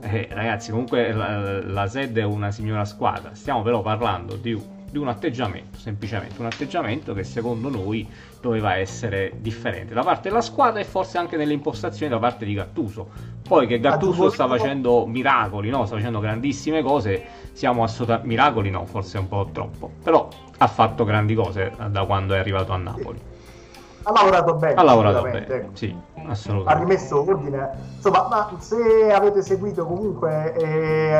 eh, 0.04 0.28
ragazzi, 0.30 0.70
comunque 0.70 1.12
la, 1.12 1.62
la 1.62 1.86
SED 1.86 2.18
è 2.18 2.24
una 2.24 2.50
signora 2.50 2.84
squadra. 2.84 3.34
Stiamo 3.34 3.62
però 3.62 3.80
parlando 3.80 4.36
di, 4.36 4.60
di, 4.90 4.98
un 4.98 5.08
atteggiamento, 5.08 5.78
semplicemente 5.78 6.38
un 6.38 6.46
atteggiamento 6.46 7.14
che 7.14 7.24
secondo 7.24 7.70
noi 7.70 8.06
doveva 8.40 8.76
essere 8.76 9.32
differente 9.40 9.94
da 9.94 10.02
parte 10.02 10.28
della 10.28 10.42
squadra 10.42 10.80
e 10.80 10.84
forse 10.84 11.16
anche 11.16 11.36
nelle 11.36 11.54
impostazioni 11.54 12.12
da 12.12 12.18
parte 12.18 12.44
di 12.44 12.52
Gattuso. 12.52 13.32
Poi 13.46 13.66
che 13.66 13.80
Gattuso 13.80 14.30
sta 14.30 14.46
facendo 14.46 15.06
miracoli, 15.06 15.70
no? 15.70 15.86
sta 15.86 15.96
facendo 15.96 16.20
grandissime 16.20 16.82
cose, 16.82 17.24
siamo 17.52 17.82
assolutamente 17.82 18.28
miracoli, 18.28 18.70
no, 18.70 18.84
forse 18.84 19.18
un 19.18 19.28
po' 19.28 19.48
troppo, 19.52 19.90
però 20.02 20.28
ha 20.58 20.66
fatto 20.66 21.04
grandi 21.04 21.34
cose 21.34 21.72
da 21.88 22.04
quando 22.04 22.34
è 22.34 22.38
arrivato 22.38 22.72
a 22.72 22.76
Napoli 22.76 23.32
ha 24.04 24.12
lavorato 24.12 24.54
bene. 24.54 24.74
Ha 24.74 24.82
lavorato 24.82 25.22
bene, 25.22 25.46
ecco. 25.46 25.70
sì, 25.72 25.96
assolutamente. 26.26 26.70
Ha 26.70 26.78
rimesso 26.78 27.20
ordine. 27.20 27.70
Insomma, 27.96 28.28
ma 28.28 28.50
se 28.58 29.12
avete 29.12 29.42
seguito 29.42 29.86
comunque 29.86 30.52
e 30.54 30.66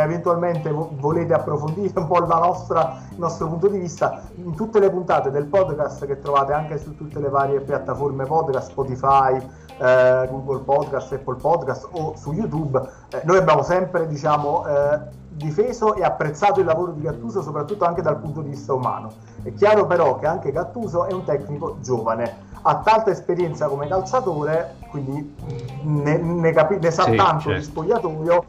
eventualmente 0.03 0.71
volete 0.71 1.33
approfondire 1.33 1.99
un 1.99 2.07
po' 2.07 2.21
nostra, 2.27 3.01
il 3.11 3.19
nostro 3.19 3.49
punto 3.49 3.69
di 3.69 3.79
vista, 3.79 4.23
in 4.37 4.55
tutte 4.55 4.79
le 4.81 4.91
puntate 4.91 5.31
del 5.31 5.47
podcast 5.47 6.07
che 6.07 6.21
trovate 6.21 6.53
anche 6.53 6.79
su 6.79 6.95
tutte 6.95 7.19
le 7.21 7.29
varie 7.29 7.61
piattaforme 7.61 8.27
podcast, 8.27 8.71
Spotify, 8.71 9.37
eh, 9.79 10.29
Google 10.31 10.61
Podcast, 10.61 11.13
Apple 11.13 11.37
Podcast 11.37 11.89
o 11.93 12.15
su 12.17 12.33
YouTube, 12.33 12.81
eh, 13.11 13.23
noi 13.25 13.39
abbiamo 13.39 13.63
sempre, 13.63 14.07
diciamo, 14.07 14.67
eh, 14.67 15.23
difeso 15.35 15.95
e 15.95 16.03
apprezzato 16.03 16.61
il 16.61 16.67
lavoro 16.67 16.93
di 16.93 17.03
Gattuso 17.03 17.43
soprattutto 17.43 17.85
anche 17.85 18.03
dal 18.03 18.19
punto 18.19 18.41
di 18.41 18.51
vista 18.51 18.73
umano. 18.73 19.13
È 19.43 19.53
chiaro 19.53 19.87
però 19.87 20.19
che 20.19 20.27
anche 20.27 20.53
Gattuso 20.53 21.07
è 21.07 21.13
un 21.13 21.25
tecnico 21.25 21.79
giovane, 21.81 22.53
ha 22.63 22.77
tanta 22.79 23.11
esperienza 23.11 23.67
come 23.67 23.87
calciatore, 23.89 24.77
quindi 24.89 25.35
ne, 25.83 26.17
ne, 26.17 26.53
capi- 26.53 26.79
ne 26.79 26.91
sa 26.91 27.05
sì, 27.05 27.17
tanto 27.17 27.43
certo. 27.43 27.59
di 27.59 27.65
spogliatoio. 27.65 28.45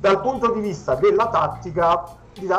Dal 0.00 0.20
punto 0.22 0.52
di 0.52 0.60
vista 0.60 0.94
della 0.94 1.28
tattica 1.28 2.02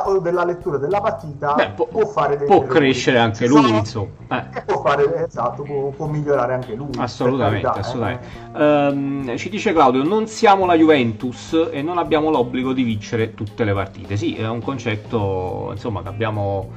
o 0.06 0.20
della 0.20 0.44
lettura 0.44 0.78
della 0.78 1.00
partita 1.00 1.54
Beh, 1.54 1.70
può, 1.70 1.88
può, 1.88 2.06
fare 2.06 2.38
dei 2.38 2.46
può 2.46 2.64
crescere 2.64 3.18
anche 3.18 3.48
lui 3.48 3.64
sono, 3.64 3.78
insomma 3.78 4.50
eh. 4.54 4.62
può 4.64 4.82
fare 4.82 5.26
esatto 5.26 5.64
può, 5.64 5.90
può, 5.90 6.08
migliorare 6.08 6.54
anche 6.54 6.76
lui 6.76 6.90
assolutamente, 6.98 7.68
carità, 7.68 7.80
assolutamente. 7.80 8.28
Eh. 8.54 8.88
Um, 8.88 9.38
ci 9.38 9.50
dice 9.50 9.74
Claudio 9.74 10.04
non 10.04 10.28
siamo 10.28 10.66
la 10.66 10.76
Juventus 10.76 11.70
e 11.72 11.82
non 11.82 11.98
abbiamo 11.98 12.30
l'obbligo 12.30 12.74
di 12.74 12.84
vincere 12.84 13.34
tutte 13.34 13.64
le 13.64 13.74
partite 13.74 14.18
sì 14.18 14.36
è 14.36 14.48
un 14.48 14.62
concetto 14.62 15.70
insomma 15.72 16.02
che 16.02 16.10
abbiamo 16.10 16.70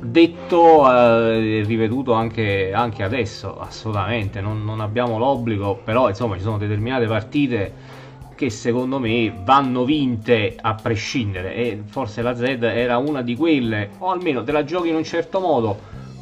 detto 0.00 0.90
e 0.90 1.58
eh, 1.58 1.64
riveduto 1.64 2.12
anche, 2.12 2.72
anche, 2.72 3.02
adesso 3.02 3.58
assolutamente 3.58 4.40
non, 4.40 4.64
non 4.64 4.80
abbiamo 4.80 5.18
l'obbligo 5.18 5.80
però 5.82 6.08
insomma 6.08 6.36
ci 6.36 6.42
sono 6.42 6.58
determinate 6.58 7.06
partite 7.06 7.94
che 8.36 8.50
secondo 8.50 9.00
me 9.00 9.32
vanno 9.42 9.84
vinte 9.84 10.56
a 10.60 10.74
prescindere 10.74 11.54
e 11.54 11.82
forse 11.86 12.22
la 12.22 12.36
Z 12.36 12.42
era 12.42 12.98
una 12.98 13.22
di 13.22 13.34
quelle 13.34 13.90
o 13.98 14.10
almeno 14.10 14.44
te 14.44 14.52
la 14.52 14.62
giochi 14.62 14.90
in 14.90 14.94
un 14.94 15.02
certo 15.02 15.40
modo. 15.40 15.76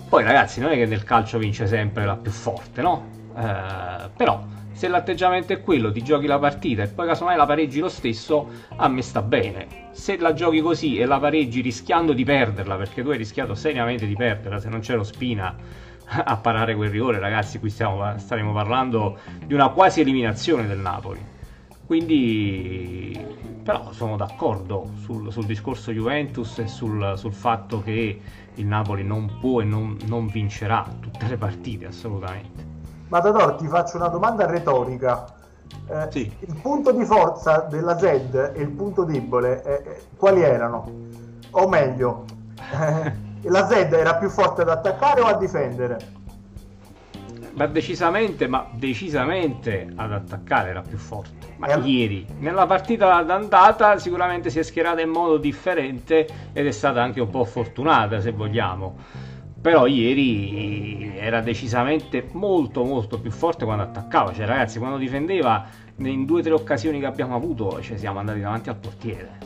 Poi 0.09 0.23
ragazzi 0.23 0.61
non 0.61 0.71
è 0.71 0.77
che 0.77 0.87
nel 0.87 1.03
calcio 1.03 1.39
vince 1.39 1.67
sempre 1.67 2.07
la 2.07 2.17
più 2.17 2.31
forte 2.31 2.81
no? 2.81 3.09
Eh, 3.37 4.09
però 4.17 4.43
se 4.73 4.89
l'atteggiamento 4.89 5.53
è 5.53 5.61
quello 5.61 5.91
ti 5.91 6.03
giochi 6.03 6.27
la 6.27 6.39
partita 6.39 6.85
e 6.85 6.87
poi 6.87 7.07
casomai 7.07 7.37
la 7.37 7.47
pareggi 7.47 7.81
lo 7.81 7.89
stesso 7.89 8.49
a 8.77 8.89
me 8.89 9.03
sta 9.03 9.21
bene. 9.21 9.91
Se 9.91 10.17
la 10.17 10.33
giochi 10.33 10.61
così 10.61 10.97
e 10.97 11.05
la 11.07 11.19
pareggi 11.19 11.61
rischiando 11.61 12.13
di 12.13 12.25
perderla 12.25 12.77
perché 12.77 13.03
tu 13.03 13.11
hai 13.11 13.19
rischiato 13.19 13.55
seriamente 13.55 14.07
di 14.07 14.15
perderla 14.15 14.61
se 14.61 14.69
non 14.69 14.81
c'è 14.81 14.95
lo 14.95 15.05
Spina 15.05 15.55
a 16.07 16.37
parare 16.37 16.77
quel 16.77 16.91
rigore 16.91 17.19
ragazzi 17.19 17.59
qui 17.59 17.71
stiamo, 17.71 18.17
staremo 18.17 18.53
parlando 18.53 19.19
di 19.45 19.55
una 19.55 19.71
quasi 19.71 20.01
eliminazione 20.01 20.67
del 20.67 20.79
Napoli 20.79 21.33
quindi, 21.87 23.37
però 23.63 23.93
sono 23.93 24.17
d'accordo 24.17 24.91
sul, 25.03 25.31
sul 25.31 25.45
discorso 25.45 25.93
Juventus 25.93 26.59
e 26.59 26.67
sul, 26.67 27.15
sul, 27.17 27.33
fatto 27.33 27.83
che 27.83 28.21
il 28.55 28.67
Napoli 28.67 29.05
non 29.05 29.39
può 29.39 29.61
e 29.61 29.65
non, 29.65 29.97
non 30.07 30.29
vincerà 30.29 30.87
tutte 31.01 31.27
le 31.27 31.37
partite, 31.37 31.87
assolutamente. 31.87 32.73
Matador, 33.09 33.55
ti 33.57 33.67
faccio 33.67 33.97
una 33.97 34.09
domanda 34.09 34.47
retorica. 34.47 35.27
Eh, 35.87 36.07
sì. 36.11 36.33
Il 36.41 36.59
punto 36.61 36.93
di 36.93 37.05
forza 37.05 37.67
della 37.69 37.99
Z 37.99 38.05
e 38.55 38.63
il 38.63 38.71
punto 38.71 39.05
debole 39.05 39.63
eh, 39.63 39.73
eh 39.73 40.03
quali 40.17 40.41
erano? 40.41 40.91
O 41.51 41.69
meglio, 41.69 42.25
eh, 42.57 43.13
la 43.43 43.67
Z 43.67 43.73
era 43.73 44.15
più 44.15 44.31
forte 44.31 44.63
ad 44.63 44.71
attaccare 44.71 45.21
o 45.21 45.27
a 45.27 45.37
difendere? 45.37 46.23
Ma 47.55 47.67
decisamente, 47.67 48.49
ma 48.49 48.69
decisamente 48.73 49.89
ad 49.95 50.13
attaccare 50.13 50.71
era 50.71 50.83
più 50.83 50.99
forte. 50.99 51.55
Ma 51.57 51.69
eh. 51.69 51.79
ieri, 51.89 52.27
nella 52.39 52.67
partita 52.67 53.23
d'andata, 53.23 53.99
sicuramente 53.99 54.51
si 54.51 54.59
è 54.59 54.63
schierata 54.63 55.01
in 55.01 55.11
modo 55.11 55.37
differente 55.37 56.27
ed 56.53 56.67
è 56.67 56.71
stata 56.73 57.03
anche 57.03 57.21
un 57.21 57.31
po' 57.31 57.45
fortunata, 57.45 58.21
se 58.21 58.33
vogliamo. 58.33 58.97
Però 59.61 59.87
ieri 59.87 61.17
era 61.17 61.41
decisamente 61.41 62.29
molto 62.33 62.85
molto 62.85 63.19
più 63.19 63.31
forte 63.31 63.65
quando 63.65 63.85
attaccava. 63.85 64.33
Cioè, 64.33 64.45
ragazzi, 64.47 64.79
quando 64.79 64.99
difendeva 64.99 65.67
in 65.99 66.27
due 66.27 66.41
o 66.41 66.43
tre 66.43 66.53
occasioni 66.53 67.01
che 67.01 67.07
abbiamo 67.07 67.35
avuto, 67.35 67.81
cioè, 67.81 67.97
siamo 67.97 68.19
andati 68.19 68.41
davanti 68.41 68.69
al 68.69 68.77
portiere. 68.77 69.39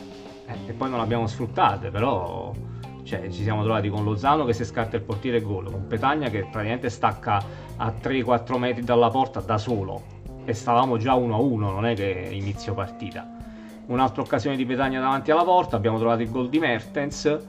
Eh, 0.45 0.69
e 0.71 0.73
poi 0.73 0.89
non 0.89 0.97
l'abbiamo 0.97 1.27
sfruttate, 1.27 1.89
però 1.89 2.51
cioè, 3.03 3.29
ci 3.29 3.43
siamo 3.43 3.63
trovati 3.63 3.89
con 3.89 4.03
Lozano 4.03 4.45
che 4.45 4.53
si 4.53 4.63
scarta 4.65 4.95
il 4.95 5.01
portiere 5.01 5.37
e 5.37 5.41
gol, 5.41 5.71
con 5.71 5.87
Petagna 5.87 6.29
che 6.29 6.41
praticamente 6.41 6.89
stacca 6.89 7.43
a 7.77 7.93
3-4 8.01 8.57
metri 8.57 8.83
dalla 8.83 9.09
porta 9.09 9.39
da 9.39 9.57
solo 9.57 10.17
e 10.45 10.53
stavamo 10.53 10.97
già 10.97 11.13
1-1, 11.15 11.57
non 11.57 11.85
è 11.85 11.95
che 11.95 12.29
inizio 12.31 12.73
partita. 12.73 13.27
Un'altra 13.87 14.21
occasione 14.21 14.55
di 14.55 14.65
Petagna 14.65 14.99
davanti 14.99 15.31
alla 15.31 15.43
porta, 15.43 15.75
abbiamo 15.75 15.97
trovato 15.97 16.21
il 16.21 16.29
gol 16.29 16.49
di 16.49 16.59
Mertens, 16.59 17.39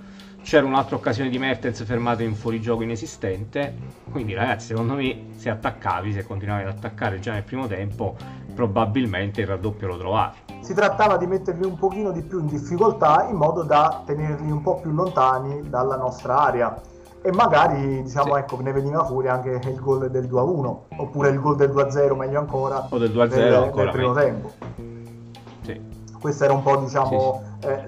c'era 0.43 0.67
un'altra 0.67 0.97
occasione 0.97 1.31
di 1.31 1.39
Mertens 1.39 1.85
fermato 1.85 2.23
in 2.23 2.35
fuorigioco 2.35 2.83
inesistente, 2.83 3.75
quindi 4.11 4.35
ragazzi 4.35 4.69
secondo 4.69 4.95
me 4.95 5.27
se 5.37 5.51
attaccavi, 5.51 6.13
se 6.13 6.25
continuavi 6.25 6.63
ad 6.63 6.69
attaccare 6.77 7.21
già 7.21 7.33
nel 7.33 7.45
primo 7.45 7.67
tempo, 7.67 8.17
probabilmente 8.55 9.41
il 9.41 9.47
raddoppio 9.47 9.87
lo 9.87 9.99
trovavi 9.99 10.51
si 10.61 10.75
trattava 10.75 11.17
di 11.17 11.27
metterli 11.27 11.65
un 11.65 11.77
pochino 11.77 12.13
di 12.13 12.23
più 12.23 12.41
in 12.41 12.47
difficoltà 12.47 13.27
in 13.29 13.37
modo 13.37 13.63
da 13.63 14.03
tenerli 14.05 14.51
un 14.51 14.63
po' 14.63 14.77
più 14.77 14.93
lontani 14.93 15.69
dalla 15.69 15.97
nostra 15.97 16.39
area 16.39 16.81
e 17.23 17.33
magari 17.33 18.03
diciamo 18.03 18.35
sì. 18.35 18.41
ecco 18.41 18.61
ne 18.61 18.73
veniva 18.73 19.05
fuori 19.05 19.29
anche 19.29 19.61
il 19.63 19.81
gol 19.81 20.11
del 20.11 20.25
2-1 20.25 20.77
oppure 20.97 21.31
il 21.31 21.41
gol 21.41 21.57
del 21.57 21.71
2-0 21.71 22.17
meglio 22.17 22.39
ancora 22.39 22.87
o 22.89 22.99
del 22.99 23.11
2-0 23.11 23.29
del, 23.29 23.55
ancora 23.55 23.85
del 23.85 23.93
primo 23.93 24.13
tempo. 24.13 24.53
Questa 26.21 26.45
era 26.45 26.53
un 26.53 26.63
po' 26.63 26.77
diciamo 26.77 27.43
sì, 27.61 27.67
eh, 27.67 27.83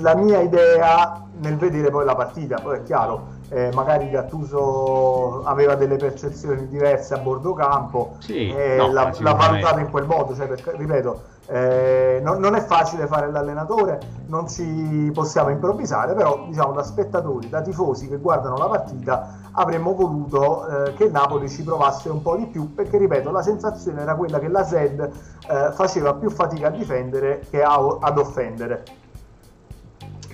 la 0.00 0.14
mia 0.14 0.40
idea 0.40 1.22
nel 1.40 1.56
vedere 1.56 1.90
poi 1.90 2.04
la 2.04 2.14
partita. 2.14 2.60
Poi 2.60 2.78
è 2.78 2.82
chiaro 2.82 3.40
eh, 3.48 3.70
magari 3.74 4.08
Gattuso 4.10 5.42
aveva 5.44 5.74
delle 5.74 5.96
percezioni 5.96 6.68
diverse 6.68 7.14
a 7.14 7.18
bordo 7.18 7.52
campo 7.52 8.16
sì, 8.18 8.50
e 8.50 8.76
no, 8.76 8.92
l'ha, 8.92 9.12
l'ha 9.18 9.32
valutata 9.32 9.80
in 9.80 9.90
quel 9.90 10.06
modo. 10.06 10.34
Cioè, 10.34 10.46
perché, 10.46 10.72
ripeto 10.76 11.31
eh, 11.46 12.20
non, 12.22 12.38
non, 12.38 12.54
è 12.54 12.60
facile 12.60 13.06
fare 13.06 13.30
l'allenatore, 13.30 14.00
non 14.26 14.48
ci 14.48 15.10
possiamo 15.12 15.50
improvvisare, 15.50 16.14
però 16.14 16.46
diciamo 16.46 16.72
da 16.72 16.82
spettatori, 16.82 17.48
da 17.48 17.60
tifosi 17.60 18.08
che 18.08 18.18
guardano 18.18 18.56
la 18.56 18.68
partita 18.68 19.40
avremmo 19.52 19.94
voluto 19.94 20.66
eh, 20.66 20.94
che 20.94 21.04
il 21.04 21.10
Napoli 21.10 21.48
ci 21.48 21.62
provasse 21.62 22.08
un 22.08 22.22
po' 22.22 22.36
di 22.36 22.46
più 22.46 22.74
perché 22.74 22.96
ripeto 22.96 23.30
la 23.30 23.42
sensazione 23.42 24.02
era 24.02 24.14
quella 24.14 24.38
che 24.38 24.48
la 24.48 24.64
Zed 24.64 25.00
eh, 25.00 25.72
faceva 25.72 26.14
più 26.14 26.30
fatica 26.30 26.68
a 26.68 26.70
difendere 26.70 27.44
che 27.50 27.62
a, 27.62 27.74
ad 28.00 28.18
offendere. 28.18 28.84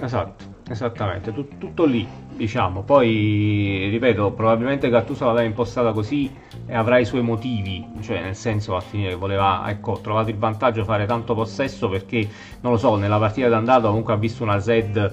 Esatto, 0.00 0.44
esattamente, 0.72 1.32
Tut- 1.32 1.58
tutto 1.58 1.84
lì 1.84 2.06
diciamo. 2.38 2.82
Poi, 2.82 3.88
ripeto, 3.90 4.30
probabilmente 4.30 4.88
Gattuso 4.88 5.26
l'aveva 5.26 5.44
impostata 5.44 5.92
così 5.92 6.32
e 6.66 6.74
avrà 6.74 6.98
i 6.98 7.04
suoi 7.04 7.20
motivi, 7.20 7.84
cioè 8.00 8.22
nel 8.22 8.36
senso 8.36 8.76
a 8.76 8.80
finire 8.80 9.10
che 9.10 9.16
voleva, 9.16 9.64
ecco, 9.66 9.98
trovato 10.00 10.30
il 10.30 10.36
vantaggio 10.36 10.84
fare 10.84 11.04
tanto 11.04 11.34
possesso 11.34 11.88
perché, 11.88 12.26
non 12.60 12.72
lo 12.72 12.78
so, 12.78 12.96
nella 12.96 13.18
partita 13.18 13.48
d'andata 13.48 13.88
comunque 13.88 14.14
ha 14.14 14.16
visto 14.16 14.44
una 14.44 14.60
Zed 14.60 14.96
eh, 14.96 15.12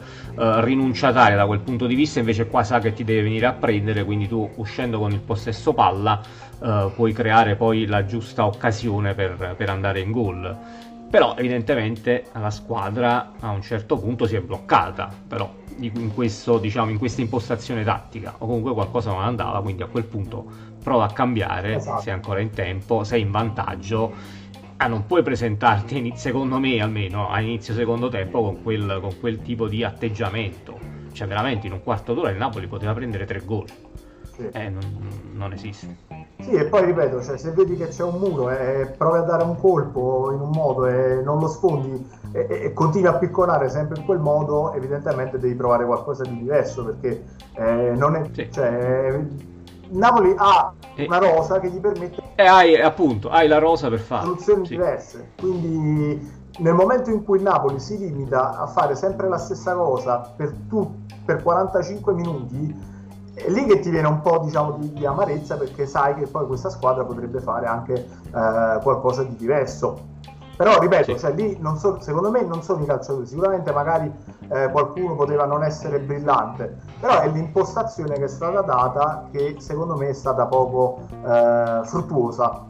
rinunciataria 0.64 1.36
da 1.36 1.48
quel 1.48 1.60
punto 1.60 1.88
di 1.88 1.96
vista, 1.96 2.20
invece 2.20 2.48
qua 2.48 2.64
sa 2.64 2.80
che 2.80 2.94
ti 2.94 3.04
deve 3.04 3.24
venire 3.24 3.48
a 3.48 3.54
prendere, 3.54 4.06
quindi 4.06 4.28
tu 4.28 4.48
uscendo 4.58 5.00
con 5.00 5.12
il 5.12 5.20
possesso 5.20 5.74
palla 5.74 6.22
eh, 6.62 6.92
puoi 6.94 7.12
creare 7.12 7.56
poi 7.56 7.86
la 7.88 8.06
giusta 8.06 8.46
occasione 8.46 9.16
per, 9.16 9.56
per 9.58 9.70
andare 9.70 10.00
in 10.00 10.12
gol 10.12 10.56
però 11.16 11.34
evidentemente 11.38 12.26
la 12.34 12.50
squadra 12.50 13.32
a 13.40 13.52
un 13.52 13.62
certo 13.62 13.98
punto 13.98 14.28
si 14.28 14.36
è 14.36 14.42
bloccata. 14.42 15.10
Però 15.26 15.50
in, 15.78 16.14
questo, 16.14 16.58
diciamo, 16.58 16.92
in 16.92 16.98
questa 16.98 17.22
impostazione 17.22 17.86
tattica. 17.86 18.36
O 18.40 18.46
comunque 18.46 18.74
qualcosa 18.74 19.12
non 19.12 19.22
andava 19.22 19.62
quindi 19.62 19.82
a 19.82 19.86
quel 19.86 20.04
punto 20.04 20.46
prova 20.84 21.06
a 21.06 21.14
cambiare 21.14 21.76
esatto. 21.76 22.02
sei 22.02 22.12
ancora 22.12 22.42
in 22.42 22.50
tempo 22.50 23.06
sei 23.06 23.22
in 23.22 23.32
vantaggio. 23.32 24.14
Ah, 24.76 24.88
non 24.88 25.06
puoi 25.06 25.24
presentarti 25.24 26.12
secondo 26.18 26.60
me 26.60 26.82
almeno 26.82 27.30
a 27.30 27.40
inizio 27.40 27.74
secondo 27.74 28.10
tempo 28.10 28.42
con 28.42 28.62
quel, 28.62 28.98
con 29.00 29.18
quel 29.18 29.42
tipo 29.42 29.70
di 29.70 29.86
atteggiamento. 29.86 30.78
Cioè 31.14 31.28
veramente 31.28 31.66
in 31.68 31.72
un 31.72 31.82
quarto 31.82 32.14
d'ora 32.14 32.30
il 32.30 32.38
Napoli 32.38 32.68
poteva 32.68 32.94
prendere 32.94 33.24
tre 33.24 33.40
gol. 33.46 33.68
Sì. 34.36 34.50
eh, 34.52 34.68
non, 34.68 34.84
non 35.32 35.54
esiste 35.54 36.15
sì, 36.46 36.52
e 36.52 36.66
poi 36.66 36.86
ripeto, 36.86 37.24
cioè, 37.24 37.38
se 37.38 37.50
vedi 37.52 37.76
che 37.76 37.88
c'è 37.88 38.04
un 38.04 38.20
muro 38.20 38.52
e 38.52 38.94
provi 38.96 39.18
a 39.18 39.22
dare 39.22 39.44
un 39.44 39.60
colpo 39.60 40.32
in 40.32 40.40
un 40.40 40.52
modo 40.52 40.86
e 40.86 41.22
non 41.24 41.40
lo 41.40 41.48
sfondi 41.48 42.08
e, 42.32 42.48
e, 42.50 42.74
continui 42.74 43.08
a 43.08 43.16
picconare 43.16 43.68
sempre 43.70 44.00
in 44.00 44.06
quel 44.06 44.20
modo, 44.20 44.74
evidentemente 44.74 45.40
devi 45.40 45.56
provare 45.56 45.86
qualcosa 45.86 46.24
di 46.24 46.38
diverso 46.38 46.86
perché 46.86 47.24
eh, 47.56 47.94
non 47.96 48.16
è... 48.16 48.30
Sì. 48.32 48.48
Cioè, 48.52 49.20
Napoli 49.90 50.34
ha 50.38 50.74
una 50.98 51.18
rosa 51.18 51.60
che 51.60 51.70
gli 51.70 51.80
permette... 51.80 52.22
E 52.36 52.46
hai, 52.46 52.80
appunto, 52.80 53.30
hai 53.30 53.48
la 53.48 53.58
rosa 53.58 53.90
per 53.90 54.00
fare. 54.00 54.26
Soluzioni 54.26 54.66
sì. 54.66 54.72
diverse. 54.76 55.32
Quindi 55.40 56.44
nel 56.58 56.74
momento 56.74 57.10
in 57.10 57.24
cui 57.24 57.42
Napoli 57.42 57.80
si 57.80 57.98
limita 57.98 58.60
a 58.60 58.68
fare 58.68 58.96
sempre 58.96 59.28
la 59.28 59.38
stessa 59.38 59.74
cosa 59.74 60.32
per, 60.36 60.54
tu, 60.70 61.04
per 61.26 61.42
45 61.42 62.14
minuti 62.14 62.94
è 63.36 63.50
lì 63.50 63.66
che 63.66 63.80
ti 63.80 63.90
viene 63.90 64.08
un 64.08 64.22
po' 64.22 64.40
diciamo, 64.40 64.78
di, 64.80 64.94
di, 64.94 65.06
amarezza 65.06 65.58
perché 65.58 65.86
sai 65.86 66.16
che 66.16 66.26
poi 66.26 66.48
questa 66.48 66.70
squadra 66.70 67.04
potrebbe 67.04 67.42
fare 67.42 67.66
anche 67.66 67.94
eh, 67.94 68.80
qualcosa 68.82 69.24
di 69.24 69.36
diverso. 69.36 70.14
Però 70.56 70.80
ripeto, 70.80 71.18
sì. 71.18 71.20
cioè, 71.20 71.34
lì 71.34 71.60
so, 71.76 72.00
secondo 72.00 72.32
me 72.32 72.42
non 72.44 72.64
sono 72.64 72.82
i 72.82 72.86
calciatori, 72.86 73.26
sicuramente 73.26 73.74
magari 73.74 74.10
eh, 74.48 74.70
qualcuno 74.72 75.16
poteva 75.16 75.46
non 75.46 75.66
essere 75.66 76.00
brillante, 76.00 76.78
però 76.98 77.20
è 77.20 77.30
l'impostazione 77.30 78.16
che 78.16 78.24
è 78.24 78.28
stata 78.30 78.62
data 78.62 79.28
che 79.34 79.56
secondo 79.58 79.98
me 79.98 80.08
è 80.08 80.14
stata 80.14 80.46
poco 80.46 81.02
eh, 81.26 81.82
fruttuosa. 81.84 82.68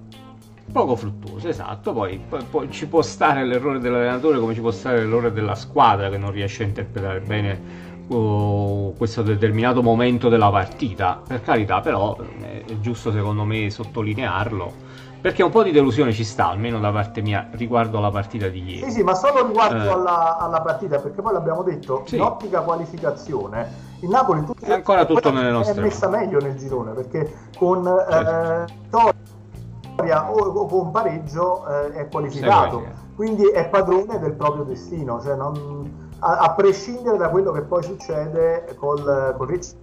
Poco 0.71 0.95
fruttuosa, 0.95 1.47
esatto, 1.47 1.93
poi, 1.93 2.19
poi, 2.27 2.43
poi 2.49 2.71
ci 2.71 2.87
può 2.87 3.03
stare 3.03 3.45
l'errore 3.45 3.77
dell'allenatore 3.77 4.39
come 4.39 4.55
ci 4.55 4.61
può 4.61 4.71
stare 4.71 5.01
l'errore 5.01 5.31
della 5.31 5.53
squadra 5.53 6.09
che 6.09 6.17
non 6.17 6.31
riesce 6.31 6.63
a 6.63 6.65
interpretare 6.65 7.19
bene 7.19 7.84
questo 8.07 9.21
determinato 9.21 9.81
momento 9.81 10.29
della 10.29 10.49
partita. 10.49 11.21
Per 11.25 11.41
carità, 11.41 11.81
però 11.81 12.15
è 12.39 12.79
giusto 12.79 13.11
secondo 13.11 13.43
me 13.43 13.69
sottolinearlo 13.69 14.83
Perché 15.25 15.41
un 15.41 15.49
po' 15.49 15.63
di 15.63 15.71
delusione 15.71 16.13
ci 16.13 16.23
sta, 16.23 16.49
almeno 16.49 16.79
da 16.79 16.91
parte 16.91 17.19
mia, 17.23 17.47
riguardo 17.53 17.97
alla 17.97 18.11
partita 18.11 18.47
di 18.47 18.61
ieri. 18.63 18.83
Sì, 18.83 18.97
sì, 18.97 19.03
ma 19.03 19.15
solo 19.15 19.43
riguardo 19.47 19.83
Eh. 19.83 19.87
alla, 19.89 20.37
alla 20.37 20.61
partita, 20.61 20.99
perché 20.99 21.19
poi 21.23 21.33
l'abbiamo 21.33 21.63
detto, 21.63 22.03
Sì. 22.05 22.17
in 22.17 22.21
ottica 22.21 22.61
qualificazione, 22.61 23.67
il 24.01 24.09
Napoli 24.09 24.45
tutto- 24.45 24.63
È 24.63 24.71
ancora 24.71 25.03
tutto 25.05 25.21
poi 25.21 25.33
nelle 25.33 25.49
nostre 25.49 25.81
è 25.81 25.83
messa 25.83 26.07
meglio 26.09 26.39
nel 26.39 26.55
girone, 26.55 26.91
perché 26.91 27.33
con 27.57 27.83
Certo. 27.83 28.67
eh, 28.69 28.73
vittoria 28.83 30.31
o, 30.31 30.37
o 30.37 30.65
con 30.67 30.91
pareggio 30.91 31.65
eh, 31.67 31.93
è 31.93 32.07
qualificato. 32.07 32.83
quindi 33.15 33.47
è 33.47 33.67
padrone 33.67 34.19
del 34.19 34.33
proprio 34.33 34.63
destino, 34.63 35.19
cioè 35.23 35.35
non- 35.35 36.04
a, 36.19 36.37
a 36.37 36.53
prescindere 36.53 37.17
da 37.17 37.29
quello 37.29 37.51
che 37.51 37.61
poi 37.61 37.83
succede 37.83 38.75
col, 38.77 39.33
col 39.37 39.47
Ricci. 39.47 39.73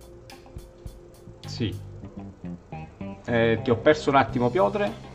Sì. 1.46 1.80
Eh, 3.24 3.60
ti 3.62 3.70
ho 3.70 3.76
perso 3.76 4.10
un 4.10 4.16
attimo, 4.16 4.50
Piotre. 4.50 5.10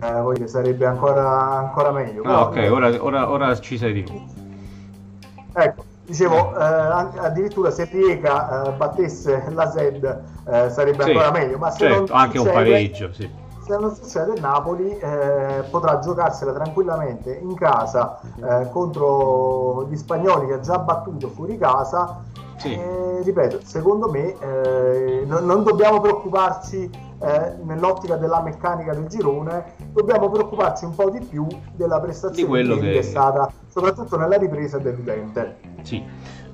Eh, 0.00 0.20
poi 0.20 0.36
che 0.36 0.46
sarebbe 0.46 0.86
ancora, 0.86 1.58
ancora 1.58 1.92
meglio. 1.92 2.22
Ah, 2.24 2.42
ok, 2.42 2.68
ora, 2.70 3.02
ora- 3.02 3.30
ora 3.30 3.60
ci 3.60 3.78
sei 3.78 3.92
di 3.92 4.02
nuovo. 4.02 4.24
Ecco, 5.54 5.84
dicevo, 6.04 6.56
eh, 6.56 6.64
addirittura 6.64 7.70
se 7.70 7.84
Riega 7.84 8.68
eh, 8.68 8.72
battesse 8.72 9.44
la 9.50 9.70
SED 9.70 10.24
eh, 10.48 10.70
sarebbe 10.70 11.04
Sì, 11.04 11.10
ancora 11.10 11.30
meglio, 11.30 11.58
ma 11.58 11.70
se 11.70 11.78
certo, 11.78 12.12
non 12.12 12.20
anche 12.20 12.38
un 12.38 12.50
pareggio, 12.50 13.12
sì. 13.12 13.30
Se 13.64 13.78
non 13.78 13.94
succede, 13.94 14.32
il 14.34 14.40
Napoli 14.40 14.98
eh, 14.98 15.64
potrà 15.70 16.00
giocarsela 16.00 16.52
tranquillamente 16.52 17.32
in 17.32 17.54
casa 17.54 18.18
eh, 18.34 18.68
contro 18.70 19.86
gli 19.88 19.96
spagnoli 19.96 20.48
che 20.48 20.54
ha 20.54 20.60
già 20.60 20.80
battuto 20.80 21.30
fuori 21.30 21.56
casa. 21.56 22.24
Sì. 22.62 22.74
E, 22.74 23.22
ripeto, 23.24 23.58
secondo 23.64 24.08
me 24.08 24.34
eh, 24.38 25.24
non, 25.26 25.44
non 25.44 25.64
dobbiamo 25.64 26.00
preoccuparci 26.00 26.88
eh, 27.20 27.54
nell'ottica 27.64 28.16
della 28.16 28.40
meccanica 28.40 28.94
del 28.94 29.06
girone, 29.06 29.74
dobbiamo 29.92 30.30
preoccuparci 30.30 30.84
un 30.84 30.94
po' 30.94 31.10
di 31.10 31.20
più 31.20 31.46
della 31.74 31.98
prestazione 32.00 32.62
Di 32.62 32.68
che- 32.68 32.80
che 32.80 32.98
è 32.98 33.02
stata, 33.02 33.50
soprattutto 33.66 34.16
nella 34.16 34.36
ripresa 34.36 34.78
deludente. 34.78 35.56
Sì. 35.82 36.04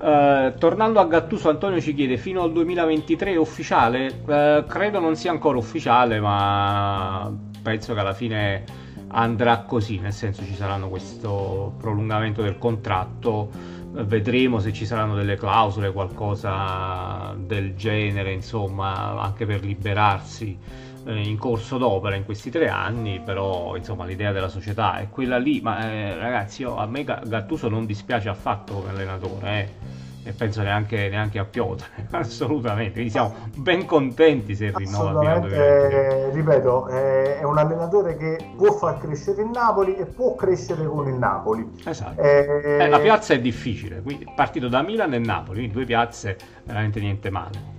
Eh, 0.00 0.54
tornando 0.58 1.00
a 1.00 1.04
Gattuso, 1.04 1.50
Antonio 1.50 1.80
ci 1.80 1.92
chiede: 1.92 2.16
fino 2.16 2.42
al 2.42 2.52
2023 2.52 3.32
è 3.32 3.36
ufficiale? 3.36 4.22
Eh, 4.26 4.64
credo 4.66 5.00
non 5.00 5.14
sia 5.14 5.30
ancora 5.30 5.58
ufficiale, 5.58 6.20
ma 6.20 7.30
penso 7.62 7.92
che 7.92 8.00
alla 8.00 8.14
fine 8.14 8.64
andrà 9.08 9.64
così. 9.66 9.98
Nel 9.98 10.12
senso, 10.12 10.42
ci 10.44 10.54
saranno 10.54 10.88
questo 10.88 11.72
prolungamento 11.78 12.42
del 12.42 12.58
contratto. 12.58 13.76
Vedremo 13.90 14.58
se 14.60 14.72
ci 14.72 14.84
saranno 14.84 15.14
delle 15.14 15.36
clausole, 15.36 15.92
qualcosa 15.92 17.34
del 17.38 17.74
genere, 17.74 18.32
insomma, 18.32 19.18
anche 19.20 19.46
per 19.46 19.64
liberarsi 19.64 20.58
eh, 21.06 21.22
in 21.26 21.38
corso 21.38 21.78
d'opera 21.78 22.14
in 22.14 22.24
questi 22.24 22.50
tre 22.50 22.68
anni, 22.68 23.20
però 23.20 23.76
insomma 23.76 24.04
l'idea 24.04 24.30
della 24.32 24.48
società 24.48 24.98
è 24.98 25.08
quella 25.08 25.38
lì, 25.38 25.60
ma 25.62 25.90
eh, 25.90 26.14
ragazzi 26.16 26.62
io- 26.62 26.76
a 26.76 26.86
me 26.86 27.02
Ga- 27.02 27.22
Gattuso 27.24 27.68
non 27.68 27.86
dispiace 27.86 28.28
affatto 28.28 28.74
come 28.74 28.90
allenatore 28.90 29.48
eh, 29.58 29.87
e 30.28 30.32
penso 30.32 30.60
neanche, 30.60 31.08
neanche 31.08 31.38
a 31.38 31.44
Piotre, 31.46 31.86
assolutamente, 32.12 32.92
quindi 32.92 33.10
siamo 33.10 33.34
ben 33.56 33.86
contenti 33.86 34.54
se 34.54 34.70
rinnova 34.76 35.18
fino 35.18 35.30
al 35.30 35.40
2023. 35.40 35.86
Assolutamente, 35.86 36.30
ripeto, 36.34 36.86
è, 36.88 37.38
è 37.38 37.42
un 37.44 37.56
allenatore 37.56 38.16
che 38.18 38.38
può 38.54 38.72
far 38.72 38.98
crescere 38.98 39.40
il 39.40 39.48
Napoli 39.48 39.96
e 39.96 40.04
può 40.04 40.34
crescere 40.34 40.84
con 40.84 41.08
il 41.08 41.14
Napoli. 41.14 41.66
Esatto. 41.82 42.20
Eh, 42.20 42.76
Eh, 42.78 42.88
la 42.88 42.98
piazza 42.98 43.32
è 43.32 43.40
difficile, 43.40 44.02
quindi 44.02 44.30
partito 44.36 44.68
da 44.68 44.82
Milan 44.82 45.14
e 45.14 45.18
Napoli, 45.18 45.60
quindi 45.60 45.72
due 45.72 45.86
piazze 45.86 46.36
veramente 46.64 47.00
niente 47.00 47.30
male. 47.30 47.76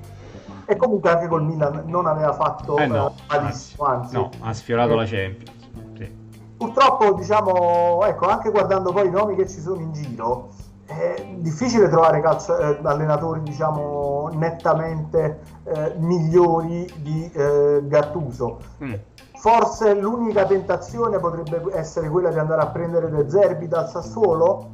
E 0.66 0.76
comunque 0.76 1.12
anche 1.12 1.28
col 1.28 1.44
Milan 1.44 1.84
non 1.86 2.08
aveva 2.08 2.34
fatto 2.34 2.78
Eh 2.78 2.88
no, 2.88 3.10
eh, 3.32 3.38
malissimo, 3.38 3.86
anzi, 3.86 4.16
no, 4.16 4.32
ha 4.42 4.54
sfiorato 4.54 4.94
Eh, 4.94 4.96
la 4.96 5.06
Champions. 5.06 5.52
Sì. 5.98 6.12
Purtroppo, 6.58 7.14
diciamo, 7.14 8.04
ecco, 8.06 8.28
anche 8.28 8.50
guardando 8.50 8.92
poi 8.92 9.08
i 9.08 9.12
nomi 9.12 9.36
che 9.36 9.48
ci 9.48 9.60
sono 9.60 9.80
in 9.82 9.94
giro, 9.94 10.50
è 10.90 11.36
difficile 11.38 11.88
trovare 11.88 12.20
calcio- 12.20 12.58
eh, 12.58 12.80
allenatori, 12.82 13.42
diciamo, 13.44 14.32
nettamente 14.34 15.40
eh, 15.66 15.94
migliori 15.98 16.92
di 16.98 17.30
eh, 17.32 17.82
Gattuso. 17.84 18.60
Mm. 18.84 18.94
Forse 19.36 19.94
l'unica 19.94 20.46
tentazione 20.46 21.20
potrebbe 21.20 21.62
essere 21.74 22.10
quella 22.10 22.32
di 22.32 22.40
andare 22.40 22.62
a 22.62 22.68
prendere 22.68 23.10
De 23.10 23.30
Zerbi 23.30 23.68
dal 23.68 23.88
Sassuolo, 23.88 24.72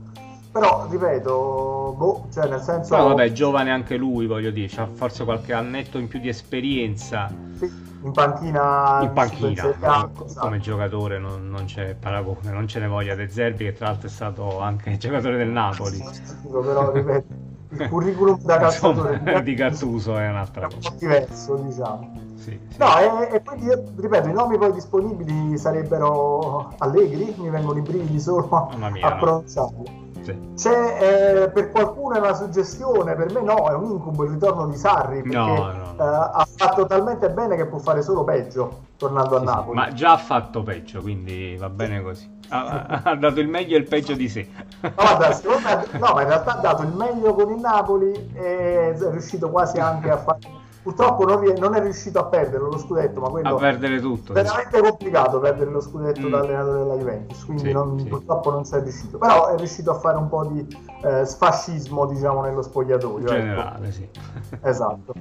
però, 0.55 0.87
ripeto, 0.89 1.95
boh, 1.97 2.27
cioè 2.31 2.47
nel 2.47 2.61
senso... 2.61 2.95
Però 2.95 3.09
vabbè, 3.09 3.33
giovane 3.33 3.71
anche 3.71 3.97
lui, 3.97 4.25
voglio 4.25 4.51
dire, 4.51 4.69
c'ha 4.69 4.87
forse 4.87 5.25
qualche 5.25 5.51
annetto 5.51 5.97
in 5.97 6.07
più 6.07 6.17
di 6.17 6.29
esperienza. 6.29 7.29
sì, 7.57 7.69
in 8.03 8.11
panchina... 8.13 9.01
in 9.01 9.11
panchina 9.11 9.49
in 9.49 9.55
Serie 9.57 9.85
A, 9.85 10.09
co- 10.15 10.23
esatto. 10.23 10.47
come 10.47 10.59
giocatore 10.59 11.19
non, 11.19 11.49
non 11.49 11.65
c'è 11.65 11.93
paragone, 11.95 12.51
non 12.51 12.69
ce 12.69 12.79
ne 12.79 12.87
voglia 12.87 13.15
De 13.15 13.27
Zerbi 13.29 13.65
che 13.65 13.73
tra 13.73 13.87
l'altro 13.87 14.07
è 14.07 14.09
stato 14.09 14.59
anche 14.61 14.95
giocatore 14.97 15.35
del 15.35 15.49
Napoli. 15.49 16.01
Dico, 16.41 16.61
però, 16.61 16.89
ripeto, 16.89 17.33
il 17.71 17.89
curriculum 17.89 18.39
da 18.41 18.55
calciatore 18.59 19.17
Insomma, 19.17 19.41
di 19.43 19.53
Gattuso 19.55 20.17
è 20.17 20.29
un'altra 20.29 20.61
è 20.61 20.73
un 20.73 20.75
cosa. 20.75 20.89
po' 20.89 20.95
diverso, 20.97 21.55
diciamo. 21.55 22.13
Sì, 22.37 22.57
sì. 22.69 22.77
No, 22.77 22.97
e, 22.97 23.35
e 23.35 23.43
quindi, 23.43 23.67
ripeto, 23.97 24.29
i 24.29 24.33
nomi 24.33 24.57
poi 24.57 24.71
disponibili 24.71 25.57
sarebbero 25.57 26.73
Allegri, 26.77 27.33
mi 27.39 27.49
vengono 27.49 27.77
i 27.79 27.81
brividi 27.81 28.21
solo 28.21 28.49
a, 28.51 28.89
mia, 28.89 29.17
a 29.17 29.19
no. 29.19 30.04
Sì. 30.25 30.53
C'è 30.55 31.43
eh, 31.43 31.49
per 31.51 31.69
qualcuno 31.71 32.15
è 32.15 32.19
una 32.19 32.33
suggestione, 32.33 33.15
per 33.15 33.31
me 33.31 33.41
no, 33.41 33.69
è 33.69 33.73
un 33.73 33.91
incubo 33.91 34.23
il 34.23 34.31
ritorno 34.31 34.67
di 34.67 34.75
Sarri 34.75 35.21
perché 35.21 35.37
No, 35.37 35.71
no. 35.71 35.95
eh, 35.99 36.03
ha 36.03 36.47
fatto 36.55 36.85
talmente 36.87 37.29
bene 37.29 37.55
che 37.55 37.67
può 37.67 37.77
fare 37.77 38.01
solo 38.01 38.23
peggio 38.23 38.83
tornando 38.97 39.35
a 39.35 39.39
Sì, 39.41 39.45
sì, 39.45 39.53
Napoli. 39.53 39.75
ma 39.77 39.93
già 39.93 40.13
ha 40.13 40.17
fatto 40.17 40.63
peggio, 40.63 41.01
quindi 41.01 41.55
va 41.57 41.69
bene 41.69 42.01
così. 42.01 42.33
Ha, 42.49 43.01
ha- 43.03 43.15
dato 43.15 43.39
il 43.39 43.47
meglio 43.47 43.75
e 43.75 43.79
il 43.79 43.87
peggio 43.87 44.13
di 44.13 44.27
sé. 44.29 44.47
No, 44.81 44.91
guarda, 44.95 45.27
me- 45.29 45.99
no, 45.99 46.13
ma 46.13 46.21
in 46.21 46.27
realtà 46.27 46.57
ha 46.57 46.61
dato 46.61 46.81
il 46.83 46.93
meglio 46.95 47.33
con 47.35 47.51
il 47.51 47.59
Napoli 47.59 48.31
e 48.33 48.93
è 48.93 49.09
riuscito 49.11 49.49
quasi 49.49 49.79
anche 49.79 50.09
a 50.09 50.17
fare. 50.17 50.39
Purtroppo 50.85 51.25
non, 51.25 51.39
rie- 51.39 51.57
non 51.57 51.73
è 51.73 51.81
riuscito 51.81 52.19
a 52.19 52.25
perderlo 52.25 52.67
lo 52.69 52.77
scudetto, 52.77 53.19
ma 53.19 53.25
A 53.25 53.29
quello 53.31 53.55
perdere 53.55 53.99
tutto. 53.99 54.33
è 54.33 54.35
sì. 54.37 54.43
veramente 54.43 54.81
complicato 54.81 55.39
perdere 55.39 55.71
lo 55.71 55.81
scudetto 55.81 56.27
Mm. 56.27 56.29
da 56.31 56.39
allenatore 56.41 56.77
della 56.77 56.95
Juventus, 56.95 57.43
quindi 57.43 57.63
Sì, 57.63 57.71
non- 57.71 57.99
sì. 57.99 58.05
purtroppo 58.07 58.51
non 58.51 58.63
ci 58.65 58.75
è 58.75 58.81
riuscito. 58.83 59.17
Però 59.17 59.47
è 59.47 59.57
riuscito 59.57 59.89
a 59.89 59.95
fare 59.95 60.17
un 60.17 60.29
po' 60.29 60.45
di 60.45 60.77
eh, 61.01 61.25
sfascismo, 61.25 62.05
diciamo, 62.05 62.41
nello 62.41 62.61
spogliatoio. 62.61 63.25
ecco. 63.25 63.33
generale, 63.33 63.91
sì. 63.91 64.07
Esatto. 64.61 65.13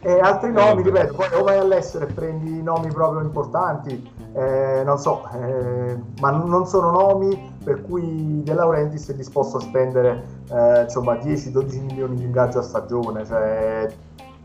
E 0.00 0.20
altri 0.20 0.52
nomi, 0.52 0.82
ripeto, 0.82 1.12
poi 1.14 1.26
o 1.38 1.42
vai 1.44 1.58
all'estero 1.58 2.06
e 2.06 2.12
prendi 2.12 2.62
nomi 2.62 2.90
proprio 2.90 3.20
importanti, 3.20 4.10
eh, 4.32 4.82
non 4.86 4.98
so, 4.98 5.28
eh, 5.34 5.98
ma 6.20 6.30
non 6.30 6.66
sono 6.66 6.90
nomi 6.90 7.56
per 7.62 7.82
cui 7.82 8.42
De 8.42 8.54
Laurentiis 8.54 9.10
è 9.10 9.14
disposto 9.14 9.58
a 9.58 9.60
spendere 9.60 10.24
eh, 10.50 10.82
insomma 10.84 11.14
10-12 11.14 11.80
milioni 11.82 12.16
di 12.16 12.24
ingaggio 12.24 12.60
a 12.60 12.62
stagione, 12.62 13.26
cioè 13.26 13.86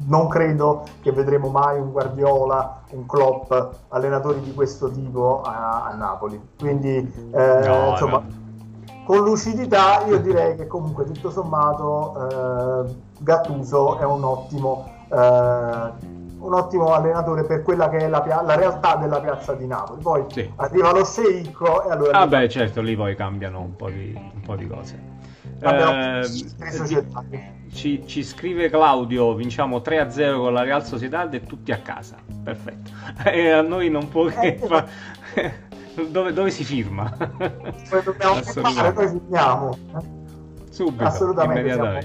non 0.06 0.28
credo 0.28 0.84
che 1.02 1.12
vedremo 1.12 1.50
mai 1.50 1.80
un 1.80 1.92
Guardiola, 1.92 2.82
un 2.92 3.06
Klopp, 3.06 3.54
allenatori 3.90 4.42
di 4.42 4.54
questo 4.54 4.90
tipo 4.92 5.42
a, 5.42 5.86
a 5.86 5.94
Napoli. 5.96 6.40
Quindi, 6.58 6.96
eh, 7.32 7.60
No, 7.68 7.90
insomma, 7.92 8.18
no. 8.18 9.04
con 9.06 9.24
lucidità 9.24 10.06
io 10.06 10.20
direi 10.20 10.56
che 10.56 10.68
comunque 10.68 11.06
tutto 11.06 11.30
sommato 11.32 12.86
eh, 12.88 12.96
Gattuso 13.20 13.98
è 13.98 14.04
un 14.06 14.24
ottimo, 14.24 14.86
eh, 15.10 16.12
un 16.40 16.54
ottimo 16.54 16.94
allenatore 16.94 17.44
per 17.44 17.62
quella 17.64 17.88
che 17.90 17.98
è 17.98 18.08
la, 18.10 18.22
pia- 18.22 18.42
la 18.42 18.56
realtà 18.56 18.96
della 18.98 19.20
piazza 19.22 19.54
di 19.54 19.66
Napoli. 19.66 20.02
Poi 20.02 20.26
Sì. 20.30 20.52
arriva 20.58 20.92
lo 20.92 21.06
sceicco 21.06 21.84
e 21.86 21.92
allora 21.92 22.20
Ah 22.20 22.28
beh, 22.28 22.50
certo, 22.50 22.82
lì 22.82 22.96
poi 22.96 23.16
cambiano 23.16 23.60
un 23.62 23.76
po' 23.76 23.90
di, 23.90 24.14
un 24.14 24.42
po' 24.42 24.56
di 24.56 24.68
cose. 24.68 25.12
Eh, 25.64 26.24
ci, 27.72 28.04
ci 28.06 28.24
scrive 28.24 28.70
Claudio, 28.70 29.34
vinciamo 29.34 29.78
3-0 29.78 30.38
con 30.38 30.54
la 30.54 30.64
Real 30.64 30.86
Sociedad 30.86 31.34
e 31.34 31.44
tutti 31.44 31.72
a 31.72 31.80
casa. 31.80 32.18
Perfetto. 32.44 32.92
E 33.26 33.50
a 33.52 33.62
noi 33.62 33.90
non 33.90 34.10
può 34.10 34.26
che 34.26 34.56
Eh, 34.62 34.68
fa... 34.68 34.86
dove, 36.10 36.34
dove 36.34 36.50
si 36.52 36.64
firma? 36.64 37.10
Poi 37.90 38.04
dobbiamo 38.04 38.36
firmare, 38.36 38.92
poi 38.94 39.08
firmiamo. 39.08 39.78
Subito, 40.70 41.04
Assolutamente, 41.04 41.72
siamo- 41.72 42.00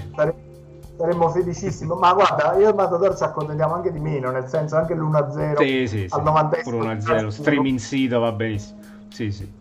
saremmo 0.97 1.29
felicissimi. 1.29 1.93
Ma 1.97 2.13
guarda, 2.13 2.55
io 2.57 2.69
e 2.69 2.73
Matador 2.73 3.15
ci 3.17 3.23
accontentiamo 3.23 3.73
anche 3.73 3.91
di 3.91 3.99
meno, 3.99 4.31
nel 4.31 4.47
senso 4.47 4.75
anche 4.75 4.93
l'1-0 4.93 5.57
Sì, 5.57 5.87
sì, 5.87 6.07
sì. 6.07 6.07
al 6.09 6.23
90 6.23 6.57
Pure 6.63 6.77
1-0, 6.77 7.27
streaming 7.27 7.79
sito 7.79 8.19
va 8.19 8.31
benissimo. 8.31 8.79
Sì, 9.09 9.31
sì. 9.31 9.51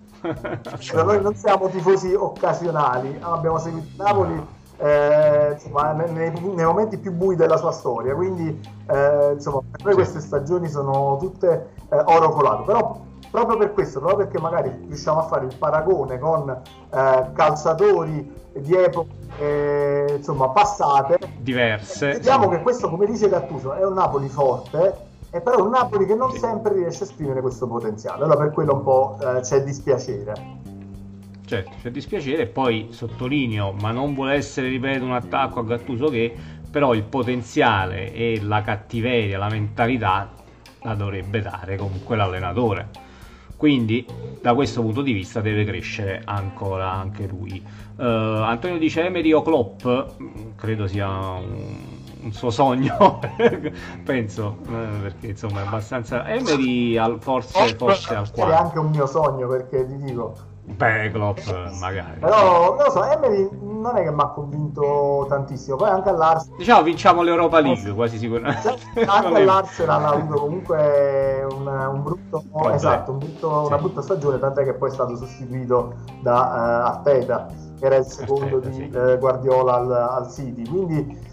Cioè, 0.78 1.02
noi 1.02 1.20
non 1.22 1.34
siamo 1.34 1.68
tifosi 1.68 2.12
occasionali, 2.14 3.16
abbiamo 3.20 3.58
seguito 3.58 4.02
Napoli 4.02 4.46
eh, 4.78 5.52
insomma, 5.52 5.92
nei, 5.92 6.12
nei- 6.12 6.64
momenti 6.64 6.98
più 6.98 7.12
bui 7.12 7.36
della 7.36 7.56
sua 7.56 7.72
storia, 7.72 8.14
quindi 8.14 8.48
eh, 8.86 9.32
insomma, 9.32 9.60
per 9.70 9.84
noi 9.84 9.94
queste 9.94 10.20
stagioni 10.20 10.68
sono 10.68 11.16
tutte 11.20 11.70
eh, 11.88 12.02
oro 12.04 12.30
colato, 12.30 12.62
però 12.62 13.00
proprio 13.30 13.58
per 13.58 13.72
questo, 13.72 13.98
proprio 13.98 14.26
perché 14.26 14.40
magari 14.40 14.86
riusciamo 14.86 15.18
a 15.18 15.22
fare 15.22 15.46
il 15.46 15.56
paragone 15.56 16.18
con 16.18 16.48
eh, 16.50 17.26
calciatori 17.32 18.32
di 18.52 18.74
epoche 18.74 19.16
eh, 19.38 20.14
insomma, 20.16 20.48
passate, 20.48 21.18
Diverse. 21.38 22.12
vediamo 22.12 22.48
che 22.48 22.62
questo, 22.62 22.88
come 22.88 23.06
dice 23.06 23.28
Gattuso, 23.28 23.72
è 23.74 23.84
un 23.84 23.94
Napoli 23.94 24.28
forte 24.28 25.06
E 25.30 25.40
però 25.42 25.62
un 25.62 25.70
Napoli 25.70 26.06
che 26.06 26.14
non 26.14 26.32
sempre 26.32 26.72
riesce 26.74 27.04
a 27.04 27.06
esprimere 27.06 27.40
questo 27.42 27.66
potenziale, 27.66 28.24
allora 28.24 28.38
per 28.38 28.52
quello 28.52 28.74
un 28.74 28.82
po' 28.82 29.18
eh, 29.20 29.40
c'è 29.40 29.62
dispiacere. 29.62 30.32
Certo, 31.44 31.70
c'è 31.82 31.90
dispiacere 31.90 32.42
e 32.42 32.46
poi 32.46 32.88
sottolineo, 32.90 33.72
ma 33.72 33.90
non 33.90 34.14
vuole 34.14 34.34
essere, 34.34 34.68
ripeto, 34.68 35.04
un 35.04 35.12
attacco 35.12 35.60
a 35.60 35.64
Gattuso 35.64 36.08
che 36.08 36.34
però 36.70 36.94
il 36.94 37.02
potenziale 37.04 38.12
e 38.12 38.40
la 38.42 38.62
cattiveria, 38.62 39.38
la 39.38 39.48
mentalità 39.48 40.30
la 40.82 40.94
dovrebbe 40.94 41.40
dare 41.40 41.76
comunque 41.76 42.16
l'allenatore. 42.16 42.88
Quindi 43.56 44.06
da 44.40 44.54
questo 44.54 44.82
punto 44.82 45.02
di 45.02 45.12
vista 45.12 45.40
deve 45.40 45.64
crescere 45.64 46.22
ancora 46.24 46.92
anche 46.92 47.26
lui. 47.26 47.60
Uh, 47.96 48.02
Antonio 48.02 48.78
dice 48.78 49.04
Emery 49.04 49.32
o 49.32 49.42
Klopp, 49.42 49.86
credo 50.54 50.86
sia 50.86 51.08
un, 51.08 51.97
un 52.22 52.32
suo 52.32 52.50
sogno, 52.50 53.18
penso, 54.04 54.58
eh, 54.68 55.00
perché 55.02 55.26
insomma 55.28 55.62
è 55.62 55.66
abbastanza... 55.66 56.26
Emery 56.28 56.96
al, 56.96 57.18
forse, 57.20 57.74
forse 57.76 58.14
al 58.14 58.30
quale. 58.30 58.54
È 58.54 58.56
anche 58.56 58.78
un 58.78 58.90
mio 58.90 59.06
sogno 59.06 59.46
perché 59.48 59.86
ti 59.86 59.96
dico 59.96 60.34
Beh, 60.76 61.10
Klopp 61.10 61.38
magari. 61.80 62.18
Però, 62.20 62.74
non 62.76 62.84
lo 62.84 62.90
so, 62.90 63.02
Emery 63.04 63.48
non 63.62 63.96
è 63.96 64.02
che 64.02 64.10
mi 64.12 64.20
ha 64.20 64.26
convinto 64.28 65.26
tantissimo. 65.28 65.76
Poi 65.76 65.88
anche 65.88 66.10
all'Arsenal... 66.10 66.58
Diciamo, 66.58 66.82
vinciamo 66.82 67.22
l'Europa 67.22 67.58
League, 67.60 67.92
quasi 67.94 68.18
sicuramente. 68.18 68.76
Anche 69.06 69.34
all'Arsenal 69.34 70.04
ha 70.04 70.08
avuto 70.10 70.40
comunque 70.40 71.46
un, 71.50 71.66
un 71.66 72.02
brutto... 72.02 72.16
Oh, 72.58 72.70
esatto, 72.72 73.12
un 73.12 73.18
brutto, 73.18 73.60
sì. 73.60 73.66
una 73.66 73.78
brutta 73.78 74.02
stagione, 74.02 74.38
tant'è 74.38 74.64
che 74.64 74.74
poi 74.74 74.90
è 74.90 74.92
stato 74.92 75.16
sostituito 75.16 75.94
da 76.22 76.32
uh, 76.32 76.86
Arteta, 76.88 77.46
che 77.78 77.86
era 77.86 77.96
il 77.96 78.04
secondo 78.04 78.56
Arteta, 78.56 78.68
di 78.68 78.74
sì. 78.74 78.96
uh, 78.96 79.18
Guardiola 79.18 79.74
al, 79.74 79.92
al, 79.92 80.30
City. 80.30 80.68
Quindi... 80.68 81.27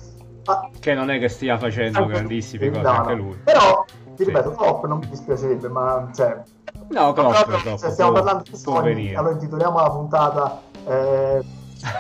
Ah, 0.46 0.70
che 0.80 0.94
non 0.94 1.10
è 1.10 1.20
che 1.20 1.28
stia 1.28 1.58
facendo 1.58 2.06
grandissime 2.06 2.70
cose 2.70 2.88
anche 2.88 3.14
lui. 3.14 3.36
Però, 3.44 3.84
ti 4.16 4.24
ripeto, 4.24 4.52
Klopp 4.52 4.86
non 4.86 5.00
mi 5.00 5.10
dispiacerebbe, 5.10 5.68
ma... 5.68 6.10
Cioè, 6.14 6.42
No, 6.90 7.14
troppo, 7.14 7.34
troppo, 7.34 7.78
se 7.78 7.90
stiamo 7.92 8.12
parlando 8.12 8.44
di 8.50 8.56
sogni, 8.56 9.16
allora 9.16 9.34
intitoliamo 9.34 9.80
la 9.80 9.90
puntata 9.90 10.62
eh, 10.86 11.44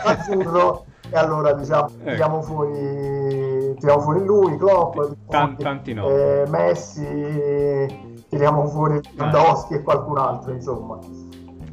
Azzurro 0.03 0.85
e 1.09 1.17
allora 1.17 1.53
diciamo 1.53 1.87
ecco. 1.87 2.09
tiriamo 2.09 2.41
fuori 2.41 3.75
tiriamo 3.79 4.01
fuori 4.01 4.23
lui, 4.23 4.57
Klopp, 4.57 4.99
Tant, 5.29 5.61
tanti 5.61 5.93
no. 5.93 6.07
Eh, 6.07 6.43
Messi, 6.49 8.25
tiriamo 8.29 8.67
fuori 8.67 8.99
Lewandowski 9.15 9.75
e 9.75 9.81
qualcun 9.81 10.17
altro, 10.17 10.51
insomma. 10.51 10.99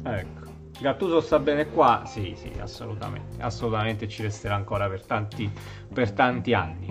Ecco. 0.03 0.42
Gattuso 0.83 1.21
sta 1.21 1.39
bene 1.39 1.69
qua? 1.69 2.03
Sì, 2.05 2.33
sì, 2.35 2.51
assolutamente. 2.59 3.41
Assolutamente 3.41 4.09
ci 4.09 4.21
resterà 4.21 4.55
ancora 4.55 4.89
per 4.89 5.05
tanti, 5.05 5.49
per 5.93 6.11
tanti 6.11 6.53
anni. 6.53 6.89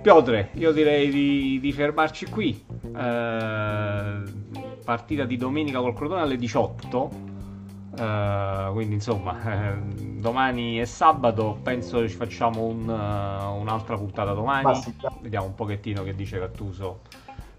Piotre, 0.00 0.52
io 0.54 0.72
direi 0.72 1.10
di, 1.10 1.58
di 1.60 1.70
fermarci 1.70 2.24
qui. 2.30 2.64
Eh, 2.96 4.22
partita 4.82 5.24
di 5.24 5.36
domenica 5.36 5.80
col 5.80 5.92
Crotone 5.92 6.22
alle 6.22 6.36
18. 6.36 7.28
Uh, 7.90 8.72
quindi 8.72 8.94
insomma, 8.94 9.36
eh, 9.68 9.76
domani 10.18 10.78
è 10.78 10.86
sabato. 10.86 11.58
Penso 11.62 12.08
ci 12.08 12.16
facciamo 12.16 12.64
un, 12.64 12.88
uh, 12.88 13.60
un'altra 13.60 13.98
puntata 13.98 14.32
domani. 14.32 14.82
Vediamo 15.20 15.44
un 15.44 15.54
pochettino 15.54 16.02
che 16.02 16.14
dice 16.14 16.38
Cattuso 16.38 17.00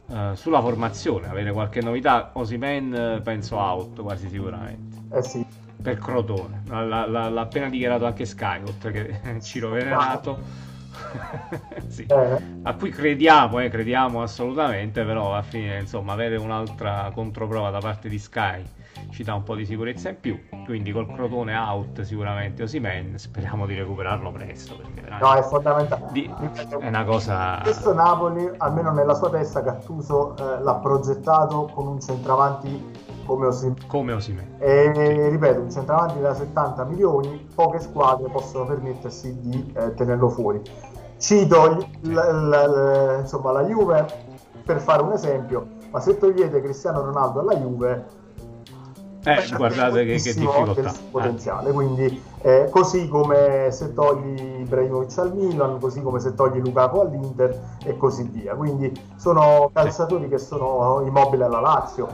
uh, 0.07 0.33
sulla 0.33 0.59
formazione. 0.59 1.27
Avere 1.27 1.51
qualche 1.51 1.81
novità. 1.81 2.31
Osimen 2.33 3.21
penso 3.23 3.57
out 3.57 4.01
quasi 4.01 4.27
sicuramente. 4.27 5.00
Eh 5.11 5.21
sì. 5.23 5.45
Per 5.81 5.97
Crotone, 5.97 6.61
l'ha, 6.67 7.05
l'ha, 7.07 7.29
l'ha 7.29 7.41
appena 7.41 7.67
dichiarato 7.67 8.05
anche 8.05 8.25
Sky, 8.25 8.61
oltre 8.61 8.91
che 8.91 9.39
Ciro 9.41 9.69
Venerato. 9.69 10.69
sì. 11.87 12.05
eh. 12.05 12.41
A 12.63 12.73
cui 12.75 12.89
crediamo, 12.91 13.59
eh, 13.59 13.69
crediamo 13.69 14.21
assolutamente, 14.21 15.03
però 15.03 15.31
alla 15.31 15.41
fine 15.41 15.79
insomma 15.79 16.13
avere 16.13 16.35
un'altra 16.35 17.09
controprova 17.13 17.71
da 17.71 17.79
parte 17.79 18.09
di 18.09 18.19
Sky 18.19 18.63
ci 19.09 19.23
dà 19.23 19.33
un 19.33 19.43
po' 19.43 19.55
di 19.55 19.65
sicurezza 19.65 20.09
in 20.09 20.19
più. 20.19 20.39
Quindi 20.65 20.91
col 20.91 21.11
Crotone 21.11 21.55
out 21.55 22.01
sicuramente 22.01 22.63
Osimen, 22.63 23.17
speriamo 23.17 23.65
di 23.65 23.75
recuperarlo 23.75 24.31
presto. 24.31 24.79
No, 25.19 25.33
è 25.33 25.41
fondamentale. 25.41 26.07
Di... 26.11 26.29
è 26.79 26.85
una 26.85 27.03
cosa. 27.03 27.59
Questo 27.61 27.93
Napoli, 27.93 28.49
almeno 28.57 28.91
nella 28.91 29.13
sua 29.13 29.29
testa, 29.29 29.61
Gattuso 29.61 30.35
eh, 30.37 30.61
l'ha 30.61 30.75
progettato 30.75 31.69
con 31.73 31.87
un 31.87 32.01
centravanti 32.01 33.09
come 33.31 33.45
Osimhen. 33.45 33.77
Come 33.87 34.13
Osimhen. 34.13 34.55
E 34.57 34.91
sì. 34.93 35.29
ripeto, 35.29 35.61
un 35.61 35.71
centravanti 35.71 36.19
da 36.19 36.33
70 36.33 36.83
milioni, 36.83 37.47
poche 37.55 37.79
squadre 37.79 38.29
possono 38.29 38.65
permettersi 38.65 39.39
di 39.39 39.73
eh, 39.73 39.93
tenerlo 39.93 40.29
fuori. 40.29 40.61
Cito 41.17 41.65
l- 41.65 42.09
l- 42.09 42.13
l- 42.13 43.19
insomma, 43.21 43.51
la 43.51 43.63
Juve 43.63 44.05
per 44.65 44.81
fare 44.81 45.01
un 45.01 45.13
esempio, 45.13 45.65
ma 45.91 46.01
se 46.01 46.17
togliete 46.17 46.61
Cristiano 46.61 47.01
Ronaldo 47.01 47.39
alla 47.39 47.55
Juve 47.55 48.19
eh, 49.23 49.55
guardate 49.55 50.03
che, 50.03 50.19
che 50.19 50.33
difficoltà 50.33 50.91
potenziale 51.11 51.69
eh. 51.69 51.73
quindi 51.73 52.23
eh, 52.41 52.69
così 52.71 53.07
come 53.07 53.67
se 53.69 53.93
togli 53.93 54.61
Ibrahimovic 54.61 55.15
al 55.19 55.35
Milan 55.35 55.79
così 55.79 56.01
come 56.01 56.19
se 56.19 56.33
togli 56.33 56.59
Lukaku 56.59 57.01
all'Inter 57.01 57.77
e 57.85 57.97
così 57.97 58.23
via 58.23 58.55
quindi 58.55 58.91
sono 59.17 59.69
calciatori 59.71 60.27
che 60.27 60.39
sono 60.39 61.03
immobili 61.05 61.43
alla 61.43 61.59
Lazio 61.59 62.07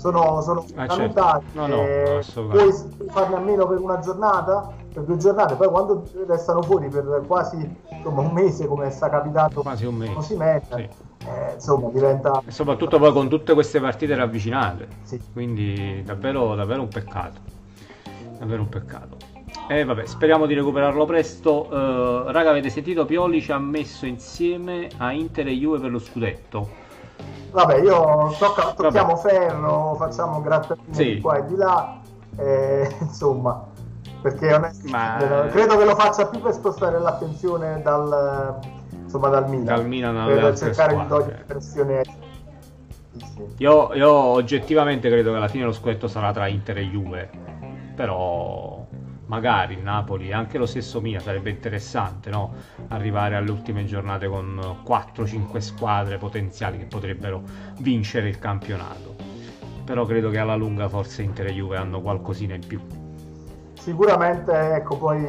sono, 0.00 0.40
sono 0.40 0.64
ah, 0.76 0.88
certo. 0.88 1.42
no, 1.52 1.66
no, 1.66 1.82
eh, 1.82 2.24
puoi 2.32 2.72
farne 3.08 3.36
a 3.36 3.40
meno 3.40 3.66
per 3.66 3.78
una 3.78 3.98
giornata 3.98 4.72
per 4.92 5.04
due 5.04 5.16
giornate 5.18 5.54
poi 5.54 5.68
quando 5.68 6.04
restano 6.26 6.62
fuori 6.62 6.88
per 6.88 7.22
quasi 7.26 7.76
insomma, 7.90 8.22
un 8.22 8.32
mese 8.32 8.66
come 8.66 8.90
sta 8.90 9.08
capitato 9.08 9.60
quasi 9.62 9.84
un 9.84 9.94
mese 9.94 10.22
si 10.22 10.36
mette 10.36 10.76
sì 10.76 11.08
eh, 11.26 11.52
insomma 11.54 11.90
diventa... 11.90 12.42
E 12.46 12.50
soprattutto 12.50 12.98
poi 12.98 13.12
con 13.12 13.28
tutte 13.28 13.52
queste 13.52 13.78
partite 13.78 14.14
ravvicinate, 14.14 14.88
sì. 15.02 15.20
quindi 15.32 16.02
davvero, 16.02 16.54
davvero 16.54 16.80
un 16.80 16.88
peccato, 16.88 17.40
davvero 18.38 18.62
un 18.62 18.68
peccato. 18.68 19.16
E 19.68 19.84
vabbè, 19.84 20.06
speriamo 20.06 20.46
di 20.46 20.54
recuperarlo 20.54 21.04
presto. 21.04 21.66
Uh, 21.68 22.30
raga, 22.30 22.50
avete 22.50 22.70
sentito 22.70 23.04
Pioli 23.04 23.40
ci 23.40 23.52
ha 23.52 23.58
messo 23.58 24.06
insieme 24.06 24.88
a 24.96 25.12
Inter 25.12 25.46
e 25.48 25.52
Juve 25.52 25.78
per 25.78 25.90
lo 25.90 25.98
scudetto. 25.98 26.79
Vabbè, 27.50 27.78
io 27.78 28.34
tocca, 28.38 28.72
tocchiamo 28.72 29.14
vabbè. 29.14 29.28
ferro, 29.28 29.94
facciamo 29.96 30.40
grattatini 30.40 30.94
sì. 30.94 31.14
di 31.14 31.20
qua 31.20 31.38
e 31.38 31.44
di 31.46 31.56
là, 31.56 32.00
eh, 32.36 32.96
insomma, 33.00 33.66
perché 34.20 34.52
onestamente 34.52 35.34
Ma... 35.34 35.46
credo 35.50 35.76
che 35.76 35.84
lo 35.84 35.94
faccia 35.94 36.26
più 36.26 36.40
per 36.40 36.52
spostare 36.52 36.98
l'attenzione 36.98 37.80
dal 37.82 38.58
insomma 39.02 39.28
dal 39.28 39.48
Milan, 39.48 39.64
dal 39.64 39.86
Milan 39.86 40.26
per 40.26 40.56
cercare 40.56 40.94
di 40.94 41.06
togliere 41.06 41.44
pressione 41.46 42.02
io, 43.56 43.92
io, 43.94 44.10
oggettivamente 44.10 45.08
credo 45.08 45.30
che 45.30 45.36
alla 45.36 45.48
fine 45.48 45.64
lo 45.64 45.72
scudetto 45.72 46.06
sarà 46.06 46.32
tra 46.32 46.46
Inter 46.46 46.78
e 46.78 46.84
Juve 46.84 47.30
però 47.96 48.79
magari 49.30 49.74
il 49.74 49.82
Napoli 49.82 50.28
e 50.28 50.32
anche 50.34 50.58
lo 50.58 50.66
stesso 50.66 51.00
Milan 51.00 51.22
sarebbe 51.22 51.50
interessante 51.50 52.30
no? 52.30 52.52
arrivare 52.88 53.36
alle 53.36 53.52
ultime 53.52 53.84
giornate 53.84 54.26
con 54.26 54.60
4-5 54.84 55.58
squadre 55.58 56.18
potenziali 56.18 56.78
che 56.78 56.84
potrebbero 56.86 57.40
vincere 57.78 58.28
il 58.28 58.40
campionato 58.40 59.14
però 59.84 60.04
credo 60.04 60.30
che 60.30 60.38
alla 60.38 60.56
lunga 60.56 60.88
forse 60.88 61.22
Inter 61.22 61.46
e 61.46 61.52
Juve 61.52 61.76
hanno 61.76 62.00
qualcosina 62.00 62.54
in 62.54 62.66
più 62.66 62.80
Sicuramente, 63.80 64.52
ecco, 64.74 64.98
poi 64.98 65.24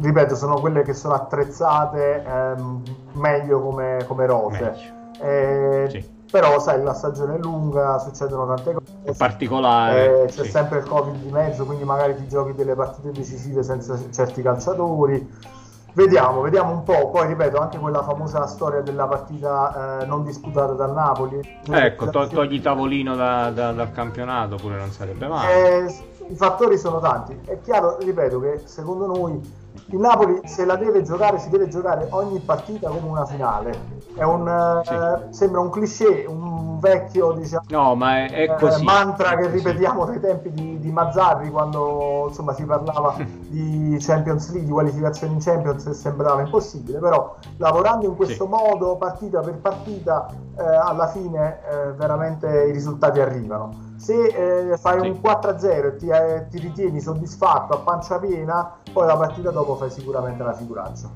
ripeto, 0.00 0.36
sono 0.36 0.60
quelle 0.60 0.84
che 0.84 0.94
sono 0.94 1.14
attrezzate 1.14 2.22
ehm, 2.24 2.82
meglio 3.14 3.60
come, 3.60 4.04
come 4.06 4.24
rose. 4.24 4.74
Eh, 5.20 5.86
sì. 5.90 6.17
Però, 6.30 6.58
sai, 6.60 6.82
la 6.82 6.92
stagione 6.92 7.36
è 7.36 7.38
lunga, 7.38 7.98
succedono 7.98 8.46
tante 8.46 8.74
cose. 8.74 8.92
È 9.02 9.14
particolare. 9.14 10.24
Eh, 10.24 10.26
c'è 10.26 10.44
sì. 10.44 10.50
sempre 10.50 10.78
il 10.80 10.84
Covid 10.84 11.14
di 11.22 11.30
mezzo, 11.30 11.64
quindi 11.64 11.84
magari 11.84 12.16
ti 12.16 12.28
giochi 12.28 12.52
delle 12.54 12.74
partite 12.74 13.12
decisive 13.12 13.62
senza 13.62 13.98
certi 14.10 14.42
calciatori. 14.42 15.56
Vediamo, 15.94 16.42
vediamo 16.42 16.70
un 16.70 16.82
po'. 16.82 17.10
Poi 17.10 17.26
ripeto, 17.28 17.58
anche 17.58 17.78
quella 17.78 18.02
famosa 18.02 18.46
storia 18.46 18.82
della 18.82 19.06
partita 19.06 20.00
eh, 20.00 20.06
non 20.06 20.22
disputata 20.22 20.74
dal 20.74 20.92
Napoli. 20.92 21.40
Ecco, 21.70 22.10
to- 22.10 22.26
togli 22.28 22.60
tavolino 22.60 23.16
da, 23.16 23.50
da, 23.50 23.72
dal 23.72 23.90
campionato 23.90 24.56
pure 24.56 24.76
non 24.76 24.90
sarebbe 24.90 25.26
male. 25.26 25.86
Eh, 25.86 26.04
I 26.28 26.36
fattori 26.36 26.76
sono 26.76 27.00
tanti. 27.00 27.40
È 27.44 27.58
chiaro, 27.62 27.96
ripeto, 27.98 28.38
che 28.38 28.60
secondo 28.64 29.06
noi 29.06 29.40
il 29.86 29.98
Napoli 29.98 30.40
se 30.44 30.64
la 30.64 30.76
deve 30.76 31.02
giocare, 31.02 31.38
si 31.38 31.48
deve 31.48 31.68
giocare 31.68 32.06
ogni 32.10 32.38
partita 32.40 32.88
come 32.88 33.08
una 33.08 33.24
finale. 33.24 33.96
È 34.14 34.22
un, 34.22 34.80
sì. 34.84 34.92
eh, 34.92 35.32
sembra 35.32 35.60
un 35.60 35.70
cliché, 35.70 36.24
un 36.28 36.78
vecchio 36.78 37.32
diciamo, 37.32 37.64
no, 37.68 37.94
ma 37.94 38.26
è, 38.26 38.30
è 38.30 38.56
eh, 38.62 38.82
mantra 38.82 39.36
che 39.36 39.48
ripetiamo 39.48 40.04
dai 40.04 40.20
tempi 40.20 40.50
di, 40.50 40.78
di 40.78 40.90
Mazzarri 40.90 41.50
quando 41.50 42.26
insomma, 42.28 42.52
si 42.54 42.64
parlava 42.64 43.16
di 43.48 43.96
Champions 44.00 44.50
League, 44.50 44.66
di 44.66 44.72
qualificazioni 44.72 45.34
in 45.34 45.40
Champions 45.40 45.86
e 45.86 45.94
sembrava 45.94 46.40
impossibile, 46.40 46.98
però 46.98 47.36
lavorando 47.56 48.06
in 48.06 48.16
questo 48.16 48.44
sì. 48.44 48.50
modo, 48.50 48.96
partita 48.96 49.40
per 49.40 49.54
partita, 49.54 50.28
eh, 50.56 50.62
alla 50.62 51.08
fine 51.08 51.58
eh, 51.70 51.92
veramente 51.92 52.46
i 52.66 52.72
risultati 52.72 53.20
arrivano 53.20 53.87
se 53.98 54.70
eh, 54.70 54.76
fai 54.78 55.00
sì. 55.00 55.08
un 55.08 55.18
4-0 55.20 55.86
e 55.86 55.96
ti, 55.96 56.08
eh, 56.08 56.46
ti, 56.48 56.58
ritieni 56.58 57.00
soddisfatto 57.00 57.74
a 57.74 57.78
pancia 57.78 58.18
piena, 58.18 58.78
poi 58.92 59.06
la 59.06 59.16
partita 59.16 59.50
dopo 59.50 59.74
fai 59.74 59.90
sicuramente 59.90 60.42
la 60.44 60.52
figuraccia. 60.52 61.10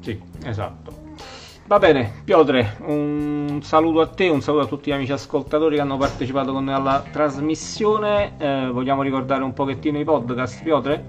Sì, 0.00 0.22
esatto. 0.44 1.02
Va 1.66 1.78
bene, 1.78 2.12
Piotre, 2.22 2.76
un 2.86 3.60
saluto 3.62 4.00
a 4.02 4.06
te, 4.06 4.28
un 4.28 4.40
saluto 4.40 4.64
a 4.64 4.68
tutti 4.68 4.90
gli 4.90 4.92
amici 4.92 5.12
ascoltatori 5.12 5.76
che 5.76 5.80
hanno 5.80 5.96
partecipato 5.96 6.52
con 6.52 6.64
noi 6.64 6.74
alla 6.74 7.02
trasmissione. 7.10 8.34
Eh, 8.38 8.68
vogliamo 8.70 9.02
ricordare 9.02 9.42
un 9.42 9.52
pochettino 9.52 9.98
i 9.98 10.04
podcast, 10.04 10.62
Piotre? 10.62 11.04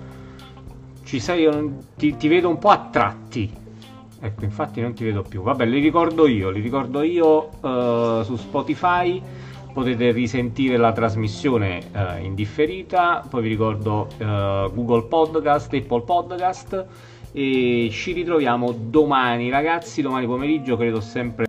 Ci 1.04 1.20
sei, 1.20 1.76
ti, 1.96 2.16
ti 2.16 2.28
vedo 2.28 2.50
un 2.50 2.58
po' 2.58 2.70
a 2.70 2.88
tratti. 2.90 3.54
Ecco, 4.20 4.44
infatti 4.44 4.82
non 4.82 4.94
ti 4.94 5.04
vedo 5.04 5.22
più. 5.22 5.44
Vabbè, 5.44 5.66
li 5.66 5.80
ricordo 5.80 6.26
io, 6.26 6.50
li 6.50 6.62
ricordo 6.62 7.04
io 7.04 7.50
uh, 7.60 8.24
su 8.24 8.36
Spotify. 8.38 9.22
Potete 9.76 10.12
risentire 10.12 10.78
la 10.78 10.94
trasmissione 10.94 11.82
uh, 11.94 12.24
in 12.24 12.34
differita. 12.34 13.22
Poi 13.30 13.42
vi 13.42 13.50
ricordo 13.50 14.08
uh, 14.20 14.74
Google 14.74 15.04
Podcast, 15.04 15.74
Apple 15.74 16.04
Podcast 16.04 16.86
e 17.34 17.90
ci 17.92 18.14
ritroviamo 18.14 18.72
domani 18.72 19.50
ragazzi, 19.50 20.02
domani 20.02 20.28
pomeriggio 20.28 20.78
credo 20.78 21.02
sempre 21.02 21.46